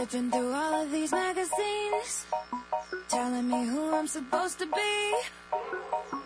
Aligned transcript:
Flipping 0.00 0.30
through 0.30 0.54
all 0.54 0.82
of 0.82 0.90
these 0.90 1.12
magazines, 1.12 2.24
telling 3.10 3.46
me 3.46 3.66
who 3.66 3.94
I'm 3.94 4.06
supposed 4.06 4.58
to 4.60 4.64
be. 4.64 5.12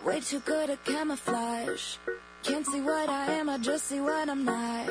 Way 0.05 0.21
too 0.21 0.39
good 0.39 0.69
at 0.69 0.85
camouflage. 0.85 1.97
Can't 2.43 2.65
see 2.65 2.79
what 2.79 3.09
I 3.09 3.33
am, 3.33 3.49
I 3.49 3.57
just 3.57 3.87
see 3.87 3.99
what 3.99 4.29
I'm 4.29 4.45
not. 4.45 4.87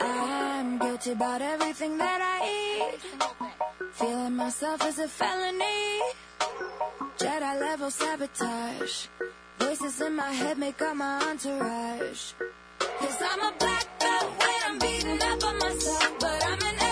I'm 0.00 0.78
guilty 0.78 1.12
about 1.12 1.42
everything 1.42 1.98
that 1.98 2.20
I 2.22 2.38
eat. 2.48 3.92
Feeling 3.92 4.36
myself 4.36 4.88
is 4.88 4.98
a 5.00 5.08
felony. 5.08 6.00
Jedi 7.18 7.60
level 7.60 7.90
sabotage. 7.90 9.08
Voices 9.58 10.00
in 10.00 10.16
my 10.16 10.32
head 10.32 10.56
make 10.56 10.80
up 10.80 10.96
my 10.96 11.22
entourage. 11.28 12.32
Cause 12.78 13.18
I'm 13.20 13.40
a 13.40 13.52
black 13.58 13.86
belt 14.00 14.32
when 14.40 14.60
I'm 14.66 14.78
beating 14.78 15.22
up 15.22 15.44
on 15.44 15.58
myself, 15.58 16.14
but 16.20 16.46
I'm 16.46 16.62
an 16.62 16.87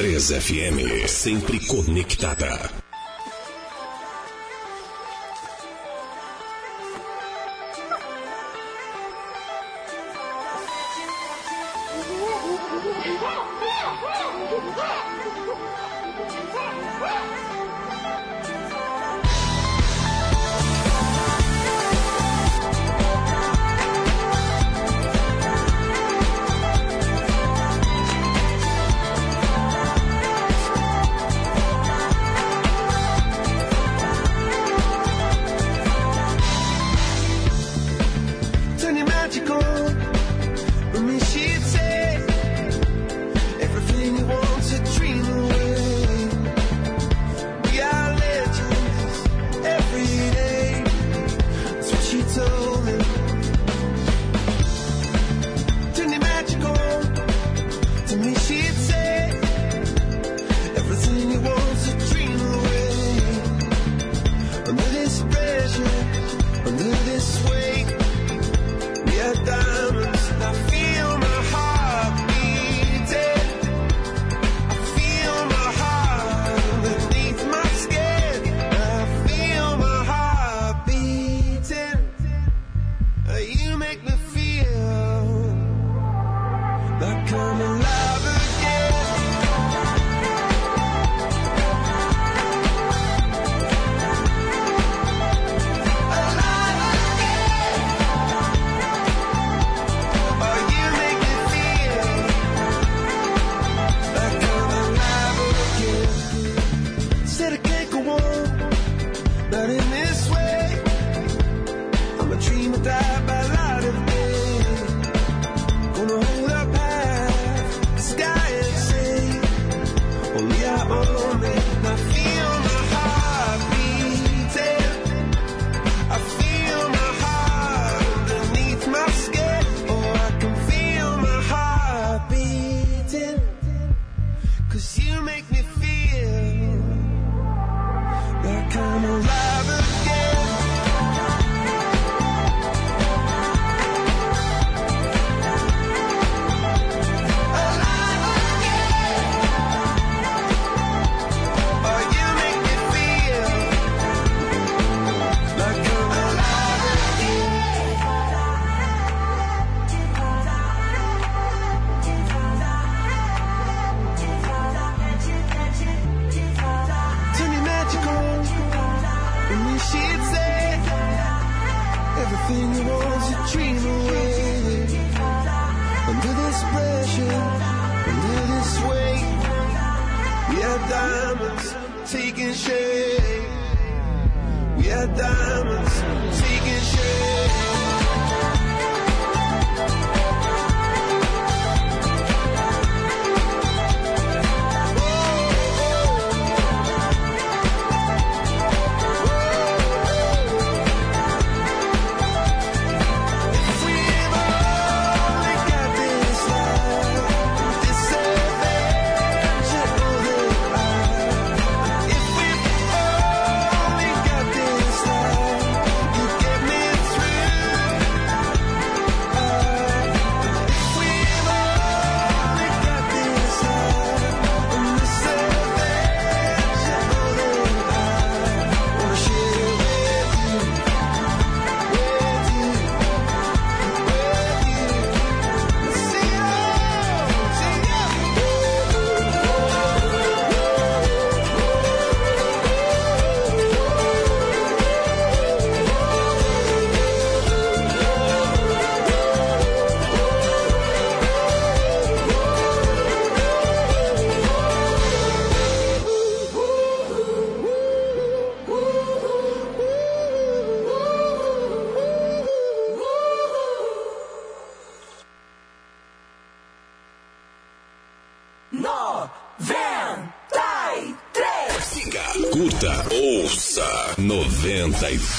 3 0.00 0.32
FM, 0.40 1.06
sempre 1.06 1.60
conectada. 1.66 2.69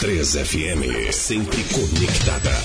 93 0.02 0.36
FM, 0.36 1.12
sempre 1.14 1.64
conectada. 1.66 2.61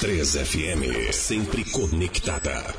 93 0.00 0.36
FM, 0.44 1.12
sempre 1.12 1.64
conectada. 1.64 2.77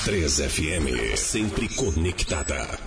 93 0.00 0.40
FM, 0.48 1.14
sempre 1.14 1.68
conectada. 1.68 2.79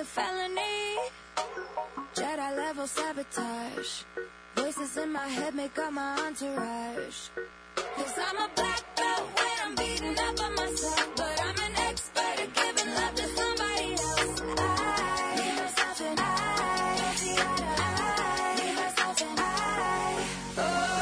a 0.00 0.04
felony. 0.04 0.96
Jedi 2.14 2.56
level 2.56 2.86
sabotage. 2.86 4.04
Voices 4.54 4.96
in 4.96 5.12
my 5.12 5.26
head 5.26 5.54
make 5.54 5.76
up 5.78 5.92
my 5.92 6.16
entourage. 6.24 7.20
Cause 7.96 8.14
I'm 8.26 8.36
a 8.36 8.48
black 8.54 8.82
belt 8.96 9.24
when 9.36 9.56
I'm 9.64 9.74
beaten 9.74 10.16
up 10.18 10.40
on 10.40 10.54
myself. 10.54 11.12
But 11.16 11.40
I'm 11.46 11.58
an 11.66 11.74
expert 11.88 12.36
at 12.44 12.54
giving 12.54 12.94
love 12.94 13.14
to 13.16 13.26
somebody 13.38 13.92
else. 13.92 14.40
I 14.58 15.36
need 15.36 15.56
myself 15.62 16.00
and 16.08 16.20
I. 16.20 16.24
I 18.20 18.54
need 18.60 18.74
myself 18.76 19.22
and 19.22 19.40
I. 19.40 19.42
Oh. 20.58 20.98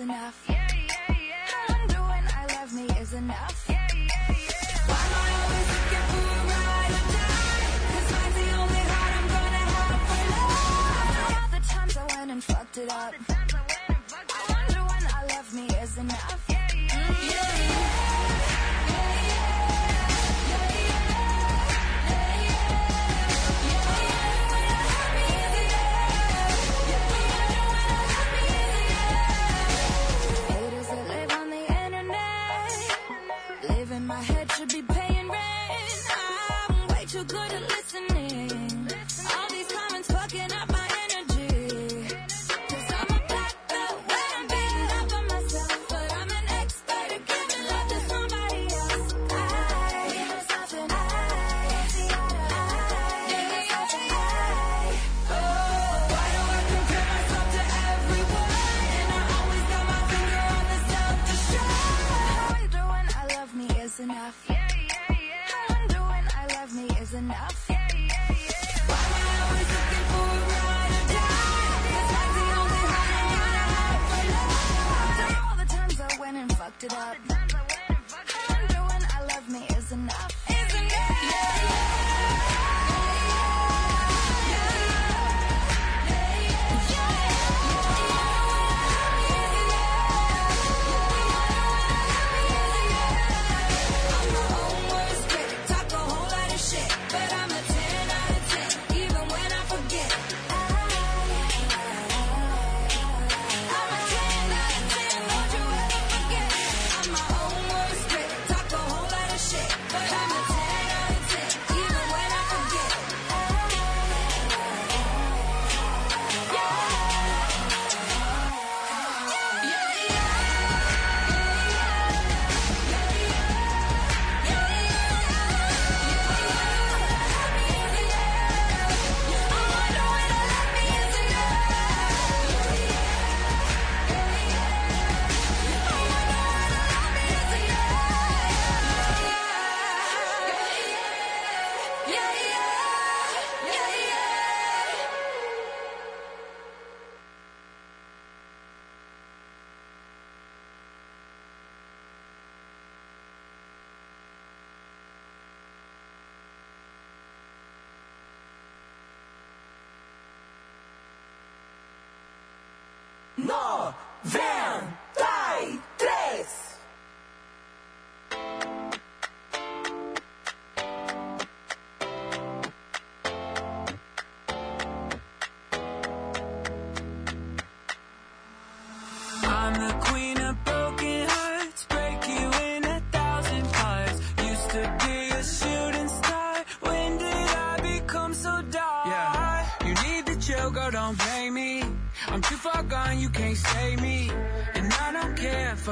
enough. 0.00 0.44
Yeah. 0.48 0.59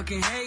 fucking 0.08 0.22
hand. 0.22 0.37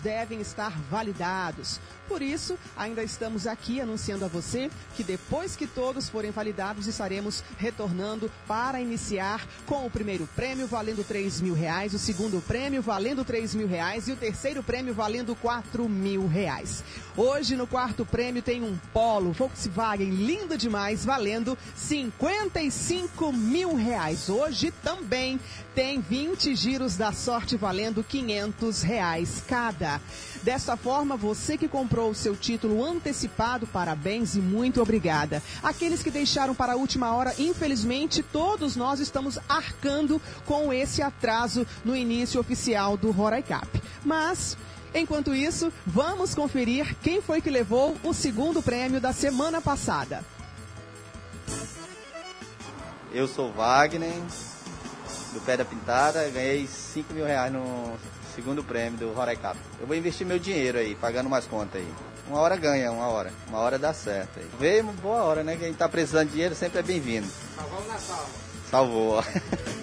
Devem 0.00 0.40
estar 0.40 0.70
validados. 0.90 1.80
Por 2.08 2.20
isso, 2.20 2.58
ainda 2.76 3.02
estamos 3.02 3.46
aqui 3.46 3.80
anunciando 3.80 4.24
a 4.24 4.28
você 4.28 4.70
que 4.94 5.02
depois 5.02 5.56
que 5.56 5.66
todos 5.66 6.08
forem 6.08 6.30
validados, 6.30 6.86
estaremos 6.86 7.42
retornando 7.56 8.30
para 8.46 8.80
iniciar 8.80 9.46
com 9.66 9.86
o 9.86 9.90
primeiro 9.90 10.28
prêmio 10.36 10.66
valendo 10.66 11.02
3 11.02 11.40
mil 11.40 11.54
reais, 11.54 11.94
o 11.94 11.98
segundo 11.98 12.42
prêmio 12.42 12.82
valendo 12.82 13.24
3 13.24 13.54
mil 13.54 13.66
reais 13.66 14.08
e 14.08 14.12
o 14.12 14.16
terceiro 14.16 14.62
prêmio 14.62 14.94
valendo 14.94 15.34
4 15.34 15.88
mil 15.88 16.26
reais. 16.26 16.84
Hoje, 17.16 17.54
no 17.54 17.64
quarto 17.64 18.04
prêmio, 18.04 18.42
tem 18.42 18.64
um 18.64 18.76
Polo 18.92 19.30
Volkswagen 19.30 20.10
lindo 20.10 20.58
demais, 20.58 21.04
valendo 21.04 21.56
55 21.76 23.32
mil 23.32 23.76
reais. 23.76 24.28
Hoje 24.28 24.72
também 24.82 25.38
tem 25.76 26.00
20 26.00 26.56
giros 26.56 26.96
da 26.96 27.12
sorte 27.12 27.56
valendo 27.56 28.02
500 28.02 28.82
reais 28.82 29.40
cada. 29.46 30.00
Dessa 30.42 30.76
forma, 30.76 31.16
você 31.16 31.56
que 31.56 31.68
comprou 31.68 32.10
o 32.10 32.14
seu 32.16 32.34
título 32.34 32.84
antecipado, 32.84 33.64
parabéns 33.64 34.34
e 34.34 34.40
muito 34.40 34.82
obrigada. 34.82 35.40
Aqueles 35.62 36.02
que 36.02 36.10
deixaram 36.10 36.52
para 36.52 36.72
a 36.72 36.76
última 36.76 37.14
hora, 37.14 37.32
infelizmente, 37.38 38.24
todos 38.24 38.74
nós 38.74 38.98
estamos 38.98 39.38
arcando 39.48 40.20
com 40.44 40.72
esse 40.72 41.00
atraso 41.00 41.64
no 41.84 41.94
início 41.94 42.40
oficial 42.40 42.96
do 42.96 43.12
Roraicap. 43.12 43.80
Mas 44.04 44.56
Enquanto 44.94 45.34
isso, 45.34 45.72
vamos 45.84 46.36
conferir 46.36 46.94
quem 47.02 47.20
foi 47.20 47.40
que 47.40 47.50
levou 47.50 47.96
o 48.04 48.14
segundo 48.14 48.62
prêmio 48.62 49.00
da 49.00 49.12
semana 49.12 49.60
passada. 49.60 50.24
Eu 53.12 53.26
sou 53.26 53.52
Wagner, 53.52 54.12
do 55.32 55.40
Pé 55.40 55.56
da 55.56 55.64
Pintada, 55.64 56.28
ganhei 56.30 56.66
5 56.66 57.12
mil 57.12 57.26
reais 57.26 57.52
no 57.52 57.96
segundo 58.36 58.62
prêmio 58.62 58.98
do 58.98 59.12
Roraicap. 59.12 59.58
Eu 59.80 59.86
vou 59.86 59.96
investir 59.96 60.24
meu 60.24 60.38
dinheiro 60.38 60.78
aí, 60.78 60.94
pagando 60.94 61.28
mais 61.28 61.44
contas 61.44 61.80
aí. 61.80 61.94
Uma 62.28 62.38
hora 62.38 62.56
ganha, 62.56 62.90
uma 62.92 63.08
hora. 63.08 63.32
Uma 63.48 63.58
hora 63.58 63.78
dá 63.78 63.92
certo 63.92 64.38
aí. 64.38 64.48
Veio 64.58 64.84
uma 64.84 64.92
boa 64.94 65.22
hora, 65.24 65.42
né? 65.42 65.56
Quem 65.56 65.74
tá 65.74 65.88
precisando 65.88 66.26
de 66.28 66.34
dinheiro 66.34 66.54
sempre 66.54 66.78
é 66.78 66.82
bem-vindo. 66.82 67.26
Salvamos 67.56 67.88
na 67.88 67.98
salva. 67.98 68.28
Salvou. 68.70 69.24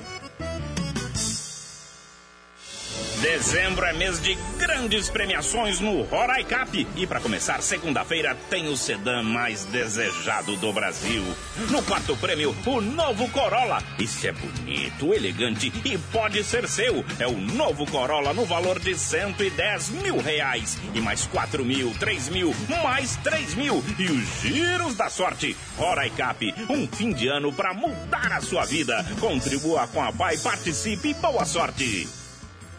Dezembro 3.21 3.86
é 3.86 3.93
mês 3.93 4.19
de 4.19 4.34
grandes 4.57 5.07
premiações 5.07 5.79
no 5.79 6.01
Roraicap. 6.01 6.88
E 6.95 7.05
para 7.05 7.19
começar, 7.19 7.62
segunda-feira 7.62 8.36
tem 8.49 8.67
o 8.67 8.75
sedã 8.75 9.21
mais 9.21 9.63
desejado 9.65 10.55
do 10.55 10.73
Brasil. 10.73 11.23
No 11.69 11.84
quarto 11.84 12.17
prêmio, 12.17 12.55
o 12.65 12.81
novo 12.81 13.29
Corolla. 13.29 13.77
Isso 13.99 14.25
é 14.25 14.31
bonito, 14.31 15.13
elegante 15.13 15.71
e 15.86 15.99
pode 16.12 16.43
ser 16.43 16.67
seu. 16.67 17.05
É 17.19 17.27
o 17.27 17.38
novo 17.38 17.86
Corolla 17.86 18.34
no 18.34 18.43
valor 18.43 18.79
de 18.79 18.97
110 18.97 19.89
mil 19.89 20.17
reais. 20.17 20.79
E 20.95 20.99
mais 20.99 21.27
4 21.27 21.63
mil, 21.63 21.93
3 21.99 22.29
mil, 22.29 22.55
mais 22.81 23.17
3 23.17 23.53
mil. 23.53 23.84
E 23.99 24.05
os 24.05 24.41
giros 24.41 24.95
da 24.95 25.12
sorte. 25.12 25.55
Roraicap, 25.77 26.55
um 26.67 26.88
fim 26.88 27.13
de 27.13 27.27
ano 27.27 27.53
para 27.53 27.71
mudar 27.71 28.31
a 28.31 28.41
sua 28.41 28.65
vida. 28.65 29.05
Contribua 29.19 29.88
com 29.89 30.01
a 30.01 30.12
Pai, 30.12 30.39
participe 30.39 31.10
e 31.10 31.13
boa 31.13 31.45
sorte. 31.45 32.20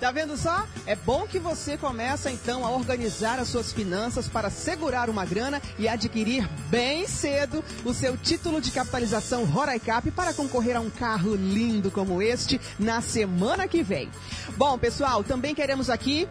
Tá 0.02 0.10
vendo 0.10 0.36
só? 0.36 0.66
É 0.84 0.96
bom 0.96 1.28
que 1.28 1.38
você 1.38 1.76
começa 1.76 2.28
então 2.28 2.66
a 2.66 2.70
organizar 2.72 3.38
as 3.38 3.46
suas 3.46 3.72
finanças 3.72 4.26
para 4.26 4.50
segurar 4.50 5.08
uma 5.08 5.24
grana 5.24 5.62
e 5.78 5.86
adquirir 5.86 6.44
bem 6.68 7.06
cedo 7.06 7.62
o 7.84 7.94
seu 7.94 8.16
título 8.16 8.60
de 8.60 8.72
capitalização 8.72 9.44
Roraicap 9.44 10.10
para 10.10 10.34
concorrer 10.34 10.76
a 10.76 10.80
um 10.80 10.90
carro 10.90 11.36
lindo 11.36 11.88
como 11.88 12.20
este 12.20 12.60
na 12.80 13.00
semana 13.00 13.68
que 13.68 13.80
vem. 13.80 14.10
Bom, 14.56 14.76
pessoal, 14.76 15.22
também 15.22 15.54
queremos 15.54 15.88
aqui 15.88 16.28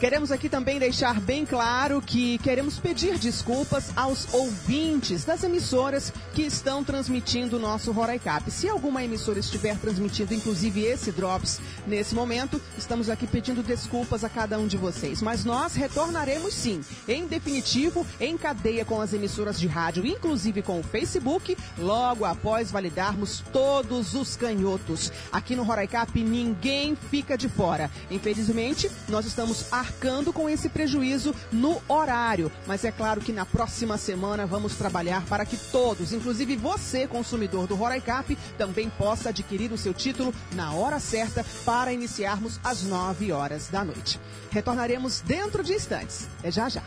Queremos 0.00 0.32
aqui 0.32 0.48
também 0.48 0.78
deixar 0.78 1.20
bem 1.20 1.44
claro 1.44 2.00
que 2.00 2.38
queremos 2.38 2.78
pedir 2.78 3.18
desculpas 3.18 3.92
aos 3.94 4.32
ouvintes 4.32 5.26
das 5.26 5.44
emissoras 5.44 6.10
que 6.32 6.40
estão 6.40 6.82
transmitindo 6.82 7.58
o 7.58 7.60
nosso 7.60 7.92
Roraicap. 7.92 8.50
Se 8.50 8.66
alguma 8.66 9.04
emissora 9.04 9.38
estiver 9.38 9.76
transmitindo, 9.76 10.32
inclusive 10.32 10.86
esse 10.86 11.12
Drops, 11.12 11.60
nesse 11.86 12.14
momento, 12.14 12.58
estamos 12.78 13.10
aqui 13.10 13.26
pedindo 13.26 13.62
desculpas 13.62 14.24
a 14.24 14.30
cada 14.30 14.58
um 14.58 14.66
de 14.66 14.78
vocês. 14.78 15.20
Mas 15.20 15.44
nós 15.44 15.74
retornaremos 15.74 16.54
sim, 16.54 16.80
em 17.06 17.26
definitivo, 17.26 18.06
em 18.18 18.38
cadeia 18.38 18.86
com 18.86 19.02
as 19.02 19.12
emissoras 19.12 19.60
de 19.60 19.66
rádio, 19.66 20.06
inclusive 20.06 20.62
com 20.62 20.80
o 20.80 20.82
Facebook, 20.82 21.54
logo 21.76 22.24
após 22.24 22.70
validarmos 22.70 23.44
todos 23.52 24.14
os 24.14 24.34
canhotos. 24.34 25.12
Aqui 25.30 25.54
no 25.54 25.62
Roraicap, 25.62 26.18
ninguém 26.18 26.96
fica 26.96 27.36
de 27.36 27.50
fora. 27.50 27.90
Infelizmente, 28.10 28.90
nós 29.06 29.26
estamos 29.26 29.70
arcando 29.90 30.32
com 30.32 30.48
esse 30.48 30.68
prejuízo 30.68 31.34
no 31.50 31.82
horário. 31.88 32.50
Mas 32.66 32.84
é 32.84 32.92
claro 32.92 33.20
que 33.20 33.32
na 33.32 33.44
próxima 33.44 33.98
semana 33.98 34.46
vamos 34.46 34.76
trabalhar 34.76 35.24
para 35.26 35.44
que 35.44 35.56
todos, 35.56 36.12
inclusive 36.12 36.56
você, 36.56 37.06
consumidor 37.06 37.66
do 37.66 37.74
Roraicap, 37.74 38.36
também 38.56 38.88
possa 38.90 39.30
adquirir 39.30 39.72
o 39.72 39.78
seu 39.78 39.92
título 39.92 40.32
na 40.54 40.72
hora 40.72 41.00
certa 41.00 41.44
para 41.64 41.92
iniciarmos 41.92 42.60
às 42.62 42.84
9 42.84 43.32
horas 43.32 43.68
da 43.68 43.84
noite. 43.84 44.20
Retornaremos 44.50 45.20
dentro 45.20 45.64
de 45.64 45.74
instantes. 45.74 46.28
É 46.42 46.50
já 46.50 46.68
já. 46.68 46.82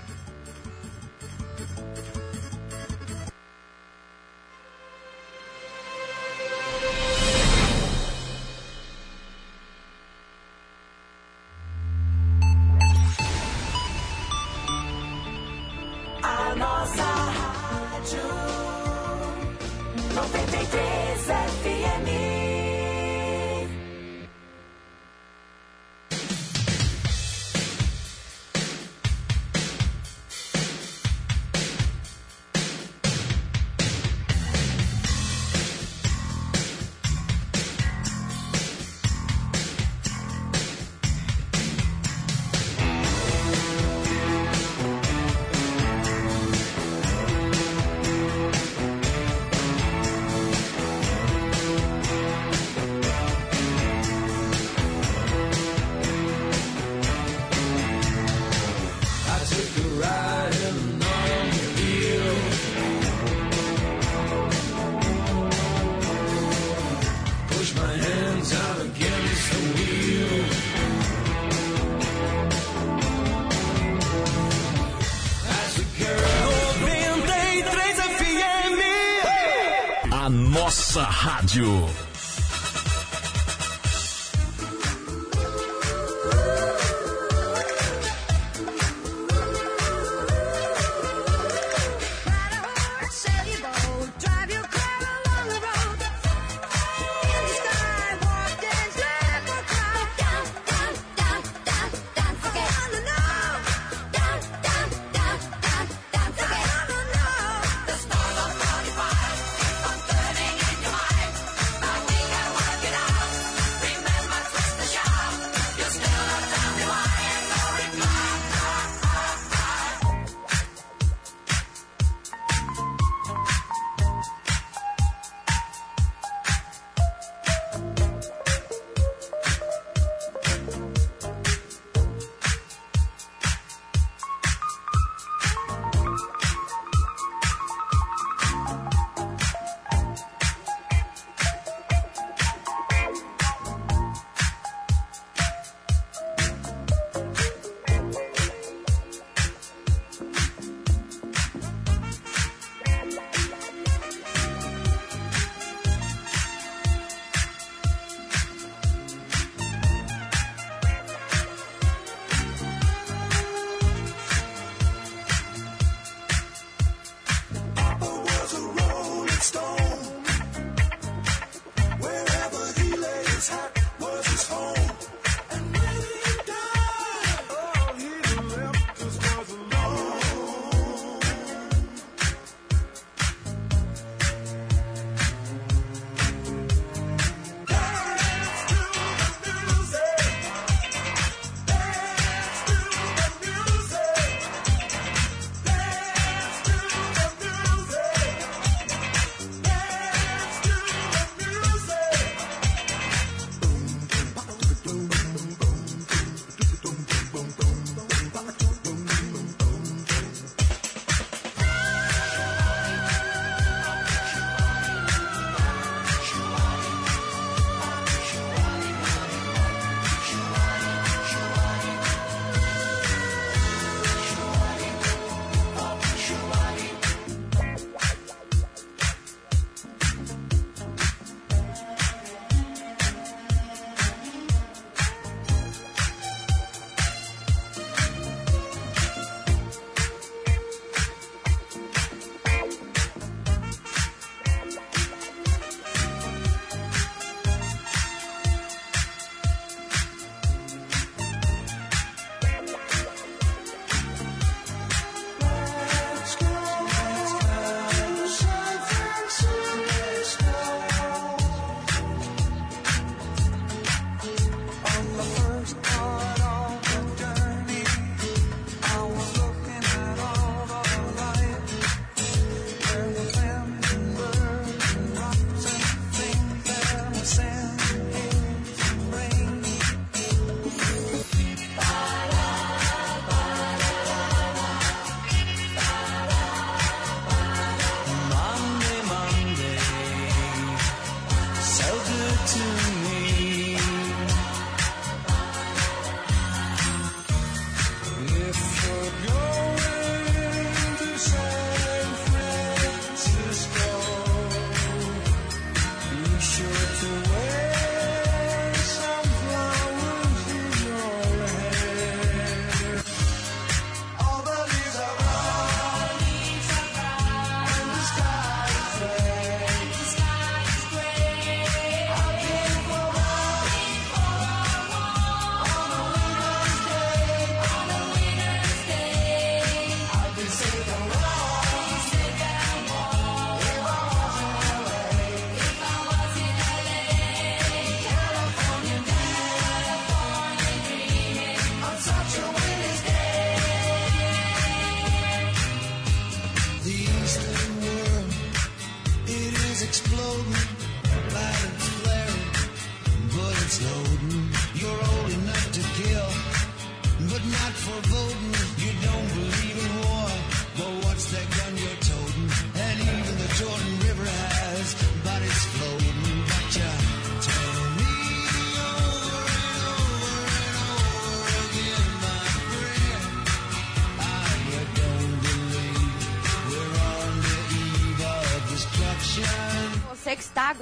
Rádio. 81.53 82.02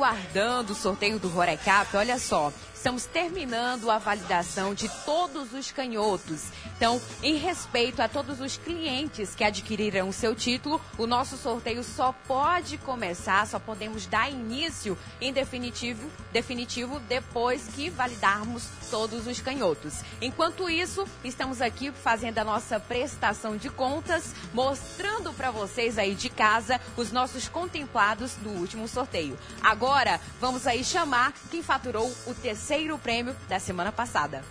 Aguardando 0.01 0.73
o 0.73 0.75
sorteio 0.75 1.19
do 1.19 1.27
Rorecap, 1.27 1.95
olha 1.95 2.17
só, 2.17 2.51
estamos 2.73 3.05
terminando 3.05 3.91
a 3.91 3.99
validação 3.99 4.73
de 4.73 4.89
todos 5.05 5.53
os 5.53 5.71
canhotos. 5.71 6.45
Então, 6.75 6.99
em 7.21 7.35
respeito 7.35 8.01
a 8.01 8.07
todos 8.07 8.41
os 8.41 8.57
clientes 8.57 9.35
que 9.35 9.43
adquiriram 9.43 10.09
o 10.09 10.13
seu 10.13 10.33
título, 10.33 10.81
o 10.97 11.05
nosso 11.05 11.37
sorteio 11.37 11.83
só 11.83 12.11
pode 12.27 12.79
começar, 12.79 13.45
só 13.45 13.59
podemos 13.59 14.07
dar 14.07 14.31
início 14.31 14.97
em 15.21 15.31
definitivo, 15.31 16.09
definitivo 16.33 16.99
depois 17.01 17.67
que 17.67 17.91
validarmos 17.91 18.67
todos 18.89 19.27
os 19.27 19.39
canhotos. 19.39 20.01
Enquanto 20.19 20.67
isso, 20.67 21.07
estamos 21.23 21.61
aqui 21.61 21.91
fazendo 21.91 22.39
a 22.39 22.43
nossa 22.43 22.79
prestação 22.79 23.55
de 23.55 23.69
contas, 23.69 24.33
mostrando 24.51 25.00
para 25.41 25.49
vocês 25.49 25.97
aí 25.97 26.13
de 26.13 26.29
casa 26.29 26.79
os 26.95 27.11
nossos 27.11 27.49
contemplados 27.49 28.35
do 28.35 28.49
último 28.51 28.87
sorteio. 28.87 29.35
Agora, 29.59 30.21
vamos 30.39 30.67
aí 30.67 30.83
chamar 30.83 31.33
quem 31.49 31.63
faturou 31.63 32.13
o 32.27 32.33
terceiro 32.35 32.95
prêmio 32.99 33.35
da 33.49 33.59
semana 33.59 33.91
passada. 33.91 34.43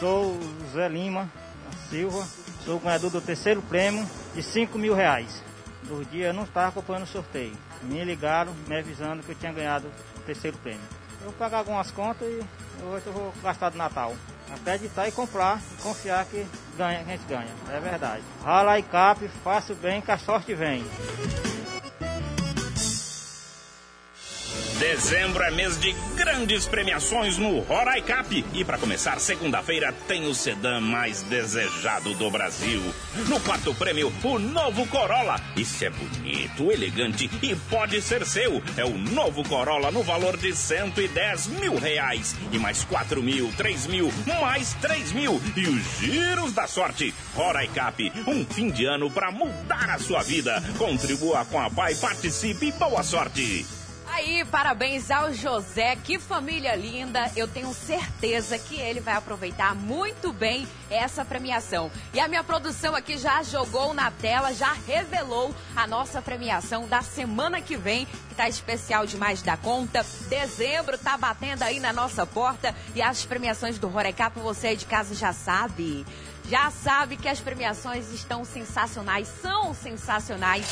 Sou 0.00 0.40
Zé 0.72 0.88
Lima 0.88 1.30
Silva, 1.90 2.26
sou 2.64 2.80
ganhador 2.80 3.10
do 3.10 3.20
terceiro 3.20 3.60
prêmio 3.60 4.08
de 4.34 4.42
5 4.42 4.78
mil 4.78 4.94
reais. 4.94 5.42
No 5.82 6.02
dia 6.06 6.28
eu 6.28 6.32
não 6.32 6.44
estava 6.44 6.68
acompanhando 6.68 7.04
o 7.04 7.06
sorteio. 7.06 7.54
Me 7.82 8.02
ligaram 8.02 8.54
me 8.66 8.78
avisando 8.78 9.22
que 9.22 9.32
eu 9.32 9.34
tinha 9.36 9.52
ganhado 9.52 9.92
o 10.16 10.20
terceiro 10.20 10.56
prêmio. 10.56 10.80
Eu 11.20 11.26
vou 11.26 11.34
pagar 11.34 11.58
algumas 11.58 11.90
contas 11.90 12.26
e 12.26 12.82
hoje 12.82 13.06
eu 13.06 13.12
vou 13.12 13.34
gastar 13.42 13.68
do 13.68 13.76
Natal. 13.76 14.16
Acreditar 14.54 15.06
e 15.06 15.12
comprar 15.12 15.60
e 15.78 15.82
confiar 15.82 16.24
que 16.24 16.46
ganha, 16.74 17.00
a 17.00 17.04
gente 17.04 17.24
ganha. 17.28 17.48
É 17.72 17.80
verdade. 17.80 18.22
Rala 18.44 18.78
e 18.78 18.82
cap, 18.82 19.26
faça 19.42 19.72
o 19.72 19.76
bem 19.76 20.00
que 20.00 20.10
a 20.10 20.18
sorte 20.18 20.54
vem. 20.54 20.84
Dezembro 24.84 25.42
é 25.42 25.50
mês 25.50 25.80
de 25.80 25.92
grandes 26.14 26.66
premiações 26.66 27.38
no 27.38 27.60
Roraicap. 27.60 28.44
E 28.52 28.64
para 28.66 28.76
começar, 28.76 29.18
segunda-feira 29.18 29.94
tem 30.06 30.28
o 30.28 30.34
sedã 30.34 30.78
mais 30.78 31.22
desejado 31.22 32.12
do 32.12 32.30
Brasil. 32.30 32.82
No 33.26 33.40
quarto 33.40 33.74
prêmio, 33.74 34.12
o 34.22 34.38
novo 34.38 34.86
Corolla. 34.88 35.40
Isso 35.56 35.86
é 35.86 35.90
bonito, 35.90 36.70
elegante 36.70 37.30
e 37.42 37.56
pode 37.70 38.02
ser 38.02 38.26
seu. 38.26 38.62
É 38.76 38.84
o 38.84 38.98
novo 38.98 39.42
Corolla 39.48 39.90
no 39.90 40.02
valor 40.02 40.36
de 40.36 40.54
110 40.54 41.46
mil 41.46 41.76
reais. 41.76 42.36
E 42.52 42.58
mais 42.58 42.84
4 42.84 43.22
mil, 43.22 43.50
3 43.56 43.86
mil, 43.86 44.12
mais 44.38 44.74
3 44.82 45.12
mil. 45.12 45.40
E 45.56 45.66
os 45.66 45.98
giros 45.98 46.52
da 46.52 46.66
sorte. 46.66 47.14
Roraicap, 47.34 48.12
um 48.26 48.44
fim 48.44 48.68
de 48.68 48.84
ano 48.84 49.10
para 49.10 49.30
mudar 49.30 49.88
a 49.88 49.98
sua 49.98 50.22
vida. 50.22 50.62
Contribua 50.76 51.42
com 51.46 51.58
a 51.58 51.70
Pai, 51.70 51.94
participe 51.94 52.66
e 52.66 52.72
boa 52.72 53.02
sorte. 53.02 53.64
Aí, 54.16 54.44
parabéns 54.44 55.10
ao 55.10 55.32
José, 55.32 55.96
que 55.96 56.20
família 56.20 56.76
linda. 56.76 57.32
Eu 57.34 57.48
tenho 57.48 57.74
certeza 57.74 58.56
que 58.56 58.78
ele 58.78 59.00
vai 59.00 59.14
aproveitar 59.14 59.74
muito 59.74 60.32
bem 60.32 60.68
essa 60.88 61.24
premiação. 61.24 61.90
E 62.12 62.20
a 62.20 62.28
minha 62.28 62.44
produção 62.44 62.94
aqui 62.94 63.18
já 63.18 63.42
jogou 63.42 63.92
na 63.92 64.12
tela, 64.12 64.54
já 64.54 64.72
revelou 64.86 65.52
a 65.74 65.84
nossa 65.88 66.22
premiação 66.22 66.86
da 66.86 67.02
semana 67.02 67.60
que 67.60 67.76
vem, 67.76 68.06
que 68.28 68.36
tá 68.36 68.48
especial 68.48 69.04
demais 69.04 69.42
da 69.42 69.56
conta. 69.56 70.06
Dezembro 70.28 70.96
tá 70.96 71.18
batendo 71.18 71.64
aí 71.64 71.80
na 71.80 71.92
nossa 71.92 72.24
porta 72.24 72.72
e 72.94 73.02
as 73.02 73.24
premiações 73.24 73.80
do 73.80 73.88
Rorecap 73.88 74.38
você 74.38 74.68
aí 74.68 74.76
de 74.76 74.86
casa 74.86 75.12
já 75.16 75.32
sabe. 75.32 76.06
Já 76.46 76.70
sabe 76.70 77.16
que 77.16 77.26
as 77.28 77.40
premiações 77.40 78.12
estão 78.12 78.44
sensacionais, 78.44 79.28
são 79.40 79.72
sensacionais 79.74 80.66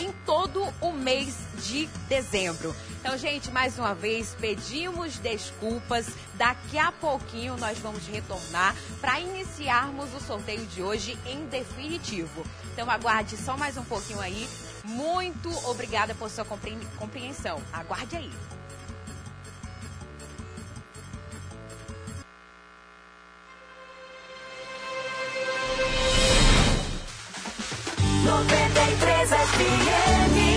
em 0.00 0.10
todo 0.24 0.66
o 0.80 0.92
mês 0.92 1.36
de 1.62 1.86
dezembro. 2.08 2.74
Então, 3.00 3.16
gente, 3.18 3.50
mais 3.50 3.78
uma 3.78 3.94
vez 3.94 4.34
pedimos 4.40 5.18
desculpas. 5.18 6.06
Daqui 6.34 6.78
a 6.78 6.90
pouquinho 6.90 7.56
nós 7.58 7.78
vamos 7.78 8.06
retornar 8.06 8.74
para 9.00 9.20
iniciarmos 9.20 10.12
o 10.14 10.20
sorteio 10.20 10.64
de 10.66 10.82
hoje 10.82 11.18
em 11.26 11.44
definitivo. 11.46 12.42
Então, 12.72 12.90
aguarde 12.90 13.36
só 13.36 13.58
mais 13.58 13.76
um 13.76 13.84
pouquinho 13.84 14.20
aí. 14.20 14.48
Muito 14.84 15.50
obrigada 15.68 16.14
por 16.14 16.30
sua 16.30 16.46
compre- 16.46 16.78
compreensão. 16.98 17.60
Aguarde 17.72 18.16
aí. 18.16 18.32
A 28.72 30.49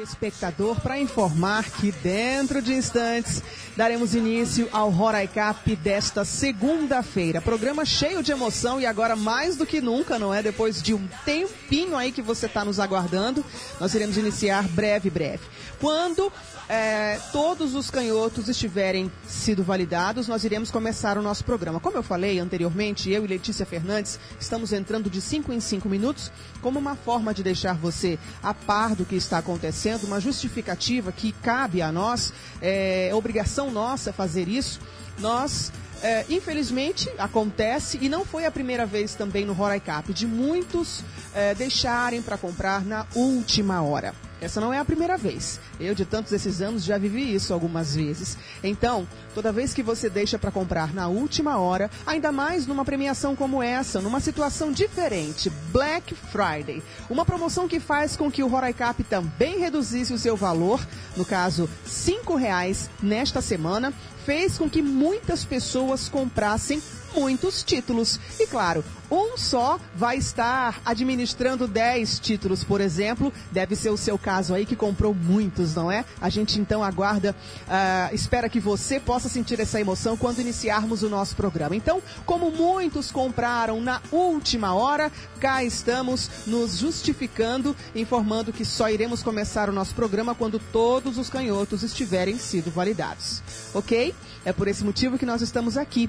telespectador 0.00 0.80
para 0.80 0.98
informar 0.98 1.64
que 1.70 1.92
dentro 1.92 2.62
de 2.62 2.72
instantes 2.72 3.42
daremos 3.76 4.14
início 4.14 4.68
ao 4.72 4.90
Roraicap 4.90 5.74
desta 5.76 6.24
segunda-feira. 6.24 7.40
Programa 7.40 7.84
cheio 7.84 8.22
de 8.22 8.32
emoção 8.32 8.80
e 8.80 8.86
agora 8.86 9.16
mais 9.16 9.56
do 9.56 9.66
que 9.66 9.80
nunca, 9.80 10.18
não 10.18 10.32
é? 10.32 10.42
Depois 10.42 10.82
de 10.82 10.94
um 10.94 11.06
tempinho 11.24 11.96
aí 11.96 12.12
que 12.12 12.22
você 12.22 12.46
está 12.46 12.64
nos 12.64 12.80
aguardando, 12.80 13.44
nós 13.78 13.94
iremos 13.94 14.16
iniciar 14.16 14.66
breve, 14.68 15.10
breve. 15.10 15.42
Quando 15.80 16.30
é, 16.68 17.18
todos 17.32 17.74
os 17.74 17.90
canhotos 17.90 18.48
estiverem 18.48 19.10
sido 19.26 19.64
validados, 19.64 20.28
nós 20.28 20.44
iremos 20.44 20.70
começar 20.70 21.18
o 21.18 21.22
nosso 21.22 21.44
programa. 21.44 21.80
Como 21.80 21.96
eu 21.96 22.02
falei 22.02 22.38
anteriormente, 22.38 23.10
eu 23.10 23.24
e 23.24 23.26
Letícia 23.26 23.66
Fernandes 23.66 24.20
estamos 24.38 24.72
entrando 24.72 25.10
de 25.10 25.20
5 25.20 25.52
em 25.52 25.58
5 25.58 25.88
minutos 25.88 26.30
como 26.60 26.78
uma 26.78 26.94
forma 26.94 27.32
de 27.32 27.42
deixar 27.42 27.74
você 27.74 28.18
a 28.42 28.52
par 28.52 28.94
do 28.94 29.04
que 29.04 29.16
está 29.16 29.38
acontecendo, 29.38 30.04
uma 30.04 30.20
justificativa 30.20 31.10
que 31.10 31.32
cabe 31.32 31.82
a 31.82 31.90
nós, 31.90 32.32
é 32.60 33.10
obrigação 33.14 33.69
nossa 33.70 34.12
fazer 34.12 34.48
isso. 34.48 34.80
Nós 35.18 35.72
é, 36.02 36.24
infelizmente 36.28 37.10
acontece 37.18 37.98
e 38.00 38.08
não 38.08 38.24
foi 38.24 38.44
a 38.46 38.50
primeira 38.50 38.86
vez 38.86 39.14
também 39.14 39.44
no 39.44 39.52
Roraicap 39.52 40.12
de 40.12 40.26
muitos 40.26 41.04
é, 41.34 41.54
deixarem 41.54 42.22
para 42.22 42.38
comprar 42.38 42.84
na 42.84 43.06
última 43.14 43.82
hora. 43.82 44.14
Essa 44.40 44.60
não 44.60 44.72
é 44.72 44.78
a 44.78 44.84
primeira 44.84 45.16
vez. 45.16 45.60
Eu, 45.78 45.94
de 45.94 46.04
tantos 46.04 46.32
esses 46.32 46.60
anos, 46.60 46.84
já 46.84 46.96
vivi 46.96 47.34
isso 47.34 47.52
algumas 47.52 47.94
vezes. 47.94 48.38
Então, 48.62 49.06
toda 49.34 49.52
vez 49.52 49.74
que 49.74 49.82
você 49.82 50.08
deixa 50.08 50.38
para 50.38 50.50
comprar 50.50 50.94
na 50.94 51.08
última 51.08 51.58
hora, 51.58 51.90
ainda 52.06 52.32
mais 52.32 52.66
numa 52.66 52.84
premiação 52.84 53.36
como 53.36 53.62
essa, 53.62 54.00
numa 54.00 54.20
situação 54.20 54.72
diferente, 54.72 55.50
Black 55.72 56.14
Friday, 56.14 56.82
uma 57.08 57.24
promoção 57.24 57.68
que 57.68 57.80
faz 57.80 58.16
com 58.16 58.30
que 58.30 58.42
o 58.42 58.48
Roraicap 58.48 59.02
também 59.04 59.58
reduzisse 59.58 60.12
o 60.12 60.18
seu 60.18 60.36
valor, 60.36 60.80
no 61.16 61.24
caso, 61.24 61.68
R$ 61.84 62.36
reais 62.38 62.88
nesta 63.02 63.40
semana, 63.40 63.92
fez 64.24 64.58
com 64.58 64.68
que 64.68 64.82
muitas 64.82 65.44
pessoas 65.44 66.08
comprassem 66.08 66.82
muitos 67.14 67.62
títulos. 67.62 68.18
E 68.38 68.46
claro, 68.46 68.84
um 69.10 69.36
só 69.36 69.78
vai 69.94 70.16
estar 70.16 70.80
administrando 70.84 71.66
10 71.66 72.20
títulos, 72.20 72.62
por 72.62 72.80
exemplo. 72.80 73.32
Deve 73.50 73.74
ser 73.74 73.90
o 73.90 73.96
seu 73.96 74.16
caso 74.16 74.54
aí 74.54 74.64
que 74.64 74.76
comprou 74.76 75.14
muitos, 75.14 75.74
não 75.74 75.90
é? 75.90 76.04
A 76.20 76.28
gente 76.28 76.60
então 76.60 76.84
aguarda, 76.84 77.34
uh, 77.66 78.14
espera 78.14 78.48
que 78.48 78.60
você 78.60 79.00
possa 79.00 79.28
sentir 79.28 79.58
essa 79.58 79.80
emoção 79.80 80.16
quando 80.16 80.40
iniciarmos 80.40 81.02
o 81.02 81.08
nosso 81.08 81.34
programa. 81.34 81.74
Então, 81.74 82.02
como 82.24 82.50
muitos 82.50 83.10
compraram 83.10 83.80
na 83.80 84.00
última 84.12 84.74
hora, 84.74 85.10
cá 85.40 85.64
estamos 85.64 86.30
nos 86.46 86.78
justificando, 86.78 87.74
informando 87.94 88.52
que 88.52 88.64
só 88.64 88.88
iremos 88.88 89.22
começar 89.22 89.68
o 89.68 89.72
nosso 89.72 89.94
programa 89.94 90.34
quando 90.34 90.58
todos 90.58 91.18
os 91.18 91.28
canhotos 91.28 91.82
estiverem 91.82 92.38
sido 92.38 92.70
validados. 92.70 93.42
Ok? 93.74 94.09
É 94.44 94.52
por 94.52 94.68
esse 94.68 94.84
motivo 94.84 95.18
que 95.18 95.26
nós 95.26 95.42
estamos 95.42 95.76
aqui 95.76 96.08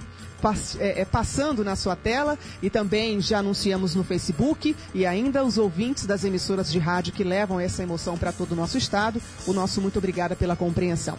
é, 0.79 1.01
é, 1.01 1.05
passando 1.05 1.63
na 1.63 1.75
sua 1.75 1.95
tela 1.95 2.37
e 2.61 2.69
também 2.69 3.21
já 3.21 3.39
anunciamos 3.39 3.93
no 3.93 4.03
Facebook 4.03 4.75
e 4.93 5.05
ainda 5.05 5.43
os 5.43 5.57
ouvintes 5.57 6.05
das 6.05 6.23
emissoras 6.23 6.71
de 6.71 6.79
rádio 6.79 7.13
que 7.13 7.23
levam 7.23 7.59
essa 7.59 7.83
emoção 7.83 8.17
para 8.17 8.31
todo 8.31 8.53
o 8.53 8.55
nosso 8.55 8.77
estado. 8.77 9.21
O 9.45 9.53
nosso 9.53 9.81
muito 9.81 9.99
obrigada 9.99 10.35
pela 10.35 10.55
compreensão. 10.55 11.17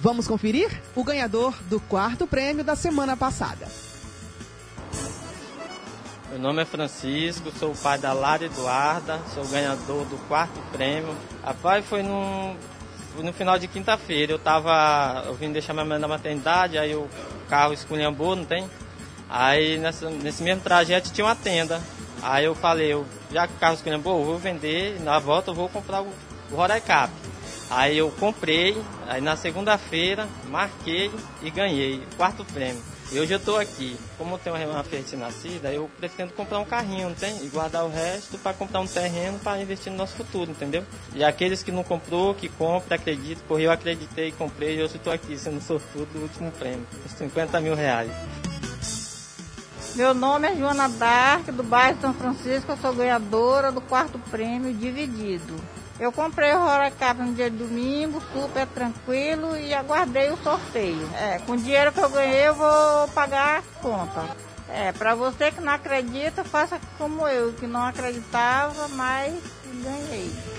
Vamos 0.00 0.28
conferir 0.28 0.82
o 0.94 1.02
ganhador 1.02 1.54
do 1.68 1.80
quarto 1.80 2.26
prêmio 2.26 2.62
da 2.62 2.76
semana 2.76 3.16
passada. 3.16 3.66
Meu 6.30 6.38
nome 6.38 6.60
é 6.60 6.64
Francisco, 6.66 7.50
sou 7.58 7.72
o 7.72 7.76
pai 7.76 7.98
da 7.98 8.12
Lara 8.12 8.44
Eduarda, 8.44 9.18
sou 9.34 9.46
ganhador 9.46 10.04
do 10.04 10.18
quarto 10.28 10.60
prêmio. 10.70 11.16
Rapaz, 11.42 11.84
foi 11.86 12.02
num, 12.02 12.54
no 13.22 13.32
final 13.32 13.58
de 13.58 13.68
quinta-feira. 13.68 14.32
Eu 14.32 14.38
tava. 14.38 15.24
Eu 15.26 15.34
vim 15.34 15.52
deixar 15.52 15.72
minha 15.72 15.84
mãe 15.84 15.98
na 15.98 16.08
maternidade, 16.08 16.78
aí 16.78 16.94
o 16.94 17.08
carro 17.48 17.72
esculhambou, 17.72 18.36
não 18.36 18.44
tem? 18.44 18.68
Aí 19.28 19.76
nessa, 19.78 20.08
nesse 20.08 20.42
mesmo 20.42 20.62
trajeto 20.62 21.12
tinha 21.12 21.24
uma 21.24 21.36
tenda. 21.36 21.80
Aí 22.22 22.44
eu 22.44 22.54
falei, 22.54 22.92
eu, 22.92 23.06
já 23.30 23.46
que 23.46 23.54
o 23.54 23.58
carro 23.58 23.74
esculhambou, 23.74 24.18
eu 24.20 24.26
vou 24.26 24.38
vender, 24.38 25.00
na 25.00 25.18
volta 25.18 25.50
eu 25.50 25.54
vou 25.54 25.68
comprar 25.68 26.02
o, 26.02 26.08
o 26.50 26.56
Roraicap. 26.56 27.12
Aí 27.70 27.98
eu 27.98 28.10
comprei, 28.12 28.80
aí 29.06 29.20
na 29.20 29.36
segunda-feira 29.36 30.26
marquei 30.48 31.10
e 31.42 31.50
ganhei 31.50 32.02
quarto 32.16 32.44
prêmio. 32.44 32.82
E 33.10 33.18
hoje 33.18 33.32
eu 33.32 33.38
estou 33.38 33.56
aqui. 33.56 33.96
Como 34.18 34.34
eu 34.34 34.38
tenho 34.38 34.70
uma 34.70 34.84
filha 34.84 35.02
nascida, 35.16 35.72
eu 35.72 35.90
pretendo 35.98 36.34
comprar 36.34 36.58
um 36.58 36.64
carrinho, 36.64 37.08
não 37.08 37.16
tem? 37.16 37.42
E 37.42 37.48
guardar 37.48 37.84
o 37.84 37.88
resto 37.88 38.36
para 38.36 38.52
comprar 38.52 38.80
um 38.80 38.86
terreno 38.86 39.38
para 39.38 39.62
investir 39.62 39.90
no 39.90 39.96
nosso 39.96 40.14
futuro, 40.14 40.50
entendeu? 40.50 40.84
E 41.14 41.24
aqueles 41.24 41.62
que 41.62 41.72
não 41.72 41.82
comprou, 41.82 42.34
que 42.34 42.50
compra, 42.50 42.96
acredito, 42.96 43.42
corri, 43.48 43.64
eu 43.64 43.72
acreditei, 43.72 44.30
comprei 44.32 44.78
e 44.78 44.82
hoje 44.82 44.96
estou 44.96 45.10
aqui 45.10 45.38
sendo 45.38 45.60
sortudo 45.62 46.06
do 46.12 46.20
último 46.20 46.52
prêmio, 46.52 46.86
os 47.06 47.12
50 47.12 47.58
mil 47.60 47.74
reais. 47.74 48.12
Meu 49.94 50.12
nome 50.12 50.46
é 50.46 50.54
Joana 50.54 50.88
Dark, 50.88 51.46
do 51.46 51.62
bairro 51.62 51.98
São 52.02 52.12
Francisco, 52.12 52.72
eu 52.72 52.76
sou 52.76 52.94
ganhadora 52.94 53.72
do 53.72 53.80
quarto 53.80 54.18
prêmio 54.30 54.72
dividido. 54.74 55.56
Eu 56.00 56.12
comprei 56.12 56.54
o 56.54 56.62
Horacap 56.62 57.20
no 57.20 57.34
dia 57.34 57.50
de 57.50 57.56
domingo, 57.56 58.22
super 58.32 58.66
tranquilo 58.68 59.56
e 59.56 59.74
aguardei 59.74 60.30
o 60.30 60.36
sorteio. 60.36 61.08
É, 61.14 61.40
com 61.40 61.52
o 61.52 61.56
dinheiro 61.56 61.92
que 61.92 62.00
eu 62.00 62.08
ganhei 62.08 62.48
eu 62.48 62.54
vou 62.54 63.08
pagar 63.14 63.58
a 63.58 63.82
conta. 63.82 64.24
É, 64.68 64.92
para 64.92 65.14
você 65.14 65.50
que 65.50 65.60
não 65.60 65.72
acredita, 65.72 66.44
faça 66.44 66.78
como 66.96 67.26
eu, 67.26 67.52
que 67.54 67.66
não 67.66 67.84
acreditava, 67.84 68.86
mas 68.88 69.34
ganhei. 69.82 70.57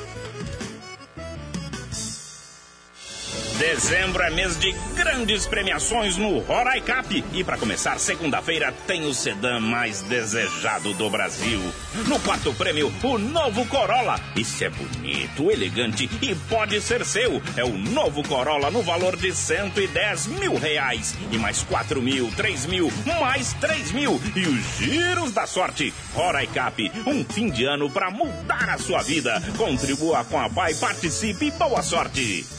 Dezembro 3.60 4.24
é 4.24 4.30
mês 4.30 4.58
de 4.58 4.72
grandes 4.96 5.46
premiações 5.46 6.16
no 6.16 6.40
Roraicap. 6.40 7.26
E 7.34 7.44
para 7.44 7.58
começar, 7.58 8.00
segunda-feira 8.00 8.74
tem 8.88 9.06
o 9.06 9.14
sedã 9.14 9.60
mais 9.60 10.02
desejado 10.04 10.94
do 10.94 11.10
Brasil. 11.10 11.60
No 12.08 12.18
quarto 12.22 12.54
prêmio, 12.54 12.90
o 13.04 13.18
novo 13.18 13.66
Corolla. 13.66 14.18
Isso 14.34 14.64
é 14.64 14.70
bonito, 14.70 15.52
elegante 15.52 16.10
e 16.22 16.34
pode 16.34 16.80
ser 16.80 17.04
seu. 17.04 17.42
É 17.58 17.66
o 17.66 17.78
novo 17.78 18.24
Corolla 18.26 18.72
no 18.72 18.82
valor 18.82 19.18
de 19.18 19.36
110 19.36 20.28
mil 20.28 20.56
reais. 20.56 21.14
E 21.30 21.38
mais 21.38 21.62
4 21.62 22.02
mil, 22.02 22.32
3 22.38 22.66
mil, 22.66 22.90
mais 23.20 23.52
3 23.56 23.92
mil. 23.92 24.22
E 24.38 24.48
os 24.48 24.78
giros 24.78 25.34
da 25.34 25.46
sorte. 25.46 25.94
Roraicap, 26.14 26.90
um 27.06 27.26
fim 27.26 27.50
de 27.50 27.66
ano 27.66 27.90
para 27.90 28.10
mudar 28.10 28.70
a 28.70 28.78
sua 28.78 29.02
vida. 29.02 29.44
Contribua 29.58 30.24
com 30.24 30.40
a 30.40 30.50
Pai, 30.50 30.74
participe 30.76 31.48
e 31.48 31.52
boa 31.52 31.82
sorte. 31.82 32.59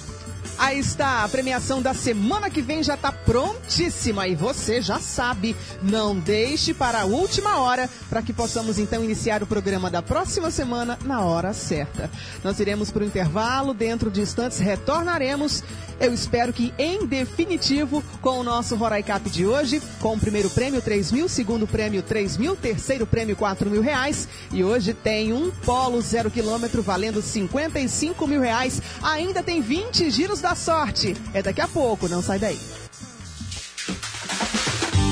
Aí 0.59 0.79
está, 0.79 1.25
a 1.25 1.29
premiação 1.29 1.81
da 1.81 1.95
semana 1.95 2.51
que 2.51 2.61
vem 2.61 2.83
já 2.83 2.95
está 2.95 3.11
prontíssima 3.11 4.29
e 4.29 4.35
você 4.35 4.83
já 4.83 4.99
sabe. 4.99 5.57
Não 5.83 6.15
deixe 6.15 6.75
para 6.75 7.01
a 7.01 7.05
última 7.05 7.59
hora 7.59 7.89
para 8.09 8.23
que 8.23 8.33
possamos 8.33 8.79
então 8.79 9.03
iniciar 9.03 9.43
o 9.43 9.47
programa 9.47 9.91
da 9.91 10.03
próxima 10.03 10.51
semana 10.51 10.99
na 11.05 11.23
hora 11.23 11.53
certa. 11.53 12.11
Nós 12.45 12.61
iremos 12.61 12.91
para 12.91 13.03
o 13.03 13.07
intervalo, 13.07 13.73
dentro 13.73 14.11
de 14.11 14.21
instantes 14.21 14.59
retornaremos. 14.59 15.65
Eu 15.99 16.15
espero 16.15 16.53
que 16.53 16.73
em 16.79 17.07
definitivo 17.07 18.03
com 18.23 18.39
o 18.39 18.43
nosso 18.43 18.75
Roraicap 18.75 19.29
de 19.29 19.47
hoje, 19.47 19.83
com 20.01 20.15
o 20.15 20.19
primeiro 20.19 20.49
prêmio 20.49 20.81
3 20.81 21.13
mil, 21.13 21.29
segundo 21.29 21.67
prêmio 21.67 22.03
3 22.03 22.39
mil, 22.39 22.57
terceiro 22.57 23.07
prêmio 23.07 23.37
4 23.37 23.69
mil 23.69 23.83
reais 23.83 24.27
e 24.51 24.65
hoje 24.65 24.95
tem 24.95 25.33
um 25.33 25.51
polo 25.51 26.01
zero 26.01 26.31
quilômetro 26.31 26.83
valendo 26.83 27.21
55 27.21 28.27
mil 28.27 28.41
reais. 28.41 28.81
Ainda 29.03 29.43
tem 29.43 29.61
20 29.61 30.11
giros 30.11 30.30
Destinos 30.31 30.41
da 30.41 30.55
Sorte. 30.55 31.17
É 31.35 31.43
daqui 31.43 31.61
a 31.61 31.67
pouco, 31.69 32.09
não 32.09 32.23
sai 32.23 32.39
daí. 32.39 32.59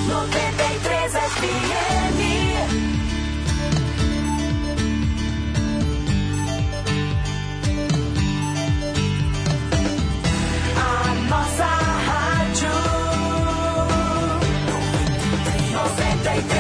93 0.07 1.13
FM. 1.13 2.19
nossa 11.29 11.65
rádio 11.65 12.69
93. 15.73 16.58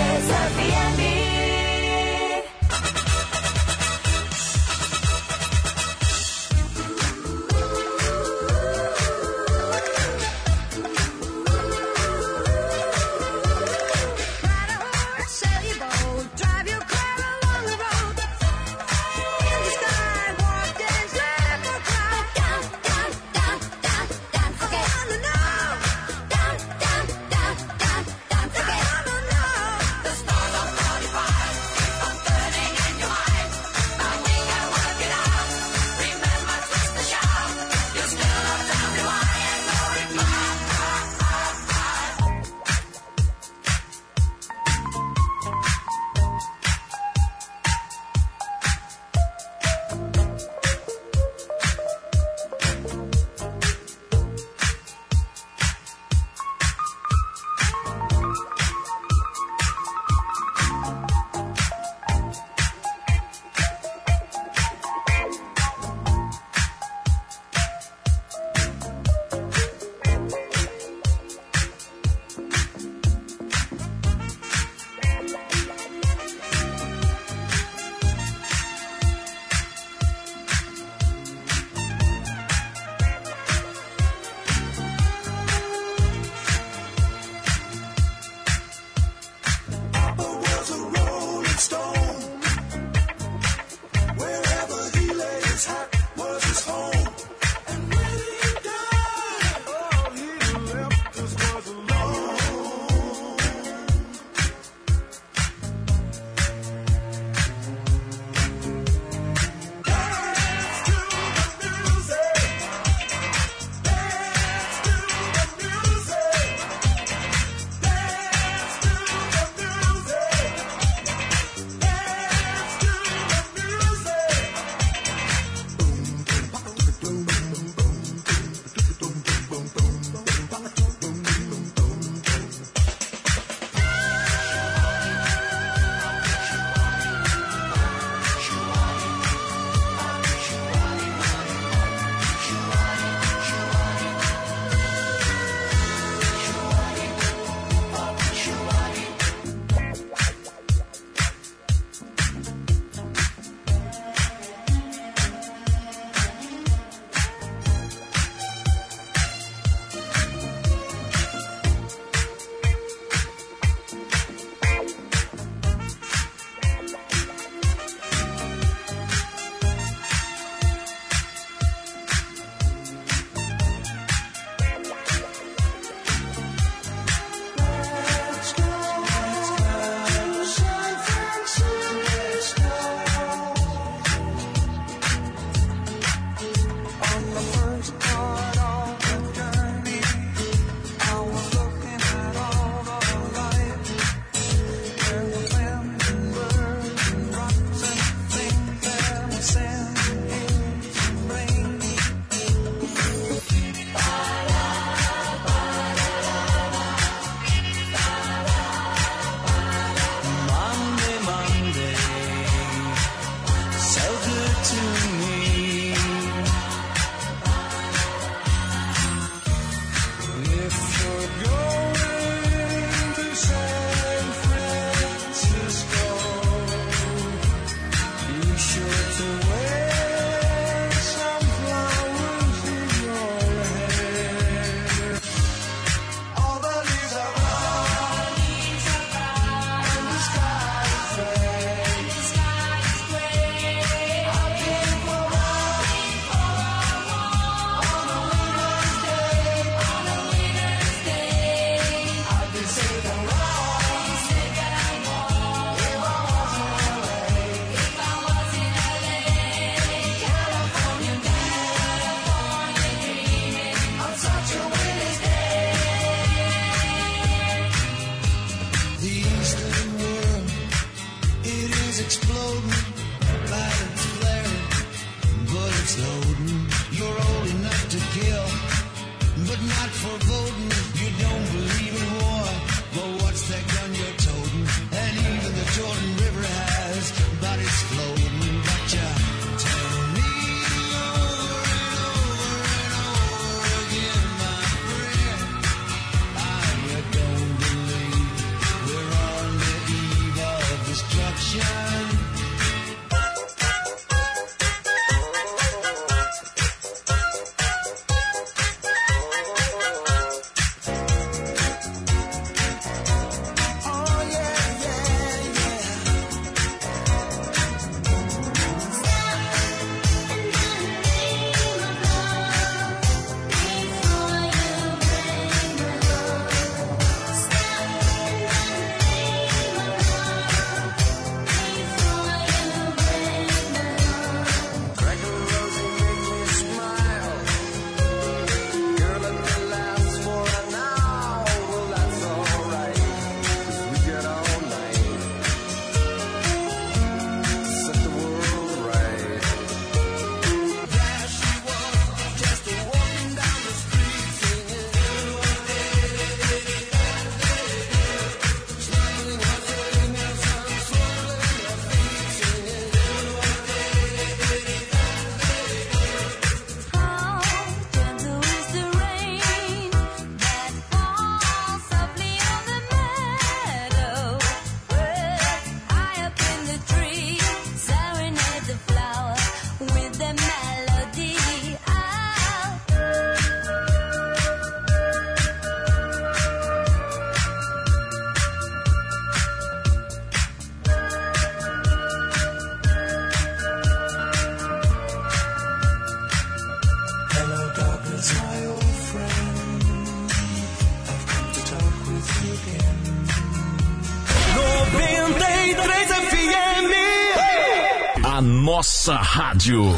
Rádio. 409.38 409.94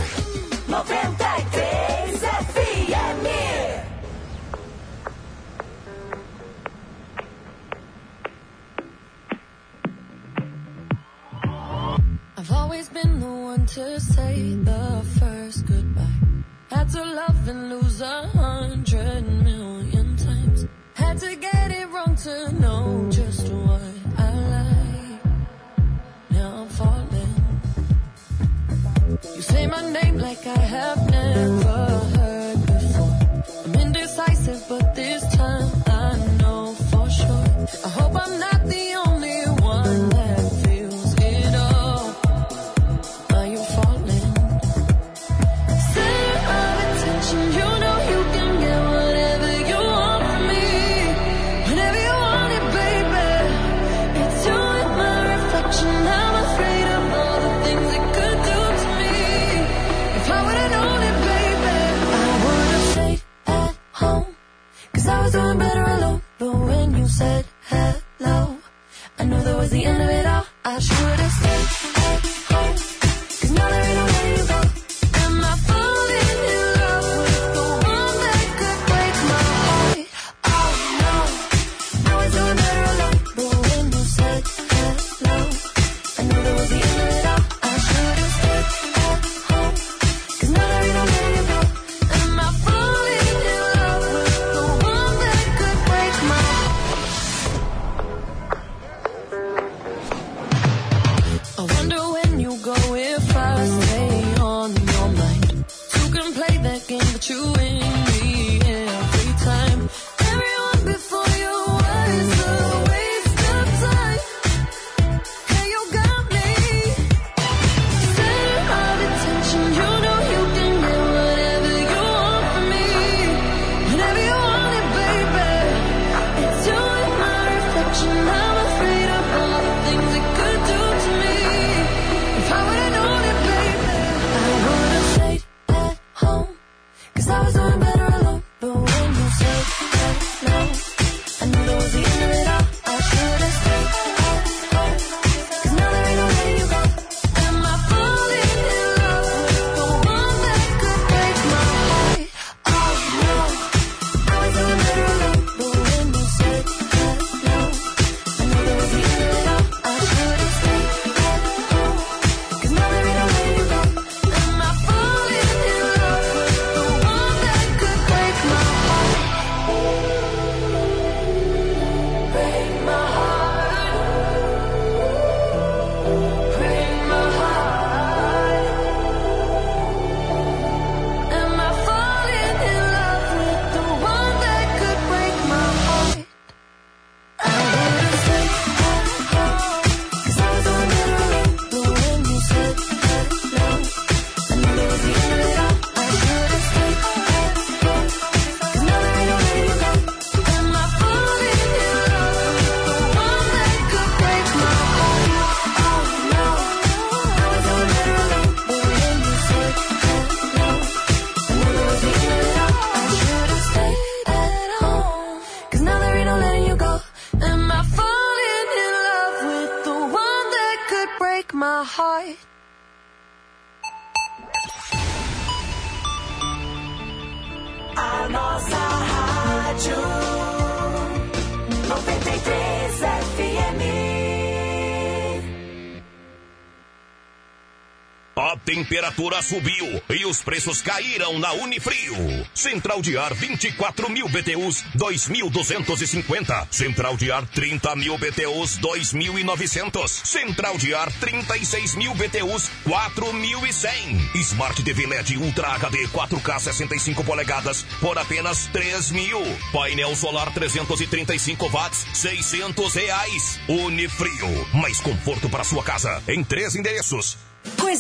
temperatura 238.90 239.40
subiu 239.40 240.02
e 240.10 240.26
os 240.26 240.42
preços 240.42 240.82
caíram 240.82 241.38
na 241.38 241.52
Unifrio. 241.52 242.44
Central 242.52 243.00
de 243.00 243.16
ar 243.16 243.32
24 243.32 244.10
mil 244.10 244.28
BTUs, 244.28 244.84
2.250. 244.96 246.66
Central 246.72 247.16
de 247.16 247.30
ar 247.30 247.46
30 247.46 247.94
mil 247.94 248.18
BTUs, 248.18 248.80
2.900. 248.80 250.08
Central 250.08 250.76
de 250.76 250.92
ar 250.92 251.08
36 251.20 251.94
mil 251.94 252.12
BTUs, 252.14 252.68
4.100. 252.84 254.34
Smart 254.34 254.82
TV 254.82 255.06
LED 255.06 255.36
Ultra 255.36 255.68
HD 255.68 256.08
4K 256.08 256.58
65 256.58 257.22
polegadas 257.22 257.86
por 258.00 258.18
apenas 258.18 258.66
3 258.72 259.12
mil. 259.12 259.40
Painel 259.72 260.16
solar 260.16 260.52
335 260.52 261.68
watts, 261.68 262.06
600 262.12 262.92
reais. 262.94 263.60
Unifrio, 263.68 264.66
mais 264.74 264.98
conforto 264.98 265.48
para 265.48 265.62
sua 265.62 265.84
casa 265.84 266.20
em 266.26 266.42
três 266.42 266.74
endereços. 266.74 267.49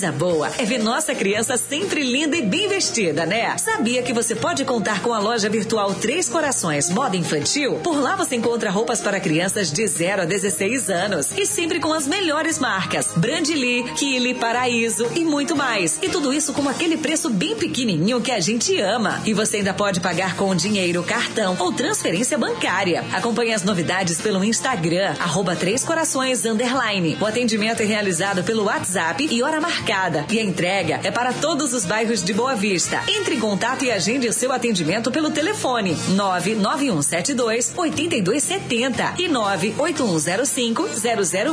Coisa 0.00 0.12
boa 0.12 0.50
é 0.56 0.64
ver 0.64 0.78
nossa 0.78 1.14
criança 1.14 1.58
sempre 1.58 2.02
linda 2.02 2.34
e 2.34 2.40
bem 2.40 2.70
vestida, 2.70 3.26
né? 3.26 3.58
Sabia 3.58 4.02
que 4.02 4.14
você 4.14 4.34
pode 4.34 4.64
contar 4.64 5.02
com 5.02 5.12
a 5.12 5.18
loja 5.18 5.50
virtual 5.50 5.92
Três 5.92 6.26
Corações 6.26 6.88
Moda 6.88 7.18
Infantil? 7.18 7.74
Por 7.84 8.00
lá 8.00 8.16
você 8.16 8.34
encontra 8.34 8.70
roupas 8.70 9.02
para 9.02 9.20
crianças 9.20 9.70
de 9.70 9.86
0 9.86 10.22
a 10.22 10.24
16 10.24 10.88
anos 10.88 11.36
e 11.36 11.44
sempre 11.44 11.80
com 11.80 11.92
as 11.92 12.06
melhores 12.06 12.58
marcas: 12.58 13.08
Brandly, 13.14 13.92
Kili, 13.92 14.32
Paraíso 14.32 15.06
e 15.14 15.22
muito 15.22 15.54
mais. 15.54 15.98
E 16.00 16.08
tudo 16.08 16.32
isso 16.32 16.54
com 16.54 16.66
aquele 16.66 16.96
preço 16.96 17.28
bem 17.28 17.54
pequenininho 17.54 18.22
que 18.22 18.32
a 18.32 18.40
gente 18.40 18.80
ama. 18.80 19.20
E 19.26 19.34
você 19.34 19.58
ainda 19.58 19.74
pode 19.74 20.00
pagar 20.00 20.34
com 20.34 20.56
dinheiro, 20.56 21.02
cartão 21.02 21.58
ou 21.58 21.74
transferência 21.74 22.38
bancária. 22.38 23.04
Acompanhe 23.12 23.52
as 23.52 23.64
novidades 23.64 24.18
pelo 24.18 24.42
Instagram, 24.42 25.14
arroba 25.20 25.54
Três 25.54 25.84
Corações 25.84 26.46
Underline. 26.46 27.18
O 27.20 27.26
atendimento 27.26 27.82
é 27.82 27.84
realizado 27.84 28.42
pelo 28.42 28.64
WhatsApp 28.64 29.28
e 29.30 29.42
hora 29.42 29.60
marcada. 29.60 29.89
E 30.30 30.38
a 30.38 30.42
entrega 30.42 31.00
é 31.02 31.10
para 31.10 31.32
todos 31.32 31.74
os 31.74 31.84
bairros 31.84 32.22
de 32.22 32.32
Boa 32.32 32.54
Vista. 32.54 33.02
Entre 33.08 33.34
em 33.34 33.40
contato 33.40 33.84
e 33.84 33.90
agende 33.90 34.28
o 34.28 34.32
seu 34.32 34.52
atendimento 34.52 35.10
pelo 35.10 35.32
telefone 35.32 35.96
99172 36.10 37.72
8270 37.76 39.14
e 39.18 39.26
98105 39.26 40.88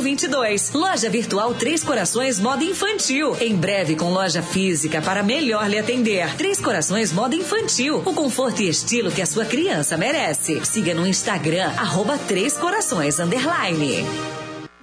0022. 0.03 0.71
Loja 0.71 1.09
Virtual 1.09 1.55
Três 1.55 1.83
Corações 1.83 2.39
Moda 2.39 2.63
Infantil. 2.63 3.35
Em 3.41 3.55
breve 3.55 3.95
com 3.95 4.13
loja 4.13 4.43
física 4.43 5.01
para 5.01 5.23
melhor 5.23 5.67
lhe 5.67 5.79
atender. 5.79 6.35
Três 6.35 6.61
Corações 6.61 7.11
Moda 7.11 7.35
Infantil. 7.35 8.03
O 8.05 8.13
conforto 8.13 8.61
e 8.61 8.69
estilo 8.69 9.11
que 9.11 9.21
a 9.21 9.25
sua 9.25 9.45
criança 9.45 9.97
merece. 9.97 10.63
Siga 10.63 10.93
no 10.93 11.07
Instagram, 11.07 11.71
arroba 11.75 12.19
Três 12.19 12.53
Corações 12.53 13.19
Underline. 13.19 14.36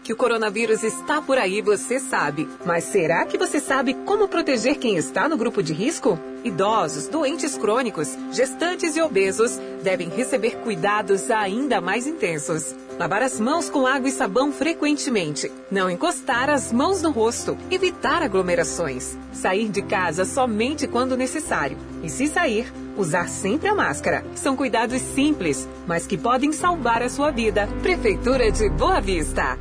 Que 0.04 0.12
o 0.12 0.16
coronavírus 0.16 0.82
está 0.82 1.22
por 1.22 1.38
aí, 1.38 1.62
você 1.62 1.98
sabe. 1.98 2.46
Mas 2.66 2.84
será 2.84 3.24
que 3.24 3.38
você 3.38 3.58
sabe 3.58 3.94
como 4.04 4.28
proteger 4.28 4.76
quem 4.76 4.98
está 4.98 5.26
no 5.30 5.36
grupo 5.38 5.62
de 5.62 5.72
risco? 5.72 6.20
Idosos, 6.44 7.08
doentes 7.08 7.56
crônicos, 7.56 8.14
gestantes 8.30 8.96
e 8.96 9.00
obesos 9.00 9.58
devem 9.82 10.10
receber 10.10 10.56
cuidados 10.56 11.30
ainda 11.30 11.80
mais 11.80 12.06
intensos. 12.06 12.74
Lavar 12.98 13.22
as 13.22 13.40
mãos 13.40 13.70
com 13.70 13.86
água 13.86 14.06
e 14.06 14.12
sabão 14.12 14.52
frequentemente. 14.52 15.50
Não 15.70 15.88
encostar 15.88 16.50
as 16.50 16.70
mãos 16.70 17.00
no 17.00 17.10
rosto. 17.10 17.56
Evitar 17.70 18.22
aglomerações. 18.22 19.16
Sair 19.32 19.70
de 19.70 19.80
casa 19.80 20.26
somente 20.26 20.86
quando 20.86 21.16
necessário. 21.16 21.78
E 22.02 22.10
se 22.10 22.26
sair, 22.26 22.70
usar 22.94 23.26
sempre 23.30 23.68
a 23.68 23.74
máscara. 23.74 24.22
São 24.34 24.54
cuidados 24.54 25.00
simples, 25.00 25.66
mas 25.86 26.06
que 26.06 26.18
podem 26.18 26.52
salvar 26.52 27.02
a 27.02 27.08
sua 27.08 27.30
vida. 27.30 27.66
Prefeitura 27.80 28.52
de 28.52 28.68
Boa 28.68 29.00
Vista. 29.00 29.58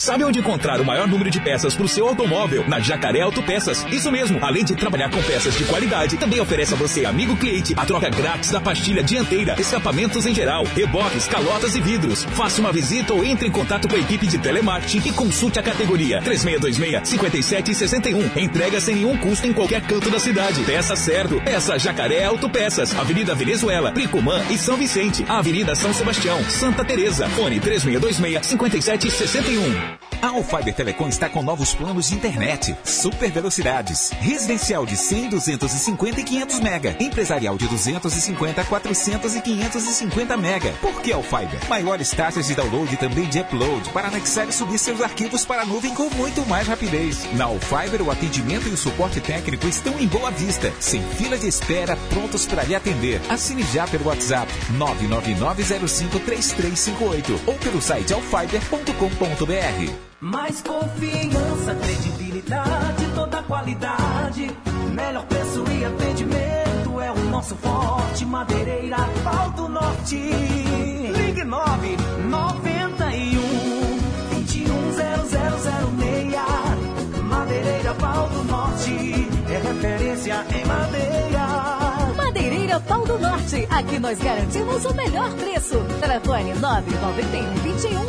Sabe 0.00 0.22
onde 0.22 0.38
encontrar 0.38 0.80
o 0.80 0.84
maior 0.84 1.08
número 1.08 1.28
de 1.28 1.40
peças 1.40 1.74
para 1.74 1.84
o 1.84 1.88
seu 1.88 2.06
automóvel? 2.06 2.64
Na 2.68 2.78
Jacaré 2.78 3.20
Autopeças. 3.20 3.84
Isso 3.90 4.12
mesmo, 4.12 4.38
além 4.40 4.64
de 4.64 4.76
trabalhar 4.76 5.10
com 5.10 5.20
peças 5.24 5.58
de 5.58 5.64
qualidade, 5.64 6.16
também 6.16 6.38
oferece 6.38 6.72
a 6.72 6.76
você, 6.76 7.04
amigo 7.04 7.36
cliente, 7.36 7.74
a 7.76 7.84
troca 7.84 8.08
grátis 8.08 8.52
da 8.52 8.60
pastilha 8.60 9.02
dianteira, 9.02 9.60
escapamentos 9.60 10.24
em 10.24 10.32
geral, 10.32 10.62
reboques, 10.64 11.26
calotas 11.26 11.74
e 11.74 11.80
vidros. 11.80 12.22
Faça 12.22 12.60
uma 12.60 12.72
visita 12.72 13.12
ou 13.12 13.24
entre 13.24 13.48
em 13.48 13.50
contato 13.50 13.88
com 13.88 13.96
a 13.96 13.98
equipe 13.98 14.28
de 14.28 14.38
telemarketing 14.38 15.08
e 15.08 15.12
consulte 15.12 15.58
a 15.58 15.64
categoria 15.64 16.22
3626-5761. 16.22 18.36
Entrega 18.36 18.80
sem 18.80 18.94
nenhum 18.94 19.16
custo 19.16 19.48
em 19.48 19.52
qualquer 19.52 19.82
canto 19.82 20.08
da 20.10 20.20
cidade. 20.20 20.62
Peça 20.62 20.94
certo. 20.94 21.40
Peça 21.40 21.76
Jacaré 21.76 22.24
Autopeças. 22.24 22.96
Avenida 22.96 23.34
Venezuela, 23.34 23.90
Pricumã 23.90 24.40
e 24.48 24.56
São 24.56 24.76
Vicente. 24.76 25.24
Avenida 25.28 25.74
São 25.74 25.92
Sebastião, 25.92 26.40
Santa 26.44 26.84
Teresa. 26.84 27.28
Fone 27.30 27.58
3626-5761. 27.58 29.87
A 30.20 30.30
Alfiber 30.30 30.74
Telecom 30.74 31.06
está 31.08 31.28
com 31.28 31.44
novos 31.44 31.72
planos 31.74 32.08
de 32.08 32.16
internet, 32.16 32.76
super 32.84 33.30
velocidades, 33.30 34.10
residencial 34.20 34.84
de 34.84 34.96
100, 34.96 35.28
250 35.28 36.20
e 36.20 36.24
500 36.24 36.58
mega, 36.60 36.96
empresarial 36.98 37.56
de 37.56 37.68
250, 37.68 38.64
400 38.64 39.36
e 39.36 39.40
550 39.40 40.36
mega. 40.36 40.72
Por 40.80 41.00
que 41.00 41.12
Alfiber? 41.12 41.60
Maiores 41.68 42.10
taxas 42.10 42.48
de 42.48 42.56
download 42.56 42.92
e 42.92 42.96
também 42.96 43.28
de 43.28 43.38
upload 43.38 43.90
para 43.90 44.08
anexar 44.08 44.48
e 44.48 44.52
subir 44.52 44.78
seus 44.78 45.00
arquivos 45.00 45.44
para 45.44 45.62
a 45.62 45.64
nuvem 45.64 45.94
com 45.94 46.10
muito 46.10 46.44
mais 46.46 46.66
rapidez. 46.66 47.24
Na 47.34 47.44
Alfiber, 47.44 48.02
o 48.02 48.10
atendimento 48.10 48.68
e 48.68 48.72
o 48.72 48.76
suporte 48.76 49.20
técnico 49.20 49.68
estão 49.68 49.96
em 50.00 50.08
boa 50.08 50.32
vista, 50.32 50.72
sem 50.80 51.00
fila 51.10 51.38
de 51.38 51.46
espera, 51.46 51.96
prontos 52.10 52.44
para 52.44 52.64
lhe 52.64 52.74
atender. 52.74 53.20
Assine 53.28 53.62
já 53.72 53.86
pelo 53.86 54.08
WhatsApp 54.08 54.52
999053358 54.72 57.38
ou 57.46 57.54
pelo 57.54 57.80
site 57.80 58.12
alfiber.com.br. 58.12 59.77
Mais 60.20 60.60
confiança, 60.62 61.74
credibilidade, 61.74 63.06
toda 63.14 63.42
qualidade. 63.42 64.50
Melhor 64.92 65.24
preço 65.26 65.64
e 65.70 65.84
atendimento 65.84 67.00
é 67.00 67.12
o 67.12 67.18
nosso 67.30 67.54
forte. 67.56 68.24
Madeireira 68.24 68.98
Pau 69.22 69.50
do 69.50 69.68
Norte. 69.68 70.16
Ligue 70.16 71.44
9 71.44 71.96
91 72.28 73.38
210006. 74.44 76.27
Pau 82.86 83.04
do 83.06 83.18
Norte. 83.18 83.66
Aqui 83.70 83.98
nós 83.98 84.18
garantimos 84.18 84.84
o 84.84 84.94
melhor 84.94 85.32
preço. 85.34 85.78
Telefone 86.00 86.54
991 86.54 87.54
21 87.62 88.04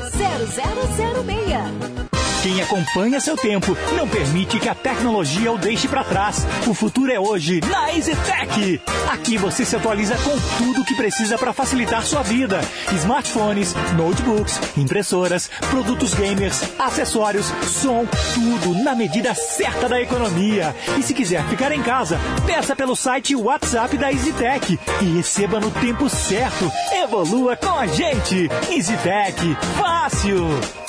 0006. 1.15 2.18
Quem 2.41 2.61
acompanha 2.61 3.19
seu 3.19 3.35
tempo 3.35 3.77
não 3.97 4.07
permite 4.07 4.59
que 4.59 4.69
a 4.69 4.75
tecnologia 4.75 5.51
o 5.51 5.57
deixe 5.57 5.89
para 5.89 6.05
trás. 6.05 6.47
O 6.65 6.73
futuro 6.73 7.11
é 7.11 7.19
hoje 7.19 7.59
na 7.69 7.93
EasyTech. 7.93 8.81
Aqui 9.11 9.37
você 9.37 9.65
se 9.65 9.75
atualiza 9.75 10.15
com 10.17 10.39
tudo 10.57 10.85
que 10.85 10.95
precisa 10.95 11.37
para 11.37 11.51
facilitar 11.51 12.01
sua 12.05 12.23
vida: 12.23 12.61
smartphones, 12.95 13.75
notebooks, 13.97 14.57
impressoras, 14.77 15.49
produtos 15.69 16.13
gamers, 16.13 16.63
acessórios, 16.79 17.47
som, 17.63 18.05
tudo 18.33 18.73
na 18.83 18.95
medida 18.95 19.35
certa 19.35 19.89
da 19.89 20.01
economia. 20.01 20.73
E 20.97 21.03
se 21.03 21.13
quiser 21.13 21.43
ficar 21.49 21.73
em 21.73 21.81
casa, 21.81 22.17
peça 22.45 22.73
pelo 22.73 22.95
site 22.95 23.35
WhatsApp 23.35 23.97
da 23.97 24.13
EasyTech 24.13 24.79
e 25.01 25.05
receba 25.17 25.59
no 25.59 25.71
tempo 25.71 26.07
certo. 26.07 26.71
Evolua 27.03 27.57
com 27.57 27.77
a 27.77 27.85
gente. 27.85 28.49
EasyTech, 28.71 29.57
fácil. 29.77 30.88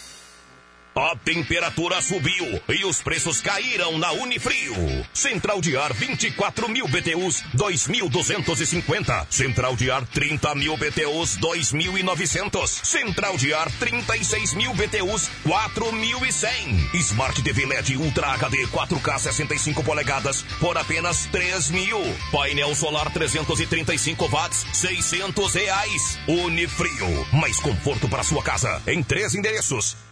A 0.93 1.15
temperatura 1.15 2.01
subiu 2.01 2.61
e 2.67 2.83
os 2.83 3.01
preços 3.01 3.39
caíram 3.39 3.97
na 3.97 4.11
Unifrio. 4.11 4.75
Central 5.13 5.61
de 5.61 5.77
ar 5.77 5.93
24 5.93 6.67
mil 6.67 6.85
BTUs 6.85 7.45
2.250. 7.55 9.25
Central 9.29 9.77
de 9.77 9.89
ar 9.89 10.05
30 10.05 10.53
mil 10.55 10.75
BTUs 10.75 11.37
2.900. 11.37 12.67
Central 12.67 13.37
de 13.37 13.53
ar 13.53 13.71
36 13.79 14.53
mil 14.53 14.73
BTUs 14.73 15.29
4.100. 15.45 16.93
Smart 16.95 17.41
TV 17.41 17.65
LED 17.65 17.95
Ultra 17.95 18.27
HD 18.33 18.67
4K 18.67 19.17
65 19.17 19.83
polegadas 19.83 20.41
por 20.59 20.77
apenas 20.77 21.25
3 21.27 21.69
mil. 21.69 21.99
Painel 22.33 22.75
solar 22.75 23.09
335 23.13 24.27
watts 24.27 24.65
600 24.73 25.53
reais. 25.53 26.19
Unifrio. 26.27 27.27
Mais 27.31 27.57
conforto 27.61 28.09
para 28.09 28.23
sua 28.23 28.43
casa 28.43 28.81
em 28.85 29.01
três 29.01 29.33
endereços. 29.33 30.10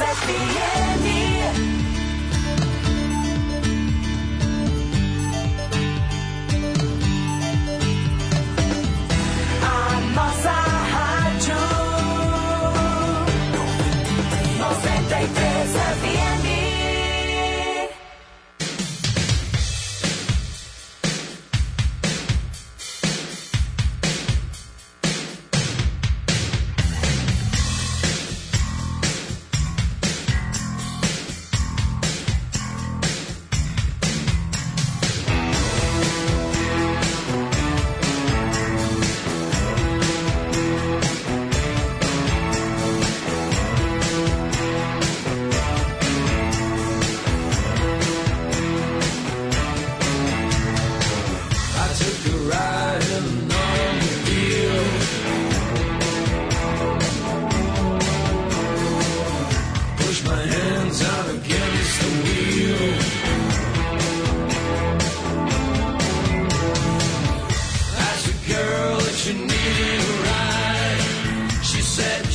93 0.00 0.34
FM. 0.34 0.86
A 0.86 0.89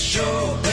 show. 0.06 0.65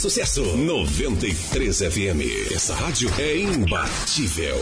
Sucesso, 0.00 0.42
93 0.56 1.78
FM. 1.80 2.52
Essa 2.54 2.74
rádio 2.74 3.10
é 3.18 3.36
imbatível. 3.36 4.56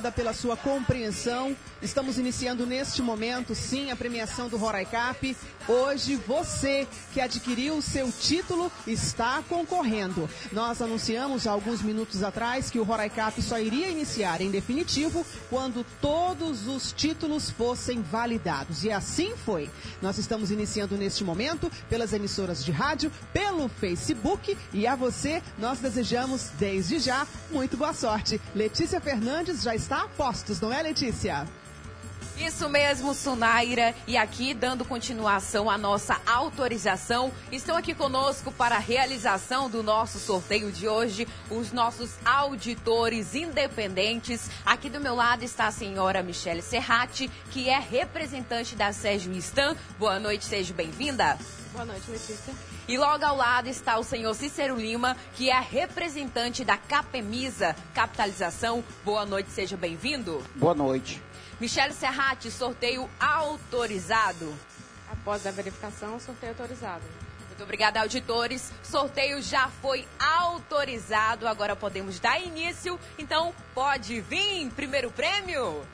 Obrigada 0.00 0.10
pela 0.10 0.32
sua 0.32 0.56
compreensão. 0.56 1.54
Estamos 1.82 2.18
iniciando 2.18 2.64
neste 2.64 3.02
momento, 3.02 3.54
sim, 3.54 3.90
a 3.90 3.96
premiação 3.96 4.48
do 4.48 4.56
Roraicap. 4.56 5.36
Hoje, 5.70 6.16
você 6.16 6.84
que 7.12 7.20
adquiriu 7.20 7.76
o 7.76 7.82
seu 7.82 8.10
título 8.10 8.72
está 8.88 9.40
concorrendo. 9.48 10.28
Nós 10.50 10.82
anunciamos 10.82 11.46
há 11.46 11.52
alguns 11.52 11.80
minutos 11.80 12.24
atrás 12.24 12.68
que 12.68 12.80
o 12.80 12.82
Roraicap 12.82 13.40
só 13.40 13.56
iria 13.56 13.88
iniciar 13.88 14.40
em 14.40 14.50
definitivo 14.50 15.24
quando 15.48 15.86
todos 16.00 16.66
os 16.66 16.90
títulos 16.90 17.50
fossem 17.50 18.02
validados. 18.02 18.82
E 18.82 18.90
assim 18.90 19.36
foi. 19.36 19.70
Nós 20.02 20.18
estamos 20.18 20.50
iniciando 20.50 20.96
neste 20.96 21.22
momento 21.22 21.70
pelas 21.88 22.12
emissoras 22.12 22.64
de 22.64 22.72
rádio, 22.72 23.12
pelo 23.32 23.68
Facebook 23.68 24.58
e 24.72 24.88
a 24.88 24.96
você 24.96 25.40
nós 25.56 25.78
desejamos 25.78 26.50
desde 26.58 26.98
já 26.98 27.24
muito 27.48 27.76
boa 27.76 27.94
sorte. 27.94 28.40
Letícia 28.56 29.00
Fernandes 29.00 29.62
já 29.62 29.76
está 29.76 30.02
a 30.02 30.08
postos, 30.08 30.60
não 30.60 30.72
é, 30.72 30.82
Letícia? 30.82 31.46
Isso 32.40 32.70
mesmo, 32.70 33.12
Sunaira. 33.12 33.94
E 34.06 34.16
aqui, 34.16 34.54
dando 34.54 34.82
continuação 34.82 35.68
à 35.68 35.76
nossa 35.76 36.18
autorização, 36.26 37.30
estão 37.52 37.76
aqui 37.76 37.94
conosco 37.94 38.50
para 38.50 38.76
a 38.76 38.78
realização 38.78 39.68
do 39.68 39.82
nosso 39.82 40.18
sorteio 40.18 40.72
de 40.72 40.88
hoje 40.88 41.28
os 41.50 41.70
nossos 41.70 42.16
auditores 42.24 43.34
independentes. 43.34 44.48
Aqui 44.64 44.88
do 44.88 45.00
meu 45.00 45.14
lado 45.14 45.44
está 45.44 45.66
a 45.66 45.70
senhora 45.70 46.22
Michele 46.22 46.62
Serrati, 46.62 47.30
que 47.50 47.68
é 47.68 47.78
representante 47.78 48.74
da 48.74 48.90
Sérgio 48.90 49.32
Stan. 49.34 49.76
Boa 49.98 50.18
noite, 50.18 50.46
seja 50.46 50.72
bem-vinda. 50.72 51.38
Boa 51.74 51.84
noite, 51.84 52.10
Letícia. 52.10 52.54
E 52.88 52.96
logo 52.96 53.22
ao 53.22 53.36
lado 53.36 53.68
está 53.68 53.98
o 53.98 54.02
senhor 54.02 54.34
Cícero 54.34 54.76
Lima, 54.76 55.14
que 55.34 55.50
é 55.50 55.60
representante 55.60 56.64
da 56.64 56.78
Capemisa 56.78 57.76
Capitalização. 57.94 58.82
Boa 59.04 59.26
noite, 59.26 59.50
seja 59.50 59.76
bem-vindo. 59.76 60.42
Boa 60.56 60.74
noite. 60.74 61.22
Michele 61.60 61.92
Serrati, 61.92 62.50
sorteio 62.50 63.08
autorizado. 63.20 64.54
Após 65.12 65.46
a 65.46 65.50
verificação, 65.50 66.18
sorteio 66.18 66.52
autorizado. 66.52 67.04
Muito 67.48 67.62
obrigada, 67.62 68.00
auditores. 68.00 68.72
Sorteio 68.82 69.42
já 69.42 69.68
foi 69.68 70.08
autorizado. 70.18 71.46
Agora 71.46 71.76
podemos 71.76 72.18
dar 72.18 72.40
início. 72.40 72.98
Então, 73.18 73.54
pode 73.74 74.22
vir. 74.22 74.70
Primeiro 74.70 75.10
prêmio. 75.10 75.84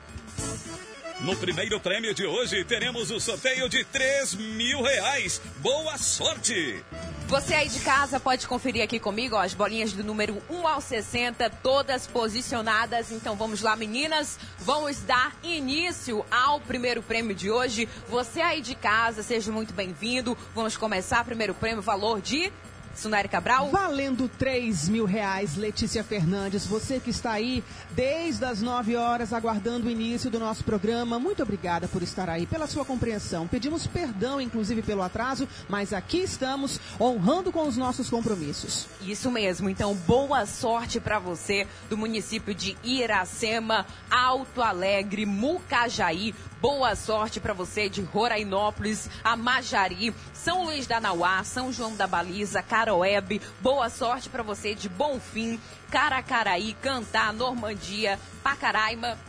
No 1.19 1.35
primeiro 1.35 1.79
prêmio 1.79 2.13
de 2.13 2.27
hoje, 2.27 2.63
teremos 2.63 3.09
o 3.09 3.19
sorteio 3.19 3.67
de 3.67 3.83
3 3.85 4.35
mil 4.35 4.83
reais. 4.83 5.41
Boa 5.57 5.97
sorte! 5.97 6.83
Você 7.27 7.55
aí 7.55 7.67
de 7.67 7.79
casa 7.79 8.19
pode 8.19 8.47
conferir 8.47 8.83
aqui 8.83 8.99
comigo 8.99 9.35
ó, 9.35 9.41
as 9.41 9.55
bolinhas 9.55 9.91
do 9.93 10.03
número 10.03 10.41
1 10.47 10.67
ao 10.67 10.79
60, 10.79 11.49
todas 11.49 12.05
posicionadas. 12.05 13.11
Então 13.11 13.35
vamos 13.35 13.63
lá, 13.63 13.75
meninas. 13.75 14.39
Vamos 14.59 14.99
dar 14.99 15.35
início 15.43 16.23
ao 16.29 16.61
primeiro 16.61 17.01
prêmio 17.01 17.35
de 17.35 17.49
hoje. 17.49 17.89
Você 18.07 18.39
aí 18.39 18.61
de 18.61 18.75
casa, 18.75 19.23
seja 19.23 19.51
muito 19.51 19.73
bem-vindo. 19.73 20.37
Vamos 20.53 20.77
começar. 20.77 21.25
Primeiro 21.25 21.55
prêmio, 21.55 21.81
valor 21.81 22.21
de 22.21 22.53
Sunari 22.97 23.27
Cabral. 23.27 23.69
Valendo 23.69 24.27
3 24.27 24.89
mil 24.89 25.05
reais, 25.05 25.55
Letícia 25.55 26.03
Fernandes. 26.03 26.65
Você 26.65 26.99
que 26.99 27.11
está 27.11 27.31
aí 27.31 27.63
desde 27.91 28.43
as 28.43 28.61
9 28.61 28.95
horas 28.95 29.31
aguardando 29.31 29.87
o 29.87 29.89
início 29.91 30.29
do 30.31 30.39
nosso 30.39 30.63
programa, 30.63 31.19
muito 31.19 31.43
obrigada 31.43 31.87
por 31.87 32.01
estar 32.01 32.29
aí, 32.29 32.47
pela 32.47 32.65
sua 32.65 32.83
compreensão. 32.83 33.47
Pedimos 33.47 33.85
perdão, 33.85 34.41
inclusive, 34.41 34.81
pelo 34.81 35.03
atraso, 35.03 35.47
mas 35.69 35.93
aqui 35.93 36.19
estamos 36.19 36.79
honrando 36.99 37.51
com 37.51 37.67
os 37.67 37.77
nossos 37.77 38.09
compromissos. 38.09 38.87
Isso 39.01 39.29
mesmo. 39.29 39.69
Então, 39.69 39.93
boa 39.93 40.45
sorte 40.45 40.99
para 40.99 41.19
você 41.19 41.67
do 41.89 41.97
município 41.97 42.55
de 42.55 42.75
Iracema, 42.83 43.85
Alto 44.09 44.61
Alegre, 44.61 45.25
Mucajaí. 45.25 46.33
Boa 46.59 46.95
sorte 46.95 47.39
para 47.39 47.53
você 47.53 47.87
de 47.87 48.01
Rorainópolis, 48.01 49.07
Amajari, 49.23 50.11
São 50.33 50.63
Luís 50.63 50.87
da 50.87 50.99
Nauá, 50.99 51.43
São 51.43 51.71
João 51.71 51.95
da 51.95 52.07
Baliza, 52.07 52.63
Caroebe. 52.63 53.39
Boa 53.61 53.91
sorte 53.91 54.27
para 54.27 54.41
você 54.41 54.73
de 54.73 54.89
Bonfim, 54.89 55.59
Caracaraí, 55.91 56.73
Cantá, 56.81 57.31
Normandia, 57.31 58.19
Pacaraima. 58.41 59.19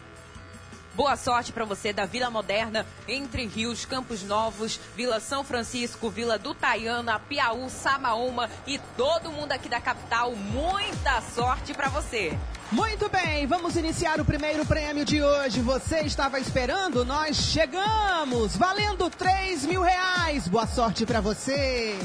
Boa 0.95 1.19
sorte 1.19 1.53
para 1.53 1.67
você 1.67 1.93
da 1.93 2.07
Vila 2.07 2.31
Moderna, 2.31 2.87
Entre 3.07 3.47
Rios, 3.47 3.85
Campos 3.85 4.23
Novos, 4.23 4.81
Vila 4.97 5.21
São 5.21 5.45
Francisco, 5.45 6.09
Vila 6.09 6.39
do 6.39 6.55
Taiana, 6.55 7.21
Piauí, 7.21 7.69
Samaúma 7.69 8.49
e 8.67 8.79
todo 8.97 9.31
mundo 9.31 9.53
aqui 9.53 9.69
da 9.69 9.83
capital. 9.83 10.35
Muita 10.35 11.21
sorte 11.21 11.75
para 11.75 11.91
você. 11.91 12.39
Muito 12.71 13.09
bem, 13.09 13.47
vamos 13.47 13.77
iniciar 13.77 14.21
o 14.21 14.25
primeiro 14.27 14.63
prêmio 14.67 15.03
de 15.03 15.23
hoje. 15.23 15.63
Você 15.63 16.01
estava 16.01 16.39
esperando? 16.39 17.03
Nós 17.03 17.37
chegamos! 17.37 18.57
Valendo 18.59 19.09
3 19.09 19.65
mil 19.65 19.81
reais. 19.81 20.47
Boa 20.49 20.67
sorte 20.67 21.07
para 21.07 21.19
você! 21.19 21.99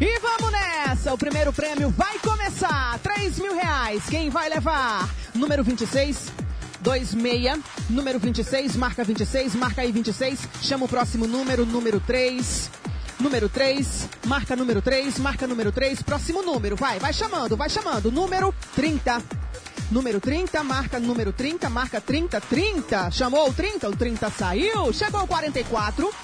E 0.00 0.18
vamos 0.20 0.50
nessa! 0.50 1.12
O 1.12 1.18
primeiro 1.18 1.52
prêmio 1.52 1.90
vai 1.90 2.18
começar! 2.20 2.98
3 3.00 3.38
mil 3.38 3.54
reais. 3.54 4.02
Quem 4.08 4.30
vai 4.30 4.48
levar? 4.48 5.10
Número 5.34 5.62
26. 5.62 6.32
26, 6.80 7.60
número 7.90 8.18
26, 8.18 8.76
marca 8.76 9.04
26, 9.04 9.54
marca 9.56 9.82
aí 9.82 9.90
26, 9.90 10.48
chama 10.62 10.86
o 10.86 10.88
próximo 10.88 11.26
número, 11.26 11.66
número 11.66 12.00
3. 12.00 12.70
Número 13.20 13.48
3, 13.48 14.08
marca 14.26 14.54
número 14.54 14.80
3, 14.80 15.18
marca 15.18 15.44
número 15.44 15.72
3, 15.72 16.02
próximo 16.02 16.40
número, 16.40 16.76
vai, 16.76 17.00
vai 17.00 17.12
chamando, 17.12 17.56
vai 17.56 17.68
chamando. 17.68 18.12
Número 18.12 18.54
30. 18.76 19.20
Número 19.90 20.20
30, 20.20 20.62
marca 20.62 21.00
número 21.00 21.32
30, 21.32 21.68
marca 21.68 22.00
30, 22.00 22.40
30. 22.40 23.10
Chamou 23.10 23.48
o 23.48 23.52
30, 23.52 23.88
o 23.88 23.96
30 23.96 24.30
saiu. 24.30 24.92
Chegou 24.92 25.22
o 25.22 25.26
44. 25.26 26.14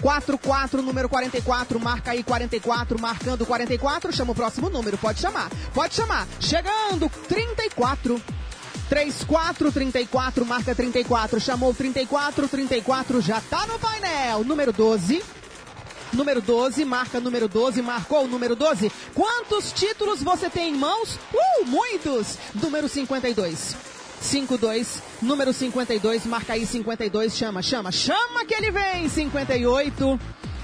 44, 0.00 0.82
número 0.82 1.08
44, 1.08 1.80
marca 1.80 2.12
aí 2.12 2.22
44, 2.22 3.00
marcando 3.00 3.46
44, 3.46 4.12
chama 4.12 4.32
o 4.32 4.34
próximo 4.34 4.68
número, 4.68 4.98
pode 4.98 5.18
chamar, 5.18 5.50
pode 5.72 5.94
chamar. 5.94 6.28
Chegando, 6.38 7.10
34. 7.26 8.20
34, 8.88 9.72
34, 9.72 10.46
marca 10.46 10.74
34, 10.74 11.40
chamou 11.40 11.74
34, 11.74 12.46
34, 12.46 13.20
já 13.20 13.40
tá 13.40 13.66
no 13.66 13.78
painel. 13.80 14.44
Número 14.44 14.72
12. 14.72 15.24
Número 16.12 16.40
12, 16.40 16.84
marca 16.84 17.20
número 17.20 17.48
12, 17.48 17.82
marcou 17.82 18.24
o 18.24 18.28
número 18.28 18.54
12. 18.54 18.90
Quantos 19.14 19.72
títulos 19.72 20.22
você 20.22 20.48
tem 20.48 20.74
em 20.74 20.76
mãos? 20.76 21.18
Uh, 21.32 21.66
muitos! 21.66 22.38
Número 22.54 22.88
52. 22.88 23.76
52, 24.20 25.02
número 25.20 25.52
52, 25.52 26.24
marca 26.26 26.54
aí 26.54 26.66
52, 26.66 27.36
chama, 27.36 27.62
chama, 27.62 27.92
chama 27.92 28.44
que 28.44 28.54
ele 28.54 28.70
vem! 28.70 29.08
58. 29.08 30.18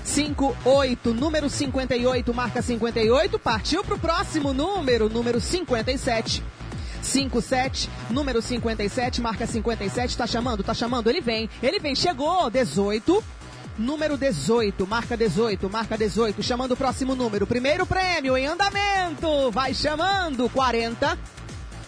58, 0.04 1.14
número 1.14 1.48
58, 1.48 2.34
marca 2.34 2.60
58, 2.60 3.38
partiu 3.38 3.84
pro 3.84 3.98
próximo 3.98 4.52
número, 4.52 5.08
número 5.08 5.40
57. 5.40 6.42
57, 7.00 7.90
número 8.10 8.40
57, 8.40 9.20
marca 9.20 9.46
57, 9.46 10.16
tá 10.16 10.26
chamando, 10.26 10.62
tá 10.62 10.72
chamando, 10.72 11.08
ele 11.08 11.20
vem, 11.20 11.50
ele 11.62 11.78
vem, 11.80 11.94
chegou, 11.94 12.48
18. 12.48 13.22
Número 13.78 14.18
18, 14.18 14.86
marca 14.86 15.16
18, 15.16 15.70
marca 15.70 15.96
18, 15.96 16.42
chamando 16.42 16.72
o 16.72 16.76
próximo 16.76 17.14
número. 17.14 17.46
Primeiro 17.46 17.86
prêmio 17.86 18.36
em 18.36 18.46
andamento, 18.46 19.50
vai 19.50 19.72
chamando, 19.72 20.48
40. 20.50 21.18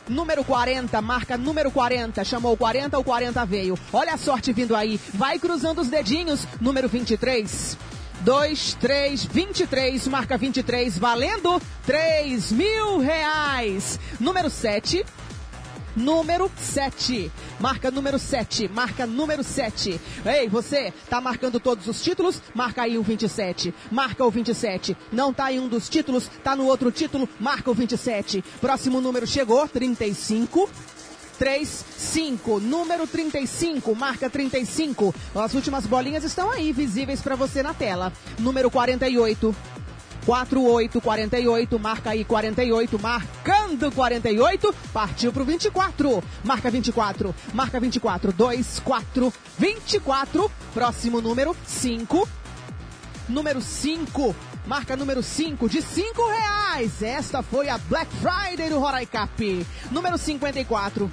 Número 0.08 0.44
40, 0.44 1.00
marca 1.02 1.36
número 1.36 1.70
40, 1.70 2.24
chamou 2.24 2.56
40, 2.56 2.98
o 2.98 3.04
40 3.04 3.44
veio. 3.46 3.78
Olha 3.92 4.14
a 4.14 4.18
sorte 4.18 4.52
vindo 4.52 4.74
aí, 4.74 4.98
vai 5.12 5.38
cruzando 5.38 5.80
os 5.80 5.88
dedinhos. 5.88 6.46
Número 6.60 6.88
23. 6.88 7.76
2, 8.20 8.74
3, 8.80 9.24
23, 9.26 10.08
marca 10.08 10.38
23, 10.38 10.98
valendo 10.98 11.60
3 11.84 12.52
mil 12.52 12.98
reais. 12.98 14.00
Número 14.18 14.48
7, 14.48 15.04
número 15.96 16.50
7. 16.56 17.30
Marca 17.60 17.90
número 17.90 18.18
7, 18.18 18.68
marca 18.68 19.06
número 19.06 19.42
7. 19.42 20.00
Ei, 20.24 20.48
você 20.48 20.92
tá 21.08 21.20
marcando 21.20 21.60
todos 21.60 21.86
os 21.86 22.02
títulos? 22.02 22.42
Marca 22.54 22.82
aí 22.82 22.98
o 22.98 23.02
27. 23.02 23.74
Marca 23.90 24.24
o 24.24 24.30
27. 24.30 24.96
Não 25.12 25.32
tá 25.32 25.52
em 25.52 25.60
um 25.60 25.68
dos 25.68 25.88
títulos, 25.88 26.30
tá 26.42 26.56
no 26.56 26.66
outro 26.66 26.90
título, 26.90 27.28
marca 27.38 27.70
o 27.70 27.74
27. 27.74 28.44
Próximo 28.60 29.00
número 29.00 29.26
chegou, 29.26 29.66
35. 29.68 30.68
3, 31.38 31.84
5, 31.96 32.60
número 32.60 33.06
35, 33.06 33.94
marca 33.94 34.30
35. 34.30 35.14
As 35.34 35.52
últimas 35.54 35.84
bolinhas 35.86 36.24
estão 36.24 36.50
aí, 36.50 36.72
visíveis 36.72 37.20
para 37.20 37.34
você 37.34 37.62
na 37.62 37.74
tela. 37.74 38.12
Número 38.38 38.70
48. 38.70 39.54
48, 40.24 41.00
48, 41.00 41.78
marca 41.78 42.10
aí 42.10 42.24
48, 42.24 42.98
marcando 42.98 43.92
48, 43.92 44.74
partiu 44.92 45.32
pro 45.32 45.44
24, 45.44 46.24
marca 46.42 46.70
24, 46.70 47.34
marca 47.52 47.78
24, 47.78 48.32
2, 48.32 48.80
4, 48.80 49.32
24, 49.58 50.50
próximo 50.72 51.20
número 51.20 51.54
5, 51.66 52.28
número 53.28 53.60
5, 53.60 54.34
marca 54.66 54.96
número 54.96 55.22
5, 55.22 55.68
de 55.68 55.82
5 55.82 56.26
reais. 56.26 57.02
Esta 57.02 57.42
foi 57.42 57.68
a 57.68 57.76
Black 57.76 58.10
Friday 58.16 58.70
do 58.70 58.78
Roraicap. 58.78 59.66
Número 59.90 60.16
54. 60.16 61.10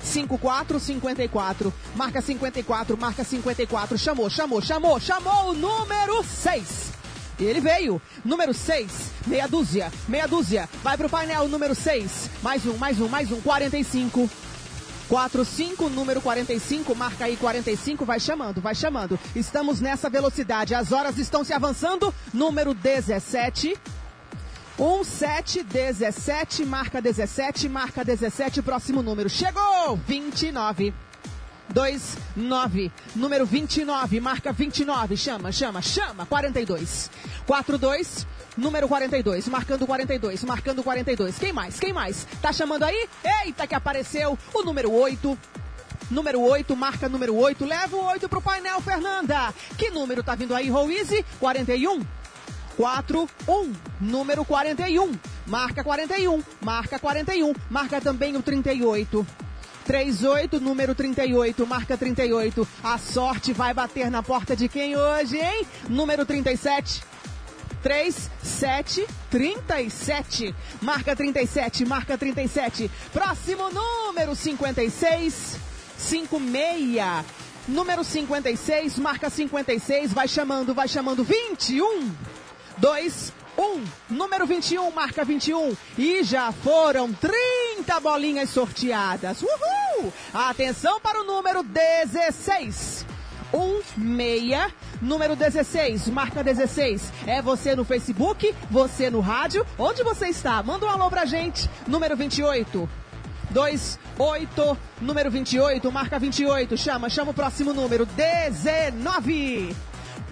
5454, 0.00 1.74
marca 1.96 2.20
54, 2.20 2.96
marca 2.96 3.24
54, 3.24 3.98
chamou, 3.98 4.30
chamou, 4.30 4.60
chamou, 4.60 5.00
chamou 5.00 5.50
o 5.50 5.54
número 5.54 6.22
6. 6.22 6.95
Ele 7.38 7.60
veio, 7.60 8.00
número 8.24 8.54
6, 8.54 9.12
meia 9.26 9.46
dúzia, 9.46 9.92
meia 10.08 10.26
dúzia, 10.26 10.68
vai 10.82 10.96
pro 10.96 11.08
painel, 11.08 11.48
número 11.48 11.74
6, 11.74 12.30
mais 12.42 12.64
um, 12.64 12.76
mais 12.76 13.00
um, 13.00 13.08
mais 13.08 13.30
um, 13.30 13.40
45. 13.40 14.28
45, 15.08 15.88
número 15.88 16.20
45, 16.20 16.94
marca 16.96 17.26
aí 17.26 17.36
45, 17.36 18.04
vai 18.04 18.18
chamando, 18.18 18.60
vai 18.60 18.74
chamando. 18.74 19.18
Estamos 19.36 19.80
nessa 19.80 20.10
velocidade, 20.10 20.74
as 20.74 20.90
horas 20.92 21.16
estão 21.18 21.44
se 21.44 21.52
avançando. 21.52 22.12
Número 22.34 22.74
17. 22.74 23.76
1717, 24.78 26.66
marca 26.66 27.00
17, 27.00 27.68
marca 27.68 28.04
17, 28.04 28.60
próximo 28.62 29.02
número. 29.02 29.30
Chegou! 29.30 29.96
29. 30.06 30.92
29, 31.68 32.92
número 33.14 33.44
29, 33.44 34.20
marca 34.20 34.52
29, 34.52 35.16
chama, 35.16 35.52
chama, 35.52 35.82
chama, 35.82 36.26
42. 36.26 37.10
42, 37.46 38.26
número 38.56 38.88
42, 38.88 39.48
marcando 39.48 39.86
42, 39.86 40.44
marcando 40.44 40.82
42. 40.82 41.38
Quem 41.38 41.52
mais? 41.52 41.78
Quem 41.78 41.92
mais? 41.92 42.26
Tá 42.40 42.52
chamando 42.52 42.84
aí? 42.84 43.08
Eita, 43.44 43.66
que 43.66 43.74
apareceu 43.74 44.38
o 44.54 44.62
número 44.62 44.92
8. 44.92 45.38
Número 46.10 46.40
8, 46.40 46.76
marca 46.76 47.08
número 47.08 47.34
8. 47.34 47.64
Leva 47.64 47.96
o 47.96 48.04
8 48.04 48.28
pro 48.28 48.40
painel, 48.40 48.80
Fernanda. 48.80 49.52
Que 49.76 49.90
número 49.90 50.22
tá 50.22 50.34
vindo 50.34 50.54
aí, 50.54 50.70
Roise? 50.70 51.24
41. 51.40 52.00
4, 52.76 53.28
1, 53.48 53.72
número 54.02 54.44
41, 54.44 55.10
marca 55.46 55.82
41, 55.82 56.42
marca 56.60 56.98
41, 56.98 57.54
marca 57.70 58.02
também 58.02 58.36
o 58.36 58.42
38. 58.42 59.26
38, 59.86 60.60
número 60.60 60.94
38, 60.94 61.66
marca 61.66 61.96
38. 61.96 62.68
A 62.82 62.98
sorte 62.98 63.52
vai 63.52 63.72
bater 63.72 64.10
na 64.10 64.22
porta 64.22 64.56
de 64.56 64.68
quem 64.68 64.96
hoje, 64.96 65.38
hein? 65.38 65.66
Número 65.88 66.26
37. 66.26 67.02
3, 67.82 68.30
7, 68.42 69.06
37. 69.30 70.54
Marca 70.82 71.14
37, 71.14 71.84
marca 71.86 72.18
37. 72.18 72.90
Próximo 73.12 73.70
número 73.70 74.34
56, 74.34 75.56
56. 75.96 77.24
Número 77.68 78.02
56, 78.02 78.98
marca 78.98 79.30
56. 79.30 80.12
Vai 80.12 80.26
chamando, 80.26 80.74
vai 80.74 80.88
chamando. 80.88 81.22
21. 81.22 82.12
2, 82.78 83.32
1. 83.58 83.84
Número 84.10 84.46
21, 84.46 84.90
marca 84.90 85.24
21. 85.24 85.76
E 85.96 86.22
já 86.22 86.52
foram 86.52 87.12
30 87.12 88.00
bolinhas 88.00 88.50
sorteadas. 88.50 89.42
Uhul! 89.42 90.12
Atenção 90.32 91.00
para 91.00 91.20
o 91.20 91.24
número 91.24 91.62
16. 91.62 93.06
1, 93.52 93.82
6. 94.16 94.72
Número 95.00 95.36
16, 95.36 96.08
marca 96.08 96.42
16. 96.42 97.12
É 97.26 97.42
você 97.42 97.76
no 97.76 97.84
Facebook, 97.84 98.54
você 98.70 99.10
no 99.10 99.20
rádio. 99.20 99.66
Onde 99.78 100.02
você 100.02 100.28
está? 100.28 100.62
Manda 100.62 100.86
um 100.86 100.90
alô 100.90 101.10
pra 101.10 101.24
gente. 101.24 101.68
Número 101.86 102.16
28. 102.16 102.88
2, 103.50 103.98
8, 104.18 104.78
número 105.00 105.30
28, 105.30 105.92
marca 105.92 106.18
28. 106.18 106.76
Chama, 106.76 107.08
chama 107.08 107.30
o 107.30 107.34
próximo 107.34 107.72
número. 107.72 108.04
19. 108.04 109.74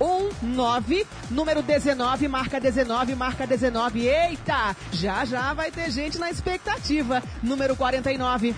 1, 0.01 0.31
9, 0.43 1.07
número 1.31 1.63
19, 1.63 2.29
marca 2.29 2.61
19, 2.61 3.15
marca 3.15 3.47
19. 3.47 4.07
Eita, 4.07 4.77
já 4.93 5.25
já 5.25 5.53
vai 5.55 5.71
ter 5.71 5.91
gente 5.91 6.19
na 6.19 6.31
expectativa. 6.31 7.23
Número 7.43 7.77
49. 7.77 8.55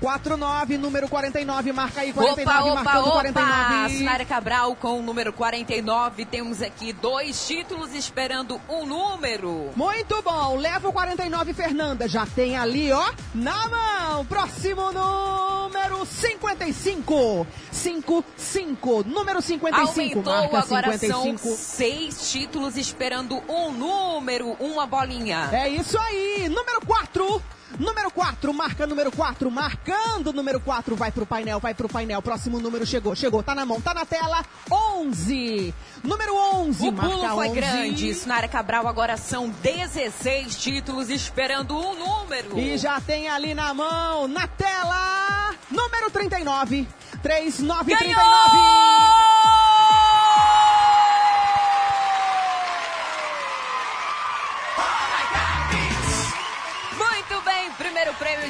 49, 0.00 0.78
número 0.78 1.08
49, 1.08 1.72
marca 1.72 2.00
aí 2.02 2.12
49, 2.12 2.52
opa, 2.70 2.70
opa, 2.72 2.84
marcando 2.84 3.06
opa! 3.06 3.12
49. 3.22 3.94
Sinara 3.96 4.24
Cabral 4.24 4.76
com 4.76 4.98
o 4.98 5.02
número 5.02 5.32
49. 5.32 6.24
Temos 6.26 6.62
aqui 6.62 6.92
dois 6.92 7.46
títulos 7.46 7.94
esperando 7.94 8.60
um 8.68 8.86
número. 8.86 9.70
Muito 9.74 10.20
bom, 10.22 10.56
leva 10.56 10.88
o 10.88 10.92
49, 10.92 11.54
Fernanda. 11.54 12.08
Já 12.08 12.26
tem 12.26 12.56
ali, 12.56 12.92
ó, 12.92 13.12
na 13.34 13.68
mão. 13.68 14.24
Próximo 14.26 14.92
número 14.92 16.04
55. 16.04 17.46
55, 17.70 19.04
número 19.06 19.40
55, 19.42 20.18
Aumentou, 20.18 20.32
marca 20.32 20.58
agora 20.58 20.98
55. 20.98 21.38
são 21.38 21.56
seis 21.56 22.30
títulos 22.30 22.76
esperando 22.76 23.42
um 23.48 23.70
número, 23.72 24.56
uma 24.60 24.86
bolinha. 24.86 25.48
É 25.52 25.68
isso 25.68 25.98
aí, 25.98 26.48
número 26.48 26.80
4. 26.86 27.42
Número 27.78 28.10
4, 28.10 28.54
marca 28.54 28.86
número 28.86 29.12
4, 29.12 29.50
marcando 29.50 30.32
número 30.32 30.58
4, 30.60 30.96
vai 30.96 31.12
pro 31.12 31.26
painel, 31.26 31.60
vai 31.60 31.74
pro 31.74 31.88
painel. 31.88 32.22
Próximo 32.22 32.58
número 32.58 32.86
chegou, 32.86 33.14
chegou, 33.14 33.42
tá 33.42 33.54
na 33.54 33.66
mão, 33.66 33.80
tá 33.80 33.92
na 33.92 34.06
tela. 34.06 34.44
11. 34.70 35.74
Número 36.02 36.34
11, 36.34 36.88
o 36.88 36.92
marca 36.92 37.12
pulo 37.12 37.28
foi 37.34 37.48
11. 37.48 37.54
grande. 37.54 38.14
Sinara 38.14 38.48
Cabral 38.48 38.88
agora 38.88 39.16
são 39.16 39.48
16 39.48 40.56
títulos 40.56 41.10
esperando 41.10 41.76
um 41.76 41.94
número. 41.94 42.58
E 42.58 42.78
já 42.78 43.00
tem 43.00 43.28
ali 43.28 43.54
na 43.54 43.74
mão, 43.74 44.26
na 44.26 44.46
tela, 44.46 45.54
número 45.70 46.10
39. 46.10 46.88
3939. 47.22 49.25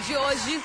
De 0.01 0.17
hoje, 0.17 0.63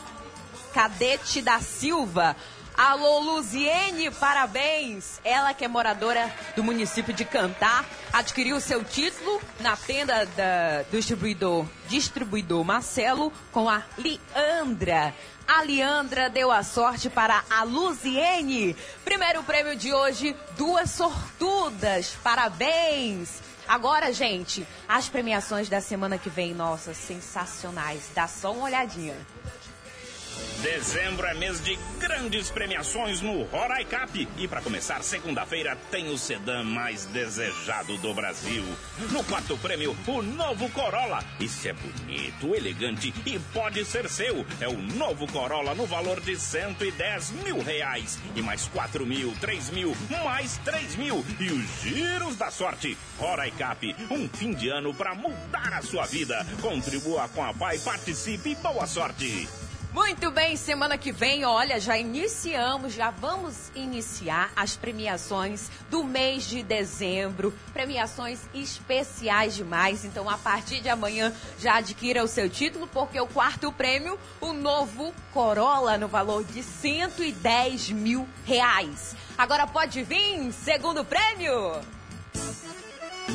Cadete 0.80 1.42
da 1.42 1.60
Silva. 1.60 2.38
Alô, 2.74 3.20
Luziene, 3.20 4.10
parabéns! 4.12 5.20
Ela 5.26 5.54
que 5.54 5.66
é 5.66 5.68
moradora 5.68 6.34
do 6.56 6.64
município 6.64 7.14
de 7.14 7.26
Cantar, 7.26 7.86
adquiriu 8.14 8.62
seu 8.62 8.82
título 8.82 9.42
na 9.60 9.76
tenda 9.76 10.26
da, 10.26 10.84
do 10.90 10.96
distribuidor, 10.96 11.66
distribuidor 11.90 12.64
Marcelo 12.64 13.30
com 13.52 13.68
a 13.68 13.84
Leandra. 13.98 15.14
A 15.46 15.64
Leandra 15.64 16.30
deu 16.30 16.50
a 16.50 16.64
sorte 16.64 17.10
para 17.10 17.44
a 17.50 17.64
Luziene. 17.64 18.74
Primeiro 19.04 19.44
prêmio 19.44 19.76
de 19.76 19.94
hoje, 19.94 20.34
duas 20.58 20.92
sortudas. 20.92 22.16
Parabéns! 22.24 23.42
Agora, 23.68 24.14
gente, 24.14 24.66
as 24.88 25.10
premiações 25.10 25.68
da 25.68 25.82
semana 25.82 26.18
que 26.18 26.30
vem, 26.30 26.54
nossa, 26.54 26.94
sensacionais. 26.94 28.10
Dá 28.16 28.30
só 28.30 28.54
uma 28.54 28.64
olhadinha. 28.64 29.18
Dezembro 30.61 31.26
é 31.26 31.34
mês 31.34 31.64
de 31.64 31.80
grandes 31.99 32.52
premiações 32.52 33.22
no 33.22 33.44
Roraicap. 33.44 34.28
E 34.38 34.48
para 34.48 34.61
começar, 34.61 35.02
segunda-feira 35.02 35.78
tem 35.90 36.10
o 36.10 36.18
sedã 36.18 36.64
mais 36.64 37.06
desejado 37.06 37.98
do 37.98 38.14
Brasil. 38.14 38.64
No 39.11 39.24
quarto 39.24 39.57
prêmio, 39.57 39.95
o 40.06 40.22
novo 40.22 40.70
Corolla. 40.72 41.24
Isso 41.40 41.68
é 41.68 41.74
bonito, 41.74 42.53
elegante 42.53 43.14
e 43.26 43.40
pode 43.53 43.86
ser 43.86 44.10
seu. 44.10 44.45
É 44.60 44.68
o 44.68 44.78
novo 44.78 45.32
Corolla 45.32 45.74
no 45.74 45.86
valor 45.86 46.20
de 46.20 46.38
110 46.38 47.32
mil 47.44 47.61
reais. 47.64 48.20
E 48.36 48.41
mais 48.41 48.68
4 48.68 49.06
mil, 49.06 49.34
3 49.40 49.70
mil, 49.70 49.95
mais 50.26 50.57
3 50.66 50.98
mil. 50.98 51.26
E 51.40 51.52
os 51.52 51.82
giros 51.82 52.36
da 52.36 52.52
sorte. 52.52 52.98
Roraicap, 53.18 53.95
um 54.11 54.28
fim 54.28 54.53
de 54.53 54.68
ano 54.68 54.94
para 54.94 55.16
mudar 55.16 55.74
a 55.74 55.82
sua 55.82 56.06
vida. 56.06 56.45
Contribua 56.61 57.30
com 57.30 57.44
a 57.44 57.53
Pai, 57.53 57.80
participe 57.80 58.52
e 58.52 58.56
boa 58.56 58.86
sorte. 58.86 59.48
Muito 59.91 60.30
bem, 60.30 60.56
semana 60.56 60.99
que 60.99 61.11
vem, 61.11 61.44
olha, 61.44 61.80
já 61.80 61.98
iniciamos, 61.98 62.94
já 62.94 63.10
vamos 63.10 63.72
iniciar 63.74 64.52
as 64.56 64.78
premiações 64.78 65.72
do 65.90 66.03
mês 66.03 66.48
de 66.48 66.61
dezembro. 66.61 67.52
Premiações 67.74 68.40
especiais 68.53 69.56
demais. 69.56 70.06
Então, 70.06 70.30
a 70.30 70.38
partir 70.38 70.80
de 70.80 70.90
amanhã, 70.90 71.34
já 71.57 71.78
adquira 71.78 72.24
o 72.24 72.28
seu 72.28 72.48
título, 72.48 72.88
porque 72.88 73.20
o 73.20 73.26
quarto 73.26 73.72
prêmio, 73.72 74.20
o 74.40 74.53
novo 74.53 75.11
Corolla, 75.34 75.98
no 75.98 76.07
valor 76.07 76.44
de 76.44 76.61
110 76.61 77.90
mil 77.90 78.28
reais. 78.45 79.16
Agora 79.36 79.66
pode 79.66 80.03
vir, 80.03 80.52
segundo 80.52 81.03
prêmio. 81.03 81.99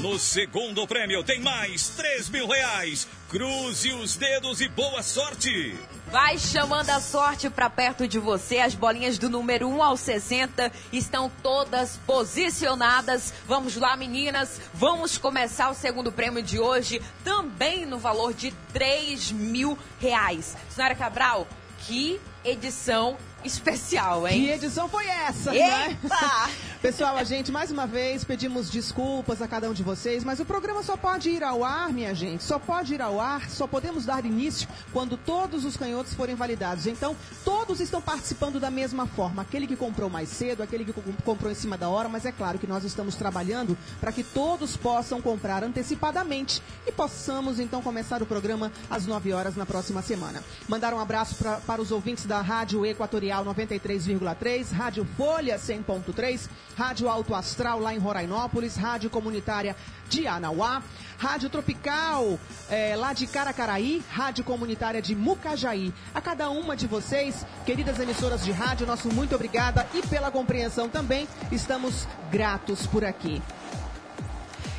No 0.01 0.19
segundo 0.19 0.87
prêmio 0.87 1.23
tem 1.23 1.41
mais 1.41 1.89
3 1.91 2.29
mil 2.29 2.49
reais. 2.49 3.07
Cruze 3.29 3.93
os 3.93 4.17
dedos 4.17 4.61
e 4.61 4.69
boa 4.69 5.03
sorte. 5.03 5.79
Vai 6.11 6.37
chamando 6.39 6.91
a 6.91 7.01
sorte 7.01 7.49
para 7.49 7.71
perto 7.71 8.07
de 8.07 8.19
você. 8.19 8.59
As 8.59 8.75
bolinhas 8.75 9.19
do 9.19 9.31
número 9.31 9.69
1 9.69 9.83
ao 9.83 9.97
60 9.97 10.71
estão 10.93 11.31
todas 11.43 11.97
posicionadas. 12.07 13.33
Vamos 13.47 13.77
lá, 13.77 13.97
meninas. 13.97 14.61
Vamos 14.75 15.17
começar 15.17 15.71
o 15.71 15.75
segundo 15.75 16.11
prêmio 16.11 16.43
de 16.43 16.59
hoje, 16.59 17.01
também 17.23 17.87
no 17.87 17.99
valor 17.99 18.35
de 18.35 18.53
3 18.73 19.33
mil 19.33 19.79
reais. 20.01 20.57
Senhora 20.71 20.95
Cabral, 20.95 21.47
que 21.87 22.21
edição 22.45 23.17
especial, 23.45 24.27
hein? 24.27 24.45
Que 24.45 24.51
edição 24.53 24.89
foi 24.89 25.07
essa, 25.07 25.55
Eita! 25.55 25.67
né? 25.67 25.99
Pessoal, 26.81 27.17
a 27.17 27.25
gente, 27.25 27.51
mais 27.53 27.71
uma 27.71 27.87
vez, 27.87 28.25
pedimos 28.25 28.69
desculpas 28.71 29.41
a 29.43 29.49
cada 29.49 29.69
um 29.69 29.73
de 29.75 29.83
vocês, 29.83 30.23
mas 30.25 30.41
o 30.41 30.45
programa 30.47 30.83
só 30.83 30.97
pode 30.97 31.29
ir 31.31 31.43
ao 31.43 31.63
ar, 31.65 31.91
minha 31.93 32.15
gente, 32.15 32.43
só 32.43 32.59
pode 32.59 32.95
ir 32.95 33.01
ao 33.03 33.21
ar, 33.21 33.49
só 33.51 33.67
podemos 33.67 34.05
dar 34.07 34.25
início 34.25 34.67
quando 34.93 35.17
todos 35.17 35.65
os 35.65 35.77
canhotos 35.77 36.13
forem 36.15 36.35
validados. 36.35 36.87
Então, 36.87 37.15
todos 37.45 37.81
estão 37.81 38.01
participando 38.03 38.59
da 38.61 38.71
mesma 38.71 39.07
forma. 39.07 39.43
Aquele 39.43 39.67
que 39.67 39.77
comprou 39.77 40.09
mais 40.11 40.29
cedo, 40.31 40.63
aquele 40.63 40.85
que 40.85 40.93
co- 40.93 41.03
comprou 41.25 41.51
em 41.51 41.55
cima 41.55 41.77
da 41.79 41.89
hora, 41.89 42.09
mas 42.09 42.25
é 42.27 42.33
claro 42.33 42.59
que 42.59 42.67
nós 42.67 42.83
estamos 42.85 43.15
trabalhando 43.15 43.77
para 44.01 44.13
que 44.13 44.23
todos 44.23 44.75
possam 44.77 45.21
comprar 45.23 45.63
antecipadamente 45.65 46.63
e 46.87 46.93
possamos, 46.93 47.59
então, 47.59 47.83
começar 47.83 48.23
o 48.23 48.27
programa 48.27 48.71
às 48.91 49.07
9 49.07 49.33
horas 49.35 49.55
na 49.57 49.65
próxima 49.67 50.01
semana. 50.03 50.43
Mandar 50.69 50.93
um 50.95 51.01
abraço 51.01 51.35
pra- 51.37 51.59
para 51.59 51.81
os 51.83 51.91
ouvintes 51.91 52.25
da 52.27 52.34
Rádio 52.41 52.85
Equatorial 52.85 53.45
93,3, 53.45 54.73
Rádio 54.73 55.07
Folha 55.17 55.57
100.3, 55.57 56.49
Rádio 56.77 57.09
Alto 57.09 57.35
Astral 57.35 57.79
lá 57.81 57.95
em 57.95 57.99
Rorainópolis, 57.99 58.77
Rádio 58.77 59.11
Comunitária 59.11 59.77
de 60.09 60.27
Anauá, 60.27 60.83
Rádio 61.19 61.49
Tropical 61.49 62.39
eh, 62.69 62.95
lá 62.97 63.13
de 63.13 63.27
Caracaraí, 63.27 64.03
Rádio 64.11 64.45
Comunitária 64.45 65.01
de 65.01 65.15
Mucajaí. 65.15 65.93
A 66.15 66.21
cada 66.21 66.51
uma 66.51 66.77
de 66.77 66.87
vocês, 66.87 67.47
queridas 67.65 67.99
emissoras 67.99 68.45
de 68.45 68.53
rádio, 68.53 68.87
nosso 68.87 69.09
muito 69.09 69.35
obrigada 69.35 69.87
e 69.95 70.03
pela 70.07 70.31
compreensão 70.31 70.89
também. 70.89 71.29
Estamos 71.51 72.07
gratos 72.31 72.87
por 72.87 73.05
aqui. 73.05 73.43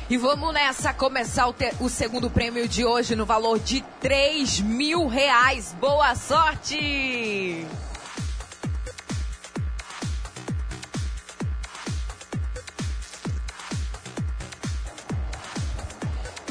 E 0.08 0.16
vamos 0.16 0.54
nessa 0.54 0.94
começar 0.94 1.48
o, 1.48 1.52
te- 1.52 1.72
o 1.80 1.88
segundo 1.88 2.30
prêmio 2.30 2.68
de 2.68 2.84
hoje 2.84 3.16
no 3.16 3.26
valor 3.26 3.58
de 3.58 3.82
3 4.00 4.60
mil 4.60 5.08
reais. 5.08 5.74
Boa 5.80 6.14
sorte! 6.14 7.66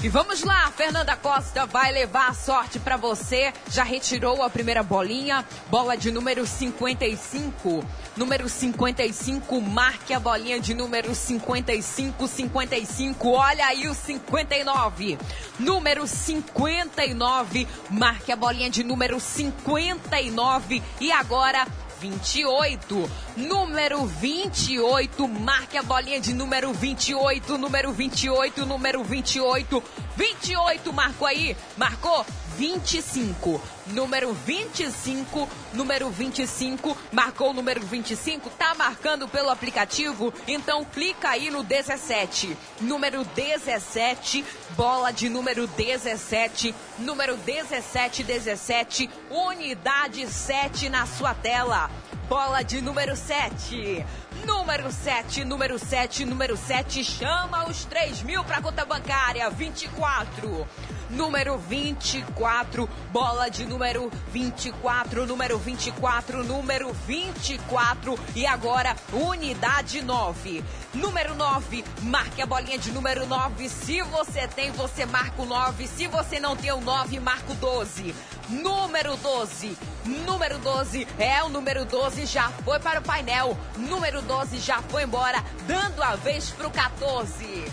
E 0.06 0.08
vamos 0.08 0.44
lá, 0.44 0.72
Fernanda 0.78 1.16
Costa 1.16 1.66
vai 1.66 1.92
levar 1.92 2.30
a 2.30 2.34
sorte 2.36 2.78
pra 2.78 2.96
você. 2.96 3.52
Já 3.72 3.84
retirou 3.84 4.44
a 4.44 4.50
primeira 4.52 4.84
bolinha, 4.84 5.44
bola 5.68 5.98
de 5.98 6.12
número 6.12 6.46
55. 6.46 7.84
Número 8.16 8.48
55, 8.48 9.60
marque 9.60 10.14
a 10.14 10.20
bolinha 10.20 10.60
de 10.60 10.76
número 10.76 11.16
55, 11.16 12.28
55. 12.28 13.30
Olha 13.32 13.66
aí 13.66 13.88
o 13.88 13.96
59. 13.96 15.18
Número 15.58 16.06
59, 16.06 17.68
marque 17.90 18.32
a 18.32 18.36
bolinha 18.36 18.70
de 18.70 18.84
número 18.84 19.20
59. 19.20 20.84
E 21.02 21.12
agora 21.12 21.66
28. 22.10 23.10
Número 23.38 24.06
28, 24.06 25.28
marque 25.28 25.78
a 25.78 25.84
bolinha 25.84 26.20
de 26.20 26.34
número 26.34 26.72
28, 26.72 27.58
número 27.58 27.92
28, 27.92 28.66
número 28.66 29.04
28. 29.04 29.84
28 30.16 30.94
marcou 30.94 31.28
aí, 31.28 31.58
marcou 31.76 32.26
25. 32.58 33.62
Número 33.88 34.34
25, 34.34 35.48
número 35.74 36.10
25, 36.10 36.98
marcou 37.12 37.52
o 37.52 37.54
número 37.54 37.82
25, 37.82 38.50
tá 38.52 38.74
marcando 38.74 39.28
pelo 39.28 39.50
aplicativo? 39.50 40.34
Então 40.48 40.84
clica 40.86 41.30
aí 41.30 41.52
no 41.52 41.64
17. 41.64 42.58
Número 42.82 43.24
17, 43.24 44.44
bola 44.76 45.12
de 45.12 45.30
número 45.30 45.68
17, 45.68 46.74
número 46.98 47.38
17, 47.38 48.24
17, 48.24 49.10
unidade 49.30 50.28
7 50.28 50.90
na 50.90 51.06
sua 51.06 51.34
tela. 51.34 51.92
Bola 52.28 52.64
de 52.64 52.82
número 52.82 53.16
7. 53.16 54.04
Número 54.44 54.92
7, 54.92 55.46
número 55.46 55.80
7, 55.80 56.26
número 56.26 56.58
7, 56.58 57.04
chama 57.04 57.70
os 57.70 57.86
3 57.86 58.24
mil 58.24 58.44
pra 58.44 58.62
conta 58.62 58.84
bancária. 58.84 59.50
24. 59.50 60.68
Número 61.10 61.58
24, 61.58 62.90
bola 63.12 63.48
de 63.48 63.64
número 63.66 64.12
24, 64.32 65.26
número 65.28 65.58
24, 65.60 66.44
número 66.44 66.92
24. 66.92 68.20
E 68.36 68.46
agora, 68.46 68.96
unidade 69.14 70.02
9. 70.02 70.64
Número 70.96 71.36
9, 71.36 71.86
marque 72.02 72.42
a 72.42 72.46
bolinha 72.46 72.80
de 72.80 72.92
número 72.92 73.28
9. 73.28 73.70
Se 73.70 74.02
você 74.02 74.48
tem, 74.48 74.72
você 74.72 75.06
marca 75.06 75.42
o 75.42 75.46
9. 75.46 75.88
Se 75.88 76.08
você 76.08 76.40
não 76.40 76.56
tem 76.56 76.72
o 76.72 76.82
9, 76.82 77.20
marca 77.20 77.52
o 77.52 77.56
12. 77.56 78.16
Número 78.50 79.16
12. 79.18 79.78
Número 80.06 80.60
12 80.60 81.08
é 81.18 81.44
o 81.44 81.50
número 81.50 81.84
12, 81.84 82.28
já 82.28 82.50
foi 82.64 82.80
para 82.80 83.00
o 83.00 83.04
painel. 83.04 83.58
Número 83.76 84.22
12 84.26 84.60
já 84.60 84.82
foi 84.82 85.04
embora, 85.04 85.44
dando 85.68 86.02
a 86.04 86.16
vez 86.16 86.50
pro 86.50 86.70
14. 86.70 87.66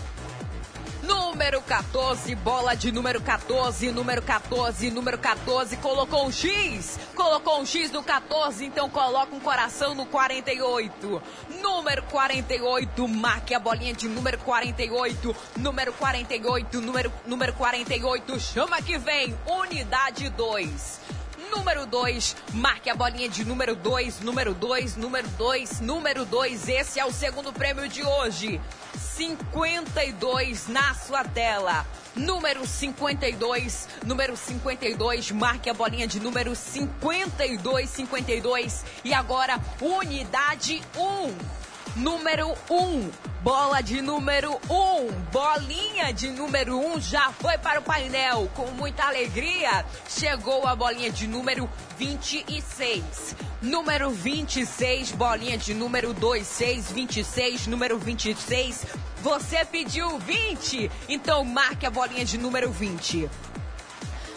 Número 1.03 1.61
14, 1.61 2.33
bola 2.35 2.75
de 2.75 2.89
número 2.89 3.19
14, 3.19 3.91
número 3.91 4.21
14, 4.21 4.89
número 4.89 5.17
14, 5.17 5.75
colocou 5.77 6.25
um 6.25 6.31
X, 6.31 6.97
colocou 7.13 7.59
um 7.59 7.65
X 7.65 7.91
no 7.91 8.01
14, 8.01 8.63
então 8.63 8.89
coloca 8.89 9.35
um 9.35 9.39
coração 9.41 9.93
no 9.93 10.05
48. 10.05 11.21
Número 11.61 12.03
48, 12.03 13.05
marque 13.09 13.53
a 13.53 13.59
bolinha 13.59 13.93
de 13.93 14.07
número 14.07 14.37
48, 14.37 15.35
número 15.57 15.91
48, 15.91 16.79
número, 16.79 17.11
número 17.25 17.53
48, 17.53 18.39
chama 18.39 18.81
que 18.81 18.97
vem, 18.97 19.37
unidade 19.45 20.29
2. 20.29 21.22
Número 21.55 21.85
2, 21.85 22.35
marque 22.55 22.89
a 22.89 22.95
bolinha 22.95 23.29
de 23.29 23.45
número 23.45 23.75
2, 23.75 24.21
número 24.21 24.55
2, 24.55 24.97
número 24.97 25.27
2, 25.37 25.81
número 25.81 26.25
2. 26.25 26.67
Esse 26.67 26.99
é 26.99 27.05
o 27.05 27.11
segundo 27.11 27.53
prêmio 27.53 27.87
de 27.87 28.03
hoje. 28.03 28.59
52 28.97 30.67
na 30.67 30.95
sua 30.95 31.23
tela. 31.23 31.85
Número 32.15 32.65
52, 32.65 33.87
número 34.03 34.35
52, 34.35 35.31
marque 35.31 35.69
a 35.69 35.75
bolinha 35.75 36.07
de 36.07 36.19
número 36.19 36.55
52, 36.55 37.87
52. 37.87 38.85
E 39.03 39.13
agora, 39.13 39.61
unidade 39.79 40.81
1. 40.97 41.62
Número 41.95 42.51
1, 42.71 43.11
bola 43.43 43.79
de 43.79 44.01
número 44.01 44.59
1, 44.67 45.11
bolinha 45.31 46.11
de 46.11 46.31
número 46.31 46.75
1 46.95 46.99
já 46.99 47.31
foi 47.33 47.55
para 47.59 47.79
o 47.79 47.83
painel. 47.83 48.49
Com 48.55 48.65
muita 48.71 49.03
alegria, 49.05 49.85
chegou 50.09 50.65
a 50.65 50.75
bolinha 50.75 51.11
de 51.11 51.27
número 51.27 51.69
26. 51.99 53.35
Número 53.61 54.09
26, 54.09 55.11
bolinha 55.11 55.55
de 55.55 55.75
número 55.75 56.15
26, 56.15 56.91
26, 56.91 57.67
número 57.67 57.99
26. 57.99 58.87
Você 59.21 59.63
pediu 59.63 60.17
20, 60.17 60.89
então 61.07 61.45
marque 61.45 61.85
a 61.85 61.91
bolinha 61.91 62.25
de 62.25 62.39
número 62.39 62.71
20. 62.71 63.29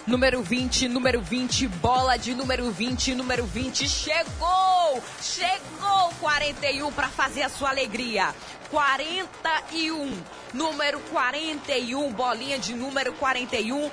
Número 0.07 0.41
20, 0.41 0.89
número 0.89 1.20
20, 1.20 1.66
bola 1.66 2.16
de 2.16 2.33
número 2.35 2.70
20, 2.70 3.15
número 3.16 3.45
20, 3.45 3.89
chegou! 3.89 5.03
Chegou 5.20 6.11
41 6.20 6.93
para 6.93 7.09
fazer 7.09 7.43
a 7.43 7.49
sua 7.49 7.70
alegria. 7.70 8.33
41, 8.70 10.12
número 10.55 11.01
41, 11.11 12.12
bolinha 12.12 12.57
de 12.59 12.74
número 12.74 13.12
41. 13.15 13.91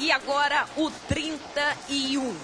E 0.00 0.10
agora 0.10 0.66
o 0.76 0.90
31. 1.08 2.36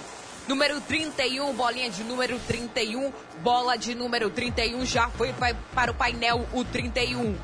Número 0.46 0.80
31, 0.80 1.52
bolinha 1.54 1.90
de 1.90 2.02
número 2.04 2.38
31, 2.46 3.12
bola 3.42 3.76
de 3.76 3.94
número 3.94 4.30
31, 4.30 4.82
já 4.86 5.10
foi 5.10 5.30
pa- 5.34 5.54
para 5.74 5.90
o 5.90 5.94
painel 5.94 6.46
o 6.54 6.64
31. 6.64 7.36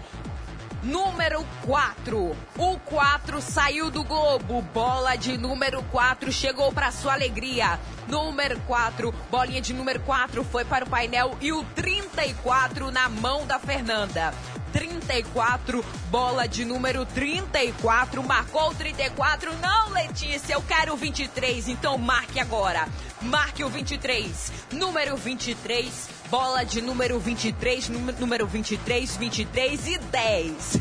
Número 0.84 1.46
4. 1.64 2.36
O 2.58 2.78
4 2.80 3.40
saiu 3.40 3.90
do 3.90 4.04
Globo. 4.04 4.60
Bola 4.60 5.16
de 5.16 5.38
número 5.38 5.82
4 5.84 6.30
chegou 6.30 6.70
para 6.72 6.92
sua 6.92 7.14
alegria. 7.14 7.80
Número 8.06 8.60
4, 8.66 9.10
bolinha 9.30 9.62
de 9.62 9.72
número 9.72 10.00
4 10.00 10.44
foi 10.44 10.62
para 10.62 10.84
o 10.84 10.88
painel 10.88 11.38
e 11.40 11.52
o 11.52 11.64
34 11.74 12.90
na 12.90 13.08
mão 13.08 13.46
da 13.46 13.58
Fernanda. 13.58 14.34
34, 14.74 15.82
bola 16.10 16.46
de 16.46 16.64
número 16.64 17.06
34, 17.06 18.22
marcou 18.22 18.70
o 18.70 18.74
34. 18.74 19.56
Não, 19.58 19.90
Letícia, 19.90 20.52
eu 20.52 20.62
quero 20.62 20.92
o 20.92 20.96
23, 20.96 21.68
então 21.68 21.96
marque 21.96 22.38
agora. 22.38 22.86
Marque 23.22 23.64
o 23.64 23.70
23. 23.70 24.52
Número 24.72 25.16
23, 25.16 26.08
bola 26.36 26.64
de 26.64 26.82
número 26.82 27.16
23, 27.20 27.90
número 27.90 28.18
número 28.18 28.46
23, 28.48 29.16
23 29.18 29.86
e 29.86 29.98
10. 29.98 30.76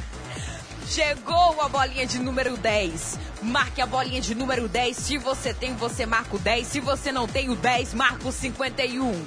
Chegou 0.88 1.61
a 1.61 1.69
bolinha 1.69 2.07
de 2.07 2.17
número 2.17 2.57
10. 2.57 3.19
Marque 3.43 3.80
a 3.80 3.85
bolinha 3.85 4.19
de 4.19 4.34
número 4.34 4.67
10. 4.67 4.97
Se 4.97 5.19
você 5.19 5.53
tem, 5.53 5.75
você 5.75 6.07
marca 6.07 6.35
o 6.35 6.39
10. 6.39 6.65
Se 6.65 6.80
você 6.80 7.11
não 7.11 7.27
tem 7.27 7.51
o 7.51 7.55
10, 7.55 7.93
marca 7.93 8.27
o 8.27 8.31
51. 8.31 9.25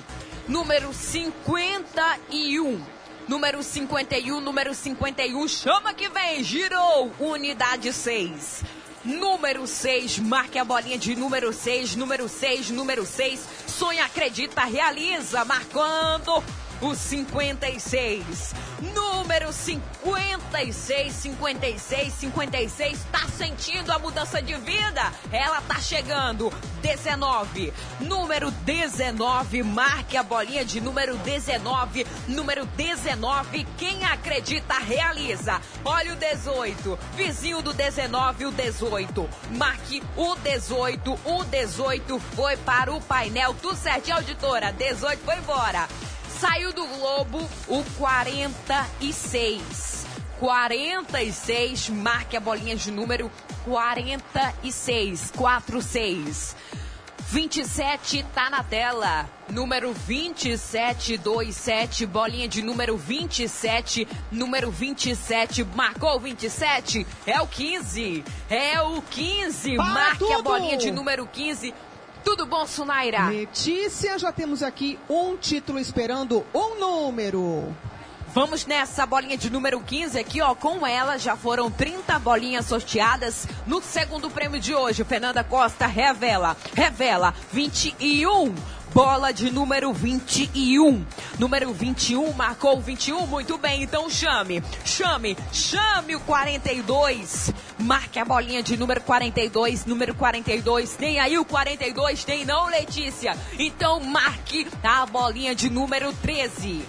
Número 0.48 0.93
51. 0.93 2.82
Número 3.28 3.62
51, 3.62 4.40
número 4.40 4.74
51. 4.74 5.47
Chama 5.47 5.94
que 5.94 6.09
vem. 6.09 6.43
Girou. 6.43 7.12
Unidade 7.20 7.93
6. 7.93 8.65
Número 9.07 9.69
6, 9.69 10.19
marque 10.19 10.59
a 10.59 10.65
bolinha 10.65 10.99
de 10.99 11.15
número 11.15 11.53
6, 11.53 11.95
número 11.95 12.28
6, 12.28 12.70
número 12.70 13.07
6. 13.07 13.41
Sonha, 13.69 14.05
acredita, 14.05 14.65
realiza, 14.65 15.45
marcando 15.45 16.43
o 16.81 16.93
56. 16.93 18.53
Número 18.93 19.16
56, 19.53 21.13
56, 21.13 22.13
56. 22.13 23.07
Tá 23.13 23.27
sentindo 23.29 23.93
a 23.93 23.99
mudança 23.99 24.41
de 24.41 24.55
vida? 24.55 25.13
Ela 25.31 25.61
tá 25.61 25.79
chegando. 25.79 26.53
19. 26.81 27.73
Número 28.01 28.51
19, 28.51 29.63
marque 29.63 30.17
a 30.17 30.23
bolinha 30.23 30.65
de 30.65 30.81
número 30.81 31.17
19. 31.17 32.07
Número 32.29 32.65
19, 32.65 33.67
quem 33.77 34.05
acredita 34.05 34.75
realiza. 34.79 35.61
Olha 35.85 36.13
o 36.13 36.17
18. 36.17 36.99
Vizinho 37.15 37.61
do 37.61 37.73
19, 37.73 38.47
o 38.47 38.53
18. 38.53 39.29
Marque 39.51 40.03
o 40.17 40.35
18. 40.37 41.19
O 41.25 41.45
18 41.45 42.19
foi 42.35 42.57
para 42.59 42.93
o 42.93 43.01
painel. 43.01 43.55
Tudo 43.61 43.77
certinho, 43.77 44.17
auditora. 44.17 44.73
18 44.73 45.23
foi 45.25 45.37
embora. 45.37 45.89
Saiu 46.41 46.73
do 46.73 46.87
Globo 46.87 47.49
o 47.69 47.83
46. 47.97 50.07
46, 50.39 51.89
marque 51.89 52.37
a 52.37 52.41
bolinha 52.41 52.77
de 52.77 52.91
número 52.91 53.31
46. 53.65 55.33
46. 55.37 56.55
27 57.29 58.25
tá 58.35 58.51
na 58.51 58.63
tela. 58.63 59.29
Número 59.51 59.93
2727, 59.95 62.05
bolinha 62.07 62.47
de 62.49 62.63
número 62.63 62.97
27, 62.97 64.07
número 64.31 64.71
27, 64.73 65.65
marcou 65.75 66.17
o 66.17 66.21
27, 66.21 67.07
é 67.27 67.41
o 67.41 67.47
15, 67.47 68.25
é 68.51 68.81
o 68.83 69.01
15, 69.03 69.77
Para 69.77 69.85
marque 69.85 70.25
a 70.25 70.37
tudo! 70.39 70.51
bolinha 70.51 70.77
de 70.77 70.91
número 70.91 71.25
15. 71.27 71.73
Tudo 72.27 72.44
bom, 72.44 72.66
Sunaira? 72.66 73.28
Letícia, 73.28 74.19
já 74.19 74.32
temos 74.32 74.61
aqui 74.61 74.98
um 75.09 75.36
título 75.36 75.78
esperando 75.78 76.44
um 76.53 76.77
número. 76.77 77.73
Vamos 78.35 78.66
nessa 78.66 79.07
bolinha 79.07 79.39
de 79.39 79.48
número 79.48 79.81
15 79.81 80.19
aqui, 80.19 80.43
ó. 80.43 80.53
Com 80.53 80.85
ela 80.85 81.19
já 81.19 81.36
foram 81.36 81.70
30 81.70 82.19
bolinhas 82.19 82.66
sorteadas 82.66 83.47
no 83.65 83.81
segundo 83.81 84.28
prêmio 84.28 84.59
de 84.59 84.74
hoje. 84.74 85.05
Fernanda 85.05 85.44
Costa 85.44 85.86
revela, 85.86 86.57
revela 86.74 87.32
21. 87.53 88.53
Bola 88.97 89.31
de 89.31 89.51
número 89.51 89.93
21. 89.93 91.05
Número 91.39 91.70
21 91.70 92.32
marcou 92.32 92.78
o 92.78 92.81
21. 92.81 93.27
Muito 93.27 93.59
bem, 93.59 93.82
então 93.82 94.09
chame. 94.09 94.62
Chame, 94.86 95.36
chame 95.52 96.16
o 96.16 96.20
42. 96.20 97.52
Marque 97.78 98.18
a 98.18 98.24
bolinha 98.24 98.62
de 98.62 98.74
número 98.74 99.02
42. 99.02 99.85
Número 99.85 100.14
42. 100.14 100.94
Tem 100.94 101.20
aí 101.20 101.36
o 101.36 101.44
42? 101.44 102.24
Tem 102.24 102.47
não, 102.47 102.68
Letícia? 102.68 103.36
Então 103.59 104.01
marque 104.01 104.66
a 104.82 105.05
bolinha 105.05 105.55
de 105.55 105.68
número 105.68 106.10
13. 106.14 106.82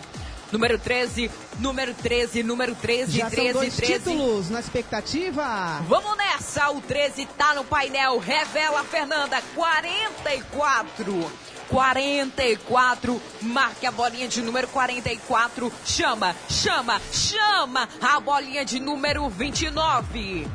Número 0.50 0.80
13, 0.80 1.30
número 1.60 1.94
13, 1.94 2.42
número 2.42 2.74
13, 2.74 3.18
Já 3.18 3.30
13, 3.30 3.52
são 3.52 3.60
dois 3.60 3.76
13. 3.76 3.94
títulos 3.94 4.50
na 4.50 4.62
expectativa. 4.62 5.82
Vamos 5.90 6.16
nessa, 6.16 6.70
o 6.70 6.80
13 6.80 7.26
tá 7.38 7.54
no 7.54 7.66
painel. 7.66 8.18
Revela 8.18 8.82
Fernanda, 8.86 9.42
44. 9.54 11.30
44, 11.70 13.22
marque 13.42 13.86
a 13.86 13.92
bolinha 13.92 14.28
de 14.28 14.42
número 14.42 14.68
44. 14.68 15.72
Chama, 15.86 16.36
chama, 16.50 17.02
chama 17.12 17.88
a 18.02 18.20
bolinha 18.20 18.66
de 18.66 18.80
número 18.80 19.30
29. 19.30 20.48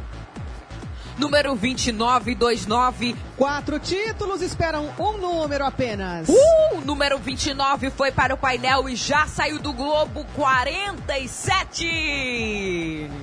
Número 1.18 1.55
2929. 1.55 3.14
Quatro 3.36 3.78
títulos 3.78 4.40
esperam 4.40 4.90
um 4.98 5.18
número 5.18 5.64
apenas. 5.64 6.28
Uh, 6.28 6.80
número 6.84 7.18
29 7.18 7.90
foi 7.90 8.10
para 8.10 8.34
o 8.34 8.39
painel 8.39 8.89
e 8.89 8.97
já 8.97 9.26
saiu 9.26 9.59
do 9.59 9.72
Globo 9.72 10.24
47. 10.34 11.86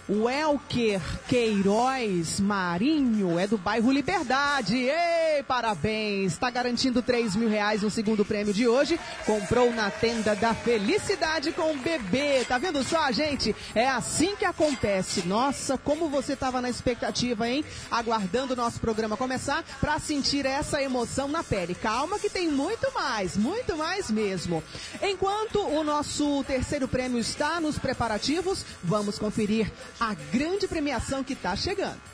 Welker 0.08 1.00
Queiroz 1.26 2.38
Marinho 2.38 3.38
é 3.38 3.46
do 3.46 3.56
bairro 3.56 3.90
Liberdade. 3.90 4.76
Ei, 4.76 5.42
parabéns! 5.48 6.34
Está 6.34 6.50
garantindo 6.50 7.00
3 7.00 7.34
mil 7.36 7.48
reais 7.48 7.80
no 7.80 7.90
segundo 7.90 8.22
prêmio 8.22 8.52
de 8.52 8.68
hoje. 8.68 9.00
Comprou 9.24 9.72
na 9.72 9.90
tenda 9.90 10.36
da 10.36 10.52
felicidade 10.52 11.52
com 11.52 11.72
o 11.72 11.78
bebê. 11.78 12.44
Tá 12.44 12.58
vendo 12.58 12.84
só, 12.84 13.10
gente? 13.12 13.56
É 13.74 13.88
assim 13.88 14.36
que 14.36 14.44
acontece. 14.44 15.26
Nossa, 15.26 15.78
como 15.78 16.10
você 16.10 16.34
estava 16.34 16.60
na 16.60 16.68
expectativa, 16.68 17.48
hein? 17.48 17.64
Aguardando 17.90 18.52
o 18.52 18.56
nosso 18.56 18.80
programa 18.80 19.16
começar 19.16 19.64
para 19.80 19.98
sentir 19.98 20.44
essa 20.44 20.82
emoção 20.82 21.28
na 21.28 21.42
pele. 21.42 21.74
Calma 21.74 22.18
que 22.18 22.28
tem 22.28 22.50
muito 22.50 22.92
mais, 22.92 23.38
muito 23.38 23.74
mais 23.74 24.10
mesmo. 24.10 24.62
Enquanto 25.02 25.60
o 25.60 25.82
nosso 25.82 26.44
terceiro 26.44 26.86
prêmio 26.86 27.18
está 27.18 27.58
nos 27.58 27.78
preparativos, 27.78 28.66
vamos 28.82 29.18
conferir 29.18 29.72
a 30.00 30.14
grande 30.32 30.66
premiação 30.66 31.22
que 31.22 31.32
está 31.34 31.54
chegando. 31.56 32.13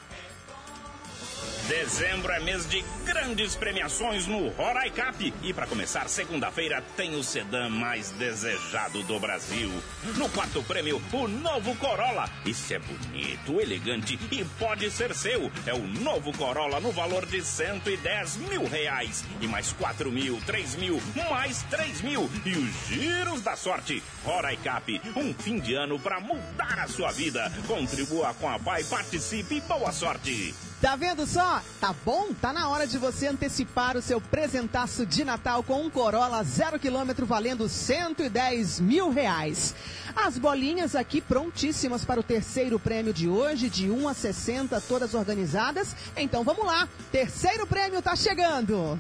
Dezembro 1.71 2.33
é 2.33 2.41
mês 2.41 2.69
de 2.69 2.85
grandes 3.07 3.55
premiações 3.55 4.27
no 4.27 4.49
Roraicap. 4.49 5.33
E 5.41 5.55
para 5.55 5.69
começar, 5.69 6.09
segunda-feira 6.09 6.83
tem 6.97 7.15
o 7.15 7.23
sedã 7.23 7.69
mais 7.69 8.11
desejado 8.11 9.05
do 9.05 9.21
Brasil. 9.21 9.71
No 10.17 10.29
quarto 10.31 10.65
prêmio, 10.65 11.01
o 11.13 11.29
novo 11.29 11.77
Corolla. 11.77 12.29
Isso 12.45 12.75
é 12.75 12.81
bonito, 12.81 13.61
elegante 13.61 14.19
e 14.33 14.45
pode 14.59 14.91
ser 14.91 15.15
seu. 15.15 15.49
É 15.65 15.73
o 15.73 15.87
novo 15.87 16.37
Corolla 16.37 16.81
no 16.81 16.91
valor 16.91 17.25
de 17.25 17.41
110 17.41 18.39
mil 18.39 18.65
reais. 18.67 19.25
E 19.41 19.47
mais 19.47 19.73
4 19.73 20.11
mil, 20.11 20.41
3 20.45 20.75
mil, 20.75 21.01
mais 21.31 21.63
3 21.71 22.01
mil. 22.01 22.29
E 22.45 22.51
os 22.51 22.89
giros 22.89 23.43
da 23.43 23.55
sorte. 23.55 24.03
Roraicap, 24.25 25.01
um 25.15 25.33
fim 25.33 25.61
de 25.61 25.75
ano 25.75 26.01
para 26.01 26.19
mudar 26.19 26.81
a 26.81 26.89
sua 26.89 27.13
vida. 27.13 27.49
Contribua 27.69 28.35
com 28.35 28.49
a 28.51 28.59
Pai, 28.59 28.83
participe 28.83 29.59
e 29.59 29.61
boa 29.61 29.93
sorte. 29.93 30.53
Tá 30.81 30.97
vendo 30.97 31.27
só? 31.27 31.60
Tá 31.81 31.95
bom? 32.05 32.33
Tá 32.35 32.53
na 32.53 32.69
hora 32.69 32.87
de 32.87 32.99
você 32.99 33.27
antecipar 33.27 33.97
o 33.97 34.03
seu 34.03 34.21
presentaço 34.21 35.07
de 35.07 35.25
Natal 35.25 35.63
com 35.63 35.83
um 35.83 35.91
Corolla 35.91 36.43
zero 36.43 36.79
quilômetro 36.79 37.27
valendo 37.27 37.69
110 37.69 38.81
mil 38.81 39.11
reais. 39.11 39.75
As 40.15 40.39
bolinhas 40.39 40.95
aqui 40.95 41.21
prontíssimas 41.21 42.05
para 42.05 42.21
o 42.21 42.23
terceiro 42.23 42.79
prêmio 42.79 43.13
de 43.13 43.29
hoje, 43.29 43.69
de 43.69 43.91
1 43.91 44.09
a 44.09 44.15
60, 44.15 44.81
todas 44.83 45.15
organizadas. 45.15 45.95
Então 46.17 46.45
vamos 46.45 46.67
lá, 46.67 46.89
terceiro 47.11 47.67
prêmio 47.67 48.03
tá 48.03 48.15
chegando. 48.17 48.99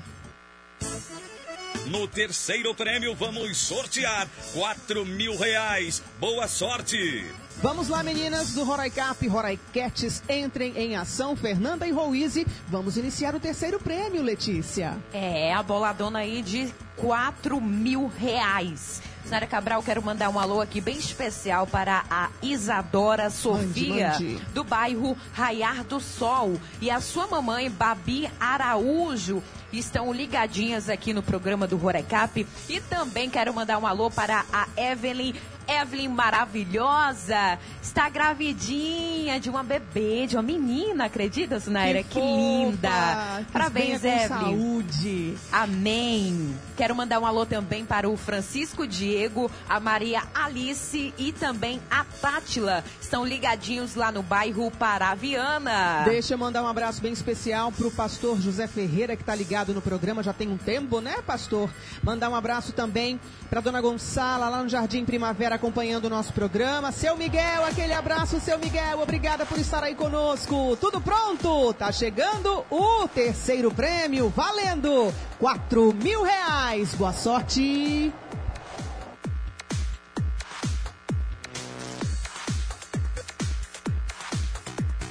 No 1.86 2.06
terceiro 2.06 2.74
prêmio, 2.74 3.14
vamos 3.14 3.56
sortear 3.56 4.28
4 4.54 5.04
mil 5.04 5.36
reais. 5.36 6.02
Boa 6.20 6.46
sorte! 6.46 7.26
Vamos 7.58 7.88
lá, 7.88 8.02
meninas 8.02 8.54
do 8.54 8.64
Roraicap, 8.64 9.26
Roraiquetes, 9.28 10.22
entrem 10.30 10.72
em 10.76 10.96
ação. 10.96 11.36
Fernanda 11.36 11.86
e 11.86 11.90
Rouise, 11.90 12.46
vamos 12.68 12.96
iniciar 12.96 13.34
o 13.34 13.40
terceiro 13.40 13.78
prêmio, 13.78 14.22
Letícia. 14.22 14.96
É, 15.12 15.52
a 15.52 15.62
boladona 15.62 16.20
aí 16.20 16.40
de 16.40 16.72
4 16.96 17.60
mil 17.60 18.06
reais. 18.06 19.02
Senhora 19.26 19.46
Cabral, 19.46 19.82
quero 19.82 20.02
mandar 20.02 20.30
um 20.30 20.38
alô 20.40 20.60
aqui 20.60 20.80
bem 20.80 20.96
especial 20.96 21.66
para 21.66 22.02
a 22.10 22.30
Isadora 22.42 23.28
Sofia, 23.28 24.12
mande. 24.12 24.36
do 24.54 24.64
bairro 24.64 25.16
Raiar 25.32 25.84
do 25.84 26.00
Sol. 26.00 26.58
E 26.80 26.90
a 26.90 27.00
sua 27.00 27.26
mamãe, 27.26 27.70
Babi 27.70 28.28
Araújo, 28.40 29.42
estão 29.70 30.12
ligadinhas 30.12 30.88
aqui 30.88 31.12
no 31.12 31.22
programa 31.22 31.66
do 31.66 31.76
Rorecap. 31.76 32.46
E 32.68 32.80
também 32.80 33.28
quero 33.28 33.52
mandar 33.52 33.78
um 33.78 33.86
alô 33.86 34.10
para 34.10 34.44
a 34.50 34.66
Evelyn. 34.76 35.34
Evelyn 35.70 36.08
maravilhosa, 36.08 37.58
está 37.80 38.08
gravidinha 38.08 39.38
de 39.38 39.48
uma 39.48 39.62
bebê, 39.62 40.26
de 40.26 40.34
uma 40.36 40.42
menina, 40.42 41.04
acredita, 41.04 41.60
Sunaira? 41.60 42.02
Que, 42.02 42.14
fofa, 42.14 42.26
linda! 42.26 43.44
que 43.46 43.52
Parabéns, 43.52 44.04
Evelyn. 44.04 44.28
saúde. 44.28 45.34
Amém. 45.52 46.56
Quero 46.76 46.94
mandar 46.94 47.20
um 47.20 47.26
alô 47.26 47.46
também 47.46 47.84
para 47.84 48.08
o 48.08 48.16
Francisco 48.16 48.86
Diego, 48.86 49.50
a 49.68 49.78
Maria 49.78 50.22
Alice 50.34 51.14
e 51.16 51.30
também 51.32 51.80
a 51.90 52.04
Tátila. 52.20 52.82
Estão 53.00 53.24
ligadinhos 53.24 53.94
lá 53.94 54.10
no 54.10 54.22
bairro 54.22 54.70
Paraviana. 54.72 56.02
Deixa 56.04 56.34
eu 56.34 56.38
mandar 56.38 56.62
um 56.62 56.66
abraço 56.66 57.00
bem 57.00 57.12
especial 57.12 57.70
pro 57.70 57.90
pastor 57.90 58.40
José 58.40 58.66
Ferreira, 58.66 59.14
que 59.14 59.22
tá 59.22 59.34
ligado 59.34 59.72
no 59.72 59.80
programa 59.80 60.22
já 60.22 60.32
tem 60.32 60.48
um 60.48 60.56
tempo, 60.56 61.00
né, 61.00 61.16
pastor? 61.24 61.70
Mandar 62.02 62.28
um 62.28 62.34
abraço 62.34 62.72
também 62.72 63.20
pra 63.48 63.60
dona 63.60 63.80
Gonçala, 63.80 64.48
lá 64.48 64.62
no 64.62 64.68
Jardim 64.68 65.04
Primavera, 65.04 65.58
acompanhando 65.60 66.06
o 66.06 66.10
nosso 66.10 66.32
programa. 66.32 66.90
Seu 66.90 67.18
Miguel, 67.18 67.66
aquele 67.66 67.92
abraço, 67.92 68.40
seu 68.40 68.58
Miguel. 68.58 69.02
Obrigada 69.02 69.44
por 69.44 69.58
estar 69.58 69.84
aí 69.84 69.94
conosco. 69.94 70.74
Tudo 70.76 71.02
pronto? 71.02 71.74
Tá 71.74 71.92
chegando 71.92 72.64
o 72.70 73.06
terceiro 73.08 73.70
prêmio, 73.70 74.30
valendo 74.30 75.12
4 75.38 75.92
mil 75.92 76.22
reais. 76.22 76.94
Boa 76.94 77.12
sorte! 77.12 78.10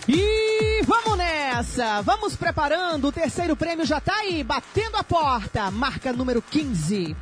E 0.08 0.82
vamos 0.84 1.16
nessa! 1.16 2.02
Vamos 2.02 2.36
preparando, 2.36 3.10
o 3.10 3.12
terceiro 3.12 3.56
prêmio 3.56 3.86
já 3.86 4.02
tá 4.02 4.16
aí, 4.16 4.44
batendo 4.44 4.98
a 4.98 5.04
porta. 5.04 5.70
Marca 5.70 6.12
número 6.12 6.42
15. 6.42 7.16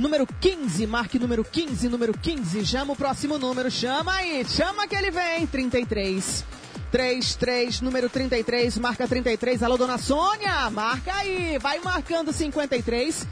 Número 0.00 0.26
15, 0.26 0.86
marque 0.86 1.18
número 1.18 1.44
15, 1.44 1.86
número 1.90 2.14
15. 2.14 2.64
Chama 2.64 2.94
o 2.94 2.96
próximo 2.96 3.38
número, 3.38 3.70
chama 3.70 4.14
aí, 4.14 4.42
chama 4.48 4.88
que 4.88 4.96
ele 4.96 5.10
vem. 5.10 5.46
33. 5.46 6.42
33, 6.90 7.82
número 7.82 8.08
33, 8.08 8.78
marca 8.78 9.06
33. 9.06 9.62
Alô, 9.62 9.76
dona 9.76 9.98
Sônia, 9.98 10.70
marca 10.70 11.12
aí, 11.12 11.58
vai 11.58 11.80
marcando 11.80 12.32
53. 12.32 13.26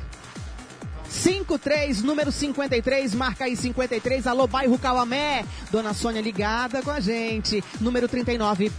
53, 1.08 2.02
número 2.02 2.30
53, 2.30 3.14
marca 3.14 3.46
aí 3.46 3.56
53. 3.56 4.26
Alô, 4.26 4.46
bairro 4.46 4.78
Cauamé. 4.78 5.46
Dona 5.70 5.94
Sônia 5.94 6.20
ligada 6.20 6.82
com 6.82 6.90
a 6.90 7.00
gente. 7.00 7.64
Número 7.80 8.06
39. 8.06 8.70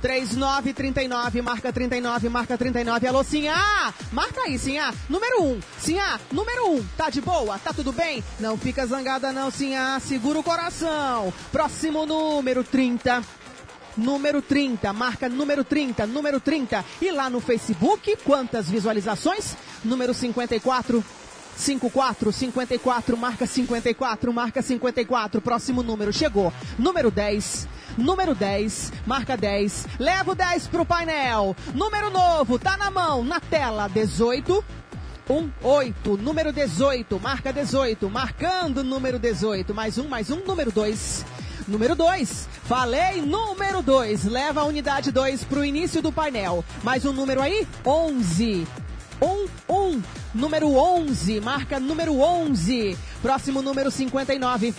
3939, 0.00 1.42
marca 1.42 1.72
39, 1.72 2.28
marca 2.28 2.56
39. 2.56 3.06
Alô, 3.06 3.22
Sinhá! 3.22 3.92
Marca 4.12 4.42
aí, 4.42 4.58
Sinhá. 4.58 4.92
Número 5.08 5.42
1. 5.42 5.60
Sinhá, 5.78 6.18
número 6.32 6.72
1. 6.72 6.84
Tá 6.96 7.10
de 7.10 7.20
boa? 7.20 7.58
Tá 7.58 7.72
tudo 7.72 7.92
bem? 7.92 8.24
Não 8.38 8.56
fica 8.56 8.86
zangada 8.86 9.32
não, 9.32 9.50
Sinhá. 9.50 10.00
Segura 10.00 10.38
o 10.38 10.42
coração. 10.42 11.32
Próximo 11.52 12.06
número 12.06 12.64
30. 12.64 13.22
Número 13.96 14.40
30, 14.40 14.92
marca 14.92 15.28
número 15.28 15.64
30, 15.64 16.06
número 16.06 16.40
30. 16.40 16.84
E 17.02 17.10
lá 17.10 17.28
no 17.28 17.40
Facebook, 17.40 18.16
quantas 18.24 18.70
visualizações? 18.70 19.56
Número 19.84 20.14
54. 20.14 21.04
54, 21.56 22.32
54, 22.32 23.16
marca 23.16 23.46
54, 23.46 24.32
marca 24.32 24.62
54, 24.62 25.42
próximo 25.42 25.82
número 25.82 26.12
chegou. 26.12 26.52
Número 26.78 27.10
10, 27.10 27.68
número 27.96 28.34
10, 28.34 28.92
marca 29.06 29.36
10, 29.36 29.86
leva 29.98 30.32
o 30.32 30.34
10 30.34 30.68
pro 30.68 30.84
painel. 30.84 31.56
Número 31.74 32.10
novo, 32.10 32.58
tá 32.58 32.76
na 32.76 32.90
mão, 32.90 33.24
na 33.24 33.40
tela, 33.40 33.88
18, 33.88 34.64
1, 35.28 35.50
8, 35.62 36.16
número 36.16 36.52
18, 36.52 37.20
marca 37.20 37.52
18, 37.52 38.10
marcando 38.10 38.82
número 38.82 39.18
18, 39.18 39.72
mais 39.72 39.96
um, 39.98 40.08
mais 40.08 40.30
um, 40.30 40.44
número 40.44 40.72
2. 40.72 41.24
Número 41.68 41.94
2, 41.94 42.48
falei 42.64 43.20
número 43.20 43.80
2, 43.80 44.24
leva 44.24 44.62
a 44.62 44.64
unidade 44.64 45.12
2 45.12 45.44
pro 45.44 45.64
início 45.64 46.02
do 46.02 46.10
painel. 46.10 46.64
Mais 46.82 47.04
um 47.04 47.12
número 47.12 47.40
aí, 47.40 47.66
11. 47.84 48.66
1, 49.20 49.46
1, 49.68 50.02
número 50.34 50.74
11, 50.74 51.40
marca 51.40 51.78
número 51.78 52.18
11. 52.18 52.96
Próximo 53.22 53.62
número 53.62 53.90
59. 53.90 54.74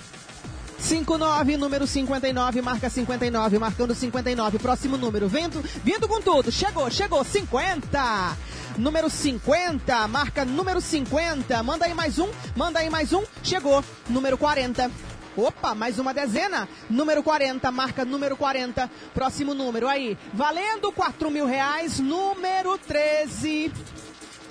59, 0.81 1.57
número 1.57 1.85
59, 1.85 2.61
marca 2.61 2.89
59, 2.89 3.59
marcando 3.59 3.93
59. 3.95 4.59
Próximo 4.59 4.97
número, 4.97 5.27
vendo, 5.27 5.63
vindo 5.83 6.07
com 6.07 6.19
tudo. 6.19 6.51
Chegou, 6.51 6.89
chegou, 6.89 7.23
50. 7.23 8.37
Número 8.77 9.09
50, 9.09 10.07
marca 10.07 10.43
número 10.43 10.81
50. 10.81 11.61
Manda 11.63 11.85
aí 11.85 11.93
mais 11.93 12.17
um, 12.19 12.29
manda 12.55 12.79
aí 12.79 12.89
mais 12.89 13.13
um. 13.13 13.23
Chegou, 13.43 13.83
número 14.09 14.37
40. 14.37 14.89
Opa, 15.37 15.73
mais 15.75 15.99
uma 15.99 16.13
dezena. 16.13 16.67
Número 16.89 17.23
40, 17.23 17.71
marca 17.71 18.03
número 18.03 18.35
40. 18.35 18.89
Próximo 19.13 19.53
número 19.53 19.87
aí. 19.87 20.17
Valendo 20.33 20.91
4 20.91 21.29
mil 21.29 21.45
reais, 21.45 21.99
número 21.99 22.77
13. 22.77 23.71